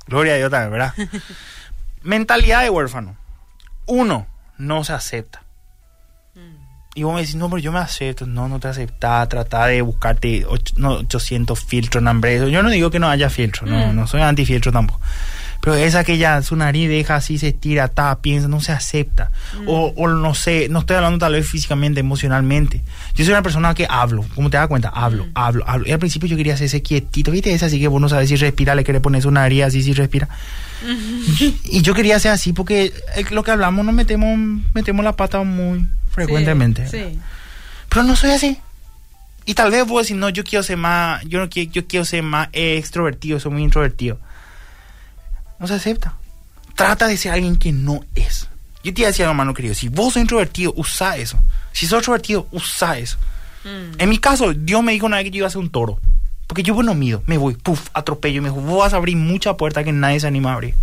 gloria 0.06 0.35
a 0.35 0.37
Dios 0.37 0.50
también, 0.50 0.72
¿verdad? 0.72 0.94
Mentalidad 2.02 2.62
de 2.62 2.70
huérfano. 2.70 3.16
Uno, 3.87 4.26
no 4.58 4.85
se 4.85 4.92
acepta. 4.92 5.42
Y 6.94 7.05
vos 7.05 7.14
me 7.14 7.20
decís, 7.20 7.37
no, 7.37 7.48
pero 7.48 7.59
yo 7.59 7.72
me 7.72 7.78
acepto. 7.78 8.26
No, 8.26 8.48
no 8.48 8.61
te 8.61 8.68
aceptás. 8.68 9.28
Trata 9.28 9.66
de 9.66 9.81
buscarte 9.81 10.44
och- 10.44 10.76
no, 10.76 10.90
800 10.92 11.59
filtros 11.59 12.02
en 12.02 12.09
hambre. 12.09 12.50
Yo 12.50 12.62
no 12.62 12.68
digo 12.70 12.90
que 12.90 12.98
no 12.98 13.09
haya 13.09 13.31
filtro. 13.31 13.66
No, 13.66 13.87
Mm. 13.92 13.96
no 13.96 14.07
soy 14.07 14.20
antifiltro 14.20 14.70
tampoco. 14.72 15.00
Pero 15.62 15.77
esa 15.77 16.03
que 16.03 16.18
ya 16.18 16.42
su 16.42 16.57
nariz 16.57 16.88
deja 16.88 17.14
así, 17.14 17.38
se 17.38 17.48
estira, 17.48 17.85
está, 17.85 18.20
piensa, 18.20 18.48
no 18.48 18.61
se 18.61 18.72
acepta. 18.72 19.31
O, 19.64 19.94
o 19.96 20.09
no 20.09 20.35
sé, 20.35 20.66
no 20.68 20.81
estoy 20.81 20.96
hablando 20.96 21.20
tal 21.20 21.35
vez 21.35 21.48
físicamente, 21.48 22.01
emocionalmente. 22.01 22.83
Yo 23.14 23.25
soy 23.25 23.31
una 23.33 23.42
persona 23.42 23.72
que 23.72 23.87
hablo, 23.88 24.25
como 24.35 24.51
te 24.51 24.57
das 24.57 24.66
cuenta, 24.66 24.88
hablo, 24.88 25.29
hablo, 25.35 25.62
hablo. 25.68 25.87
Y 25.87 25.92
al 25.92 26.01
principio 26.01 26.29
yo 26.29 26.37
quería 26.37 26.55
hacerse 26.55 26.83
quietito, 26.83 27.31
¿viste? 27.31 27.55
Es 27.55 27.62
así 27.62 27.79
que 27.79 27.87
vos 27.87 28.01
no 28.01 28.09
sabes 28.09 28.29
si 28.29 28.35
respira, 28.35 28.75
le 28.75 28.83
querés 28.83 29.01
poner 29.01 29.22
su 29.22 29.31
nariz 29.31 29.62
así, 29.62 29.85
si 29.85 29.92
respira. 29.92 30.29
Y 31.64 31.83
yo 31.83 31.94
quería 31.94 32.18
ser 32.18 32.33
así 32.33 32.53
porque 32.53 32.92
eh, 33.14 33.25
lo 33.31 33.44
que 33.44 33.53
hablamos 33.53 33.87
nos 33.87 33.94
metemos, 33.94 34.37
metemos 34.75 35.05
la 35.05 35.14
pata 35.14 35.44
muy 35.44 35.87
frecuentemente. 36.11 36.88
Sí. 36.88 37.20
Pero 37.88 38.03
no 38.03 38.16
soy 38.16 38.31
así. 38.31 38.59
Y 39.44 39.55
tal 39.55 39.70
vez 39.70 39.87
vos 39.87 40.03
decís, 40.03 40.16
no, 40.16 40.29
yo 40.29 40.42
quiero 40.42 40.64
ser 40.64 40.77
más, 40.77 41.22
yo 41.25 41.38
no 41.38 41.48
quiero, 41.48 41.70
yo 41.70 41.87
quiero 41.87 42.05
ser 42.05 42.25
más 42.25 42.48
extrovertido, 42.53 43.38
soy 43.38 43.53
muy 43.53 43.62
introvertido. 43.62 44.18
No 45.62 45.68
se 45.68 45.75
acepta. 45.75 46.16
Trata 46.75 47.07
de 47.07 47.16
ser 47.16 47.31
alguien 47.31 47.55
que 47.57 47.72
no 47.72 48.01
es. 48.16 48.48
Yo 48.83 48.92
te 48.92 49.03
iba 49.03 49.07
a 49.07 49.12
decir 49.12 49.25
algo, 49.25 49.31
hermano 49.31 49.55
querido, 49.55 49.75
si 49.75 49.88
vos 49.88 50.14
sos 50.14 50.20
introvertido, 50.20 50.75
usa 50.77 51.16
eso. 51.16 51.38
Si 51.70 51.87
sos 51.87 51.98
extrovertido, 51.98 52.48
usa 52.51 52.98
eso. 52.98 53.16
Mm. 53.62 54.01
En 54.01 54.09
mi 54.09 54.18
caso, 54.18 54.53
Dios 54.55 54.83
me 54.83 54.90
dijo 54.90 55.07
una 55.07 55.18
vez 55.18 55.25
que 55.27 55.31
yo 55.31 55.38
iba 55.38 55.46
a 55.46 55.51
ser 55.51 55.61
un 55.61 55.70
toro. 55.70 56.01
Porque 56.48 56.64
yo 56.64 56.83
no 56.83 56.94
mido, 56.94 57.22
me 57.27 57.38
voy, 57.38 57.55
puf, 57.55 57.90
atropello. 57.94 58.38
Y 58.38 58.40
me 58.40 58.48
dijo, 58.48 58.61
vos 58.61 58.81
vas 58.81 58.92
a 58.92 58.96
abrir 58.96 59.16
mucha 59.16 59.57
puerta 59.57 59.85
que 59.85 59.92
nadie 59.92 60.18
se 60.18 60.27
anima 60.27 60.51
a 60.51 60.55
abrir. 60.55 60.75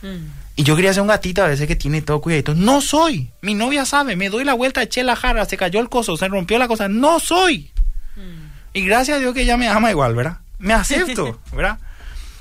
Mm. 0.00 0.30
Y 0.56 0.62
yo 0.62 0.74
quería 0.74 0.94
ser 0.94 1.02
un 1.02 1.08
gatito 1.08 1.44
a 1.44 1.48
veces 1.48 1.68
que 1.68 1.76
tiene 1.76 2.00
todo 2.00 2.22
cuidadito. 2.22 2.54
No 2.54 2.80
soy. 2.80 3.28
Mi 3.42 3.52
novia 3.52 3.84
sabe. 3.84 4.16
Me 4.16 4.30
doy 4.30 4.44
la 4.44 4.54
vuelta, 4.54 4.82
eché 4.82 5.04
la 5.04 5.16
jarra, 5.16 5.44
se 5.44 5.58
cayó 5.58 5.80
el 5.80 5.90
coso, 5.90 6.16
se 6.16 6.28
rompió 6.28 6.58
la 6.58 6.66
cosa. 6.66 6.88
No 6.88 7.20
soy. 7.20 7.70
Mm. 8.16 8.48
Y 8.72 8.86
gracias 8.86 9.18
a 9.18 9.20
Dios 9.20 9.34
que 9.34 9.42
ella 9.42 9.58
me 9.58 9.68
ama 9.68 9.90
igual, 9.90 10.14
¿verdad? 10.14 10.38
Me 10.58 10.72
acepto, 10.72 11.38
¿verdad? 11.52 11.78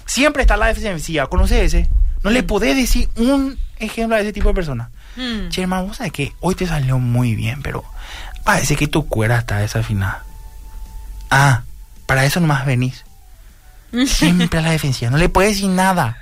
Siempre 0.08 0.42
está 0.42 0.58
la 0.58 0.68
defensiva. 0.68 1.28
¿Conoces 1.28 1.74
ese? 1.74 1.88
No 2.24 2.32
le 2.32 2.42
podés 2.42 2.76
decir 2.76 3.08
un 3.18 3.60
ejemplo 3.78 4.16
a 4.16 4.20
ese 4.22 4.34
tipo 4.34 4.48
de 4.50 4.56
persona. 4.56 4.90
Mm. 5.16 5.50
Che, 5.50 5.62
hermano, 5.62 5.86
vos 5.88 5.98
sabés 5.98 6.12
que 6.14 6.34
hoy 6.40 6.56
te 6.56 6.66
salió 6.66 6.98
muy 6.98 7.36
bien, 7.36 7.62
pero 7.62 7.84
parece 8.44 8.76
que 8.76 8.88
tu 8.88 9.08
cuerda 9.08 9.38
está 9.38 9.58
desafinada. 9.60 10.24
Ah, 11.30 11.62
para 12.08 12.26
eso 12.26 12.40
nomás 12.40 12.66
venís. 12.66 13.04
Siempre 14.08 14.60
a 14.60 14.62
la 14.62 14.72
defensiva. 14.72 15.12
No 15.12 15.18
le 15.18 15.30
puedes 15.30 15.54
decir 15.56 15.70
nada. 15.70 16.18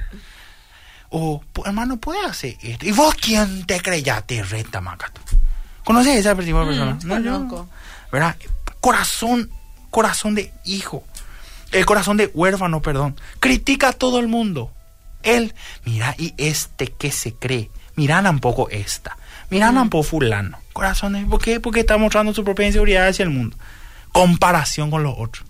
O, 1.10 1.42
"Po- 1.54 1.66
hermano, 1.66 1.98
puede 1.98 2.26
hacer 2.26 2.58
esto. 2.62 2.86
¿Y 2.86 2.92
vos 2.92 3.16
quién 3.16 3.66
te 3.66 3.80
creyaste, 3.80 4.44
reta, 4.44 4.82
macato? 4.82 5.22
¿Conoces 5.84 6.16
a 6.26 6.32
esa 6.32 6.36
tipo 6.44 6.60
de 6.60 6.66
persona? 6.66 6.92
Mm, 6.96 7.08
No, 7.08 7.16
yo-. 7.24 7.68
Corazón, 8.82 9.50
corazón 9.92 10.36
de 10.36 10.52
hijo. 10.66 11.04
El 11.72 11.86
corazón 11.86 12.18
de 12.18 12.32
huérfano, 12.34 12.82
perdón. 12.82 13.16
Critica 13.40 13.90
a 13.90 13.94
todo 13.94 14.20
el 14.20 14.28
mundo. 14.28 14.72
Él, 15.24 15.54
mira, 15.84 16.16
y 16.18 16.34
este 16.38 16.88
que 16.88 17.12
se 17.12 17.34
cree. 17.34 17.70
Mira 17.96 18.22
tampoco 18.22 18.70
esta. 18.70 19.18
Mira 19.50 19.74
tampoco 19.74 20.04
fulano. 20.04 20.60
Corazón 20.74 21.14
de, 21.14 21.26
¿por 21.26 21.42
qué? 21.42 21.60
Porque 21.60 21.82
está 21.82 21.98
mostrando 21.98 22.34
su 22.34 22.44
propia 22.44 22.68
inseguridad 22.68 23.08
hacia 23.08 23.24
el 23.24 23.30
mundo. 23.30 23.58
Comparación 24.12 24.92
con 24.92 25.04
los 25.04 25.16
otros. 25.18 25.46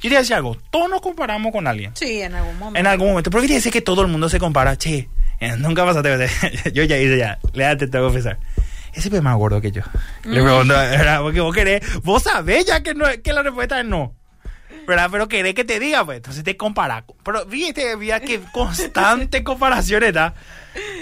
Yo 0.00 0.02
te 0.02 0.08
voy 0.08 0.16
a 0.16 0.20
decir 0.20 0.36
algo. 0.36 0.56
Todos 0.70 0.88
nos 0.88 1.00
comparamos 1.00 1.52
con 1.52 1.66
alguien. 1.66 1.90
Sí, 1.94 2.22
en 2.22 2.34
algún 2.34 2.56
momento. 2.58 2.78
En 2.78 2.86
algún 2.86 3.08
momento. 3.08 3.30
¿Por 3.30 3.40
qué 3.40 3.48
quiere 3.48 3.58
decir 3.58 3.72
que 3.72 3.80
todo 3.80 4.02
el 4.02 4.08
mundo 4.08 4.28
se 4.28 4.38
compara? 4.38 4.76
Che, 4.76 5.08
eh, 5.40 5.56
nunca 5.58 5.84
pasaste. 5.84 6.28
yo 6.72 6.84
ya 6.84 6.98
hice 6.98 7.18
ya. 7.18 7.38
Le 7.52 7.76
te 7.76 7.88
tengo 7.88 8.06
que 8.06 8.12
confesar. 8.12 8.38
Ese 8.92 9.14
es 9.14 9.22
más 9.22 9.36
gordo 9.36 9.60
que 9.60 9.70
yo. 9.70 9.82
Le 10.24 10.42
pregunto, 10.42 10.74
¿verdad? 10.74 11.20
Porque 11.20 11.40
vos 11.40 11.54
querés, 11.54 11.82
vos 12.02 12.22
sabés 12.22 12.66
ya 12.66 12.82
que, 12.82 12.94
no, 12.94 13.04
que 13.22 13.32
la 13.32 13.42
respuesta 13.42 13.80
es 13.80 13.86
no. 13.86 14.14
¿Verdad? 14.88 15.10
Pero 15.12 15.28
querés 15.28 15.54
que 15.54 15.64
te 15.64 15.78
diga, 15.78 16.02
pues. 16.06 16.16
Entonces 16.16 16.42
te 16.42 16.56
compara. 16.56 17.04
Pero 17.22 17.44
viste, 17.44 17.94
mira 17.98 18.20
que 18.20 18.40
constante 18.52 19.44
comparación 19.44 20.02
está. 20.02 20.32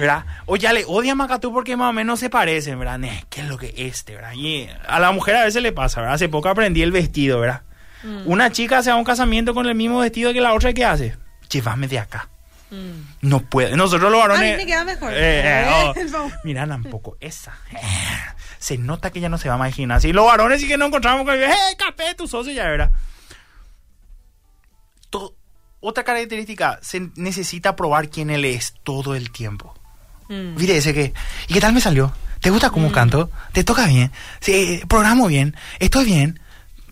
¿Verdad? 0.01 0.25
O 0.47 0.57
ya 0.57 0.73
le 0.73 0.85
odia 0.87 1.13
a 1.13 1.15
Macatú 1.15 1.53
porque 1.53 1.77
más 1.77 1.91
o 1.91 1.93
menos 1.93 2.19
se 2.19 2.29
parecen, 2.29 2.81
¿verdad? 2.81 2.99
¿Qué 3.31 3.43
es 3.43 3.47
lo 3.47 3.57
que 3.57 3.73
este, 3.77 4.17
verdad? 4.17 4.33
Y 4.35 4.69
a 4.89 4.99
la 4.99 5.13
mujer 5.13 5.37
a 5.37 5.45
veces 5.45 5.63
le 5.63 5.71
pasa, 5.71 6.01
¿verdad? 6.01 6.17
Hace 6.17 6.29
poco 6.29 6.49
aprendí 6.49 6.83
el 6.83 6.91
vestido, 6.91 7.39
¿verdad? 7.39 7.63
Mm. 8.03 8.23
Una 8.27 8.51
chica 8.51 8.83
se 8.83 8.91
va 8.91 8.97
a 8.97 8.99
un 8.99 9.05
casamiento 9.05 9.55
con 9.55 9.67
el 9.67 9.77
mismo 9.77 10.01
vestido 10.01 10.33
que 10.33 10.41
la 10.41 10.53
otra, 10.53 10.73
¿qué 10.73 10.85
hace? 10.85 11.17
Llévame 11.49 11.87
de 11.87 12.01
acá. 12.01 12.29
Mm. 12.71 13.29
No 13.29 13.39
puede. 13.39 13.77
Nosotros 13.77 14.11
los 14.11 14.21
varones. 14.21 14.55
A 14.55 14.57
mí 14.57 14.65
me 14.65 14.67
queda 14.67 14.83
mejor. 14.83 15.13
Eh, 15.13 15.63
eh, 15.63 16.07
oh. 16.17 16.31
Mira, 16.43 16.67
tampoco 16.67 17.17
esa. 17.21 17.57
Eh, 17.71 17.79
Se 18.59 18.79
nota 18.79 19.13
que 19.13 19.21
ya 19.21 19.29
no 19.29 19.39
se 19.39 19.49
va 19.49 19.55
a 19.55 19.59
imaginar. 19.59 20.01
Si 20.01 20.13
los 20.13 20.27
varones 20.27 20.61
sí 20.61 20.67
que 20.67 20.77
nos 20.77 20.89
encontramos 20.89 21.25
con. 21.25 21.41
¡Eh, 21.41 21.55
café, 21.79 22.15
tu 22.17 22.27
socio 22.27 22.53
ya, 22.53 22.65
¿verdad? 22.65 22.91
Otra 25.89 26.03
característica, 26.03 26.81
se 26.83 27.11
necesita 27.15 27.77
probar 27.77 28.09
quién 28.09 28.29
él 28.31 28.45
es 28.45 28.75
todo 28.83 29.15
el 29.15 29.31
tiempo. 29.31 29.73
Mm. 30.29 30.57
Mire 30.57 30.79
ese 30.79 30.93
que. 30.93 31.15
¿Y 31.47 31.55
qué 31.55 31.61
tal 31.61 31.73
me 31.75 31.81
salió? 31.81 32.13
¿Te 32.41 32.51
gusta 32.51 32.71
cómo 32.71 32.91
canto? 32.91 33.31
¿Te 33.53 33.63
toca 33.63 33.87
bien? 33.87 34.11
Sí, 34.41 34.81
programo 34.89 35.29
bien. 35.29 35.55
Estoy 35.79 36.05
bien. 36.05 36.41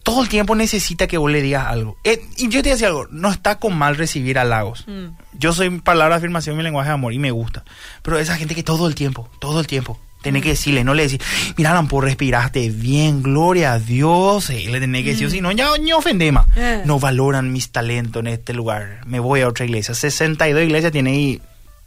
Todo 0.05 0.23
el 0.23 0.29
tiempo 0.29 0.55
necesita 0.55 1.09
que 1.09 1.19
vos 1.19 1.29
le 1.29 1.43
digas 1.43 1.67
algo. 1.67 1.97
Eh, 2.05 2.25
y 2.37 2.49
yo 2.51 2.63
te 2.63 2.69
decía 2.69 2.87
algo, 2.87 3.09
no 3.11 3.33
está 3.33 3.59
con 3.59 3.77
mal 3.77 3.97
recibir 3.97 4.39
halagos. 4.39 4.85
Mm. 4.87 5.07
Yo 5.33 5.53
soy 5.53 5.71
palabra 5.81 6.15
de 6.15 6.19
afirmación, 6.19 6.57
mi 6.57 6.63
lenguaje 6.63 6.91
de 6.91 6.95
amor 6.95 7.13
y 7.13 7.19
me 7.19 7.33
gusta. 7.33 7.65
Pero 8.03 8.21
esa 8.21 8.37
gente 8.37 8.55
que 8.55 8.63
todo 8.63 8.87
el 8.87 8.95
tiempo, 8.95 9.29
todo 9.41 9.59
el 9.59 9.67
tiempo, 9.67 9.99
tenés 10.25 10.43
que 10.43 10.49
decirle, 10.49 10.83
no 10.83 10.95
le 10.95 11.07
decís, 11.07 11.21
mira, 11.57 11.73
Lampo, 11.73 12.01
respiraste 12.01 12.69
bien, 12.71 13.23
gloria 13.23 13.75
a 13.75 13.79
Dios. 13.79 14.51
eh, 14.51 14.67
le 14.69 14.81
tenés 14.81 15.05
que 15.05 15.11
decir, 15.11 15.31
si 15.31 15.41
no, 15.41 15.53
ya 15.53 15.69
ni 15.81 15.93
ofende 15.93 16.33
más. 16.33 16.47
Eh. 16.57 16.83
No 16.85 16.99
valoran 16.99 17.53
mis 17.53 17.71
talentos 17.71 18.21
en 18.21 18.27
este 18.29 18.53
lugar. 18.55 19.03
Me 19.07 19.21
voy 19.21 19.43
a 19.43 19.49
otra 19.49 19.65
iglesia. 19.65 19.95
62 19.95 20.65
iglesias 20.65 20.91
tiene 20.91 21.11
ahí 21.11 21.43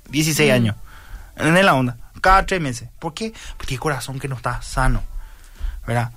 16 0.09 0.51
años. 0.53 0.75
En 1.35 1.53
la 1.65 1.73
onda. 1.73 1.97
Cada 2.21 2.45
tres 2.45 2.61
meses. 2.61 2.87
¿Por 2.99 3.13
qué? 3.13 3.33
Porque 3.57 3.73
el 3.73 3.79
corazón 3.79 4.19
que 4.19 4.27
no 4.27 4.35
está 4.35 4.61
sano. 4.61 5.03
¿Verdad? 5.85 6.11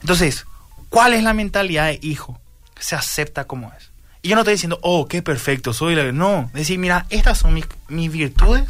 Entonces, 0.00 0.46
¿cuál 0.88 1.14
es 1.14 1.22
la 1.22 1.34
mentalidad 1.34 1.86
de 1.86 1.98
hijo? 2.02 2.38
Se 2.78 2.94
acepta 2.94 3.44
como 3.44 3.72
es. 3.76 3.90
Y 4.22 4.28
yo 4.30 4.34
no 4.34 4.42
estoy 4.42 4.54
diciendo, 4.54 4.78
oh, 4.82 5.06
qué 5.06 5.22
perfecto 5.22 5.72
soy. 5.72 5.94
la-". 5.94 6.12
No, 6.12 6.50
decir, 6.52 6.78
mira, 6.78 7.06
estas 7.10 7.38
son 7.38 7.54
mis, 7.54 7.66
mis 7.88 8.10
virtudes 8.10 8.64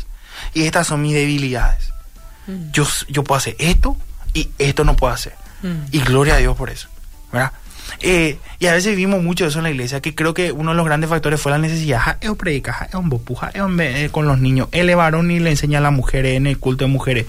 y 0.54 0.62
estas 0.62 0.86
son 0.86 1.02
mis 1.02 1.14
debilidades. 1.14 1.92
Mm. 2.46 2.70
Yo, 2.72 2.86
yo 3.08 3.24
puedo 3.24 3.38
hacer 3.38 3.56
esto 3.58 3.96
y 4.34 4.50
esto 4.58 4.84
no 4.84 4.96
puedo 4.96 5.12
hacer. 5.12 5.34
Mm. 5.62 5.86
Y 5.92 6.00
gloria 6.00 6.34
a 6.34 6.38
Dios 6.38 6.56
por 6.56 6.70
eso. 6.70 6.88
¿Verdad? 7.32 7.52
Eh, 8.00 8.38
y 8.58 8.66
a 8.66 8.72
veces 8.72 8.90
vivimos 8.90 9.22
mucho 9.22 9.46
eso 9.46 9.58
en 9.58 9.64
la 9.64 9.70
iglesia, 9.70 10.00
que 10.00 10.14
creo 10.14 10.34
que 10.34 10.52
uno 10.52 10.70
de 10.70 10.76
los 10.76 10.84
grandes 10.84 11.08
factores 11.08 11.40
fue 11.40 11.52
la 11.52 11.58
necesidad. 11.58 12.00
Ja, 12.00 12.18
un 12.28 12.36
predica, 12.36 12.72
ja, 12.72 12.98
un 12.98 13.08
bopuja, 13.08 13.50
eh, 13.54 14.08
con 14.10 14.26
los 14.26 14.38
niños. 14.38 14.68
Él 14.72 14.90
es 14.90 14.96
varón 14.96 15.30
y 15.30 15.38
le 15.38 15.50
enseña 15.50 15.78
a 15.78 15.82
las 15.82 15.92
mujeres 15.92 16.36
en 16.36 16.46
el 16.46 16.58
culto 16.58 16.84
de 16.84 16.90
mujeres. 16.90 17.26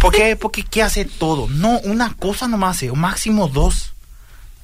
¿Por 0.00 0.12
qué? 0.12 0.36
Porque 0.36 0.62
¿qué 0.62 0.82
hace 0.82 1.04
todo? 1.04 1.48
No, 1.48 1.78
una 1.80 2.14
cosa 2.14 2.48
nomás 2.48 2.76
hace, 2.76 2.90
o 2.90 2.94
máximo 2.94 3.48
dos. 3.48 3.94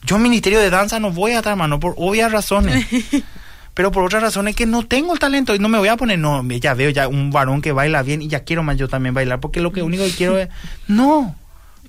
Yo 0.05 0.16
en 0.16 0.22
ministerio 0.22 0.61
de 0.61 0.70
danza 0.70 1.01
no 1.01 1.11
voy 1.11 1.33
a 1.33 1.38
estar, 1.38 1.57
mano, 1.57 1.81
por 1.81 1.94
obvias 1.96 2.31
razones. 2.31 2.87
Pero 3.77 3.93
por 3.93 4.03
otras 4.05 4.23
razones 4.23 4.57
que 4.57 4.65
no 4.65 4.87
tengo 4.87 5.12
el 5.12 5.19
talento 5.19 5.55
y 5.55 5.59
no 5.59 5.69
me 5.69 5.77
voy 5.77 5.89
a 5.89 5.99
poner, 5.99 6.19
no, 6.19 6.43
ya 6.49 6.73
veo 6.73 6.89
ya 6.89 7.09
un 7.09 7.31
varón 7.31 7.61
que 7.61 7.73
baila 7.73 8.03
bien 8.03 8.23
y 8.23 8.29
ya 8.29 8.41
quiero 8.43 8.62
más 8.62 8.79
yo 8.79 8.89
también 8.89 9.15
bailar, 9.15 9.39
porque 9.39 9.61
lo 9.61 9.71
que 9.71 9.83
único 9.83 10.03
que 10.05 10.12
quiero 10.12 10.39
es, 10.39 10.49
no, 10.89 11.37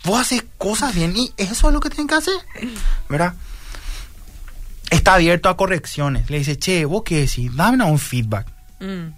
vos 0.04 0.19
haces 0.19 0.43
cosas 0.58 0.93
bien 0.93 1.15
y 1.15 1.32
eso 1.38 1.69
es 1.69 1.73
lo 1.73 1.80
que 1.80 1.89
tienen 1.89 2.08
que 2.10 2.15
hacer, 2.15 2.34
¿verdad? 3.08 3.36
Está 4.89 5.13
abierto 5.15 5.47
a 5.47 5.56
correcciones, 5.56 6.30
le 6.30 6.39
dice, 6.39 6.58
che, 6.58 6.84
vos 6.84 7.04
qué 7.06 7.21
decís, 7.21 7.56
dame 7.56 7.84
un 7.86 8.00
feedback, 8.00 8.47
Mm. 8.80 9.13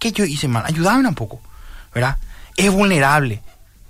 ¿qué 0.00 0.12
yo 0.12 0.24
hice 0.24 0.46
mal? 0.48 0.64
Ayúdame 0.66 1.06
un 1.08 1.14
poco, 1.14 1.40
¿verdad? 1.94 2.18
Es 2.56 2.70
vulnerable, 2.72 3.40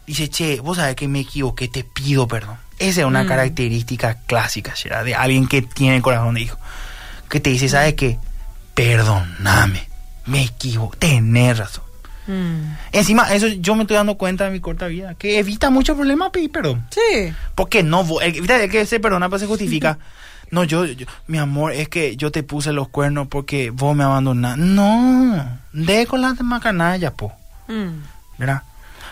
dice, 0.07 0.29
che, 0.29 0.61
vos 0.61 0.77
sabés 0.77 0.95
que 0.95 1.09
me 1.09 1.21
equivoqué, 1.21 1.69
te 1.69 1.85
pido 1.85 2.29
perdón. 2.29 2.57
Esa 2.79 3.01
es 3.01 3.07
una 3.07 3.25
Mm. 3.25 3.29
característica 3.29 4.15
clásica, 4.27 4.75
¿verdad? 4.85 5.05
De 5.07 5.15
alguien 5.15 5.47
que 5.49 5.63
tiene 5.63 6.01
corazón 6.03 6.35
de 6.35 6.43
hijo 6.43 6.59
que 7.31 7.41
te 7.41 7.51
dice, 7.51 7.69
¿sabes 7.69 7.95
qué? 7.95 8.19
Perdóname, 8.75 9.87
me 10.27 10.43
equivoco, 10.43 10.97
tenés 10.99 11.59
razón. 11.59 11.85
Mm. 12.27 12.75
Encima, 12.93 13.33
eso 13.35 13.47
yo 13.49 13.75
me 13.75 13.83
estoy 13.83 13.97
dando 13.97 14.17
cuenta 14.17 14.47
en 14.47 14.53
mi 14.53 14.61
corta 14.61 14.87
vida, 14.87 15.15
que 15.15 15.39
evita 15.39 15.71
muchos 15.71 15.97
problemas 15.97 16.31
pedir 16.31 16.51
perdón. 16.51 16.87
Sí. 16.91 17.33
Porque 17.55 17.83
no, 17.83 18.05
el, 18.21 18.37
evita 18.37 18.67
que 18.69 18.87
se 18.87 19.01
perdona, 19.01 19.29
pues 19.29 19.41
se 19.43 19.47
justifica. 19.49 19.99
No, 20.53 20.65
yo, 20.65 20.85
yo- 20.85 21.07
mi 21.29 21.39
amor, 21.39 21.71
es 21.73 21.89
que 21.89 22.17
yo 22.17 22.33
te 22.33 22.43
puse 22.43 22.73
los 22.73 22.89
cuernos 22.89 23.29
porque 23.29 23.71
vos 23.71 23.95
me 23.95 24.03
abandonaste. 24.03 24.61
No, 24.61 25.61
de 25.73 26.07
con 26.09 26.21
las 26.23 26.37
demás 26.37 26.61
canallas, 26.61 27.13
po, 27.13 27.33
Mm. 27.69 28.01
¿verdad? 28.37 28.63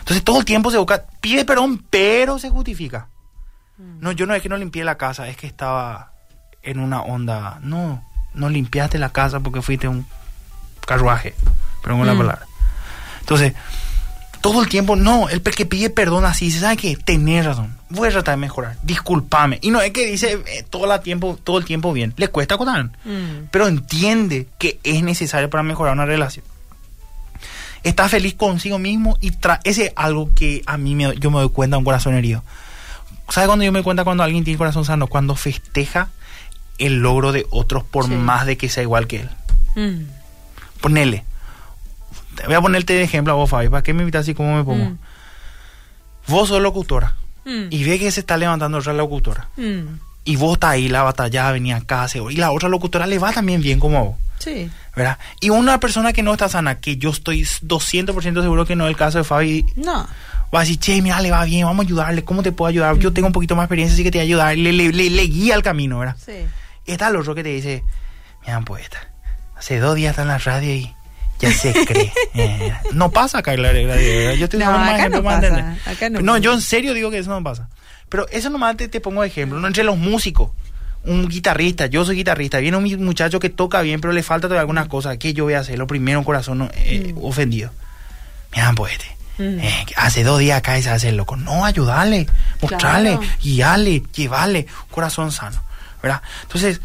Entonces 0.00 0.24
todo 0.24 0.40
el 0.40 0.44
tiempo 0.44 0.72
se 0.72 0.78
busca, 0.78 1.04
pide 1.20 1.44
perdón, 1.44 1.84
pero 1.90 2.40
se 2.40 2.50
justifica. 2.50 3.06
Mm. 3.76 4.00
No, 4.00 4.10
yo 4.10 4.26
no 4.26 4.34
es 4.34 4.42
que 4.42 4.48
no 4.48 4.56
limpié 4.56 4.82
la 4.82 4.96
casa, 4.98 5.28
es 5.28 5.36
que 5.36 5.46
estaba 5.46 6.10
en 6.64 6.80
una 6.80 7.02
onda. 7.02 7.60
No, 7.62 8.02
no 8.34 8.48
limpiaste 8.48 8.98
la 8.98 9.10
casa 9.10 9.40
porque 9.40 9.62
fuiste 9.62 9.88
un 9.88 10.06
carruaje, 10.86 11.34
perdón 11.82 12.06
la 12.06 12.14
Mm. 12.14 12.18
palabra. 12.18 12.46
Entonces, 13.20 13.52
todo 14.40 14.62
el 14.62 14.68
tiempo, 14.68 14.94
no, 14.96 15.28
el 15.28 15.42
que 15.42 15.66
pide 15.66 15.90
perdón 15.90 16.24
así, 16.24 16.46
dice, 16.46 16.60
¿sabe 16.60 16.76
qué? 16.76 16.96
Tenés 16.96 17.44
razón, 17.44 17.76
voy 17.90 18.08
a 18.08 18.12
tratar 18.12 18.34
de 18.36 18.40
mejorar, 18.40 18.76
discúlpame. 18.84 19.58
Y 19.62 19.70
no 19.70 19.80
es 19.80 19.90
que 19.92 20.06
dice 20.06 20.40
eh, 20.46 20.64
todo, 20.70 20.86
la 20.86 21.00
tiempo, 21.02 21.38
todo 21.42 21.58
el 21.58 21.64
tiempo 21.64 21.92
bien, 21.92 22.14
le 22.16 22.28
cuesta 22.28 22.56
contar, 22.56 22.90
Mm. 23.04 23.48
pero 23.50 23.66
entiende 23.66 24.46
que 24.58 24.78
es 24.84 25.02
necesario 25.02 25.50
para 25.50 25.62
mejorar 25.62 25.92
una 25.94 26.06
relación. 26.06 26.44
Está 27.82 28.08
feliz 28.08 28.34
consigo 28.34 28.78
mismo 28.78 29.16
y 29.20 29.30
tra 29.30 29.60
ese 29.64 29.86
es 29.86 29.92
algo 29.96 30.30
que 30.34 30.62
a 30.66 30.76
mí 30.78 30.94
me, 30.94 31.14
yo 31.18 31.30
me 31.30 31.38
doy 31.38 31.48
cuenta, 31.50 31.78
un 31.78 31.84
corazón 31.84 32.14
herido. 32.14 32.42
¿Sabe 33.28 33.46
cuando 33.46 33.64
yo 33.64 33.72
me 33.72 33.78
doy 33.78 33.84
cuenta 33.84 34.04
cuando 34.04 34.22
alguien 34.24 34.42
tiene 34.44 34.58
corazón 34.58 34.84
sano? 34.84 35.06
Cuando 35.06 35.36
festeja 35.36 36.08
el 36.78 36.98
logro 37.00 37.32
de 37.32 37.46
otros 37.50 37.84
por 37.84 38.06
Sí. 38.06 38.10
más 38.12 38.46
de 38.46 38.56
que 38.56 38.68
sea 38.68 38.82
igual 38.82 39.06
que 39.06 39.20
él. 39.20 39.30
Mm. 39.76 40.06
Ponele. 40.80 41.24
Voy 42.46 42.54
a 42.54 42.60
ponerte 42.60 42.92
de 42.94 43.02
ejemplo 43.02 43.32
a 43.32 43.36
vos, 43.36 43.50
Fabi. 43.50 43.68
¿Para 43.68 43.82
qué 43.82 43.92
me 43.92 44.02
invitas 44.02 44.22
así 44.22 44.34
como 44.34 44.56
me 44.56 44.64
pongo? 44.64 44.84
Mm. 44.90 44.98
Vos 46.28 46.48
sos 46.48 46.60
locutora. 46.62 47.14
Mm. 47.44 47.66
Y 47.70 47.84
ve 47.84 47.98
que 47.98 48.10
se 48.10 48.20
está 48.20 48.36
levantando 48.36 48.78
otra 48.78 48.92
locutora. 48.92 49.48
Y 50.24 50.36
vos 50.36 50.54
está 50.54 50.70
ahí, 50.70 50.88
la 50.88 51.02
batalla, 51.02 51.50
venía 51.52 51.76
acá, 51.76 52.06
y 52.30 52.36
la 52.36 52.50
otra 52.52 52.68
locutora 52.68 53.06
le 53.06 53.18
va 53.18 53.32
también 53.32 53.62
bien 53.62 53.80
como 53.80 53.98
a 53.98 54.02
vos. 54.02 54.16
Sí. 54.38 54.70
¿Verdad? 54.94 55.18
Y 55.40 55.50
una 55.50 55.80
persona 55.80 56.12
que 56.12 56.22
no 56.22 56.32
está 56.32 56.48
sana, 56.48 56.76
que 56.80 56.96
yo 56.96 57.10
estoy 57.10 57.42
200% 57.62 58.42
seguro 58.42 58.66
que 58.66 58.76
no 58.76 58.84
es 58.84 58.90
el 58.90 58.96
caso 58.96 59.18
de 59.18 59.24
Fabi, 59.24 59.64
No. 59.76 60.06
va 60.54 60.60
a 60.60 60.60
decir, 60.60 60.78
che, 60.78 61.00
mira, 61.02 61.20
le 61.22 61.30
va 61.30 61.44
bien, 61.44 61.64
vamos 61.66 61.84
a 61.84 61.86
ayudarle, 61.86 62.24
¿cómo 62.24 62.42
te 62.42 62.52
puedo 62.52 62.68
ayudar? 62.68 62.96
Yo 62.98 63.12
tengo 63.12 63.26
un 63.26 63.32
poquito 63.32 63.56
más 63.56 63.64
experiencia, 63.64 63.94
así 63.94 64.04
que 64.04 64.10
te 64.10 64.18
voy 64.18 64.22
a 64.22 64.24
ayudar. 64.28 64.56
Le, 64.58 64.72
le, 64.72 64.92
le, 64.92 65.08
le 65.10 65.22
guía 65.22 65.54
el 65.54 65.62
camino, 65.62 65.98
¿verdad? 66.00 66.16
Sí. 66.24 66.32
Está 66.88 67.08
el 67.08 67.16
otro 67.16 67.34
que 67.34 67.42
te 67.42 67.50
dice, 67.50 67.84
mira, 68.42 68.60
poeta, 68.62 68.98
hace 69.56 69.78
dos 69.78 69.94
días 69.94 70.10
está 70.10 70.22
en 70.22 70.28
la 70.28 70.38
radio 70.38 70.72
y 70.74 70.94
ya 71.40 71.52
se 71.52 71.72
cree. 71.86 72.12
Eh, 72.34 72.72
no 72.92 73.10
pasa 73.10 73.38
acá 73.38 73.56
la 73.56 73.68
radio, 73.72 73.88
¿verdad? 73.88 74.34
Yo 74.34 74.44
estoy 74.44 74.60
No, 74.60 74.70
acá 74.78 75.08
no 75.08 75.22
pasa, 75.22 75.76
acá 75.86 76.10
no 76.10 76.20
no, 76.20 76.38
yo 76.38 76.52
en 76.54 76.60
serio 76.60 76.94
digo 76.94 77.10
que 77.10 77.18
eso 77.18 77.30
no 77.30 77.42
pasa. 77.42 77.68
Pero 78.08 78.26
eso 78.30 78.48
nomás 78.50 78.76
te, 78.76 78.88
te 78.88 79.00
pongo 79.00 79.22
de 79.22 79.28
ejemplo, 79.28 79.60
¿no? 79.60 79.66
Entre 79.66 79.84
los 79.84 79.98
músicos, 79.98 80.50
un 81.04 81.28
guitarrista, 81.28 81.86
yo 81.86 82.04
soy 82.04 82.16
guitarrista, 82.16 82.58
viene 82.58 82.76
un 82.78 83.04
muchacho 83.04 83.38
que 83.38 83.50
toca 83.50 83.82
bien, 83.82 84.00
pero 84.00 84.12
le 84.14 84.22
falta 84.22 84.46
todavía 84.48 84.62
algunas 84.62 84.88
cosas. 84.88 85.18
¿Qué 85.18 85.34
yo 85.34 85.44
voy 85.44 85.54
a 85.54 85.60
hacer? 85.60 85.78
Lo 85.78 85.86
primero, 85.86 86.18
un 86.18 86.24
corazón 86.24 86.70
eh, 86.74 87.12
Mm. 87.14 87.24
ofendido. 87.24 87.70
Mira, 88.52 88.72
poeta. 88.72 89.04
Mm. 89.36 89.60
eh, 89.60 89.84
que 89.86 89.94
hace 89.96 90.24
dos 90.24 90.38
días 90.40 90.58
acá 90.58 90.80
se 90.82 90.90
hace 90.90 91.10
el 91.10 91.16
loco. 91.16 91.36
No, 91.36 91.64
ayudarle, 91.64 92.26
mostrarle, 92.62 93.10
Claro. 93.18 93.32
guiarle, 93.42 94.02
llevarle 94.14 94.66
un 94.88 94.88
corazón 94.90 95.30
sano, 95.30 95.62
¿verdad? 96.02 96.22
Entonces, 96.42 96.80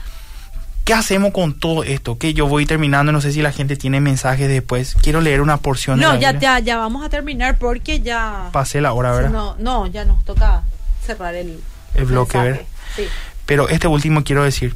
¿qué 0.86 0.94
hacemos 0.94 1.32
con 1.32 1.54
todo 1.58 1.84
esto? 1.84 2.18
Que 2.18 2.34
yo 2.34 2.48
voy 2.48 2.66
terminando, 2.66 3.12
no 3.12 3.22
sé 3.22 3.32
si 3.32 3.42
la 3.42 3.52
gente 3.52 3.76
tiene 3.76 4.02
mensajes 4.02 4.48
después. 4.48 4.96
Quiero 5.02 5.22
leer 5.22 5.42
una 5.42 5.58
porción 5.58 6.00
de 6.00 6.06
No, 6.06 6.14
la 6.14 6.20
ya, 6.20 6.40
ya, 6.40 6.60
ya 6.60 6.78
vamos 6.78 7.06
a 7.06 7.10
terminar 7.10 7.58
porque 7.58 8.02
ya. 8.02 8.50
Pasé 8.52 8.82
la 8.82 8.94
hora, 8.94 9.12
¿verdad? 9.12 9.30
No, 9.30 9.56
no, 9.60 9.88
ya 9.88 10.06
nos 10.06 10.24
toca 10.26 10.64
cerrar 11.06 11.36
el, 11.36 11.60
El 11.96 12.06
bloque, 12.06 12.38
mensaje. 12.38 12.52
¿verdad? 12.52 12.68
Sí. 12.96 13.04
Pero 13.46 13.70
este 13.70 13.88
último 13.88 14.24
quiero 14.24 14.44
decir. 14.44 14.76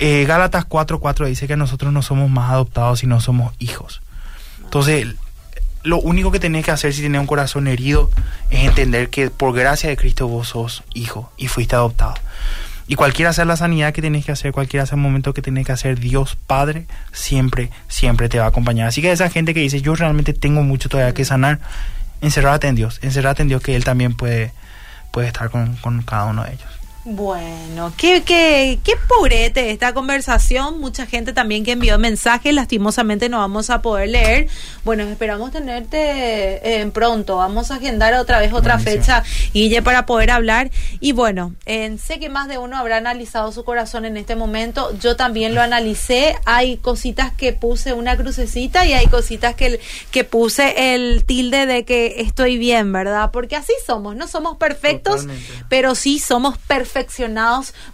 Eh, 0.00 0.24
Gálatas 0.28 0.64
4.4 0.68 1.26
dice 1.26 1.48
que 1.48 1.56
nosotros 1.56 1.92
no 1.92 2.02
somos 2.02 2.30
más 2.30 2.50
adoptados, 2.50 3.00
sino 3.00 3.20
somos 3.20 3.52
hijos. 3.58 4.00
Entonces, 4.62 5.08
lo 5.82 5.98
único 5.98 6.30
que 6.30 6.38
tenés 6.38 6.64
que 6.64 6.70
hacer 6.70 6.92
si 6.94 7.02
tenés 7.02 7.20
un 7.20 7.26
corazón 7.26 7.66
herido 7.66 8.10
es 8.50 8.64
entender 8.64 9.10
que 9.10 9.30
por 9.30 9.54
gracia 9.54 9.88
de 9.88 9.96
Cristo 9.96 10.28
vos 10.28 10.48
sos 10.48 10.84
hijo 10.94 11.32
y 11.36 11.48
fuiste 11.48 11.74
adoptado. 11.74 12.14
Y 12.88 12.94
cualquiera 12.94 13.34
sea 13.34 13.44
la 13.44 13.56
sanidad 13.56 13.92
que 13.92 14.00
tenés 14.00 14.24
que 14.24 14.32
hacer, 14.32 14.50
cualquiera 14.50 14.86
sea 14.86 14.96
el 14.96 15.02
momento 15.02 15.34
que 15.34 15.42
tenés 15.42 15.66
que 15.66 15.72
hacer, 15.72 16.00
Dios 16.00 16.36
Padre 16.46 16.86
siempre, 17.12 17.70
siempre 17.86 18.30
te 18.30 18.38
va 18.38 18.46
a 18.46 18.48
acompañar. 18.48 18.88
Así 18.88 19.02
que 19.02 19.12
esa 19.12 19.28
gente 19.28 19.52
que 19.52 19.60
dice, 19.60 19.82
yo 19.82 19.94
realmente 19.94 20.32
tengo 20.32 20.62
mucho 20.62 20.88
todavía 20.88 21.12
que 21.12 21.26
sanar, 21.26 21.60
encerrate 22.22 22.66
en 22.66 22.76
Dios, 22.76 22.98
encerrate 23.02 23.42
en 23.42 23.48
Dios 23.48 23.62
que 23.62 23.76
Él 23.76 23.84
también 23.84 24.14
puede, 24.14 24.52
puede 25.12 25.26
estar 25.26 25.50
con, 25.50 25.76
con 25.76 26.00
cada 26.00 26.24
uno 26.24 26.44
de 26.44 26.54
ellos. 26.54 26.77
Bueno, 27.10 27.90
qué, 27.96 28.22
qué, 28.22 28.78
qué 28.84 28.92
purete 29.08 29.70
esta 29.70 29.94
conversación. 29.94 30.78
Mucha 30.78 31.06
gente 31.06 31.32
también 31.32 31.64
que 31.64 31.72
envió 31.72 31.98
mensajes, 31.98 32.52
lastimosamente 32.52 33.30
no 33.30 33.38
vamos 33.38 33.70
a 33.70 33.80
poder 33.80 34.10
leer. 34.10 34.46
Bueno, 34.84 35.04
esperamos 35.04 35.50
tenerte 35.50 35.96
eh, 36.82 36.86
pronto. 36.92 37.36
Vamos 37.36 37.70
a 37.70 37.76
agendar 37.76 38.12
otra 38.12 38.40
vez 38.40 38.52
otra 38.52 38.74
Buenísimo. 38.76 39.02
fecha, 39.02 39.24
Guille, 39.54 39.80
para 39.80 40.04
poder 40.04 40.30
hablar. 40.30 40.70
Y 41.00 41.12
bueno, 41.12 41.54
eh, 41.64 41.96
sé 41.96 42.18
que 42.18 42.28
más 42.28 42.46
de 42.46 42.58
uno 42.58 42.76
habrá 42.76 42.98
analizado 42.98 43.52
su 43.52 43.64
corazón 43.64 44.04
en 44.04 44.18
este 44.18 44.36
momento. 44.36 44.94
Yo 44.98 45.16
también 45.16 45.54
lo 45.54 45.62
analicé. 45.62 46.36
Hay 46.44 46.76
cositas 46.76 47.32
que 47.32 47.54
puse 47.54 47.94
una 47.94 48.18
crucecita 48.18 48.84
y 48.84 48.92
hay 48.92 49.06
cositas 49.06 49.54
que, 49.54 49.80
que 50.10 50.24
puse 50.24 50.94
el 50.94 51.24
tilde 51.24 51.64
de 51.64 51.86
que 51.86 52.20
estoy 52.20 52.58
bien, 52.58 52.92
¿verdad? 52.92 53.30
Porque 53.32 53.56
así 53.56 53.72
somos, 53.86 54.14
no 54.14 54.28
somos 54.28 54.58
perfectos, 54.58 55.22
Totalmente. 55.22 55.64
pero 55.70 55.94
sí 55.94 56.18
somos 56.18 56.58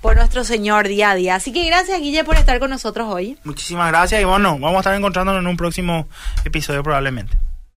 por 0.00 0.16
nuestro 0.16 0.44
Señor 0.44 0.88
día 0.88 1.10
a 1.10 1.14
día. 1.14 1.34
Así 1.34 1.52
que 1.52 1.64
gracias, 1.66 2.00
Guille, 2.00 2.24
por 2.24 2.36
estar 2.36 2.58
con 2.58 2.70
nosotros 2.70 3.08
hoy. 3.10 3.38
Muchísimas 3.44 3.88
gracias 3.88 4.20
y 4.20 4.24
bueno, 4.24 4.58
vamos 4.58 4.76
a 4.76 4.80
estar 4.80 4.94
encontrándonos 4.94 5.40
en 5.40 5.46
un 5.46 5.56
próximo 5.56 6.08
episodio 6.44 6.82
probablemente. 6.82 7.43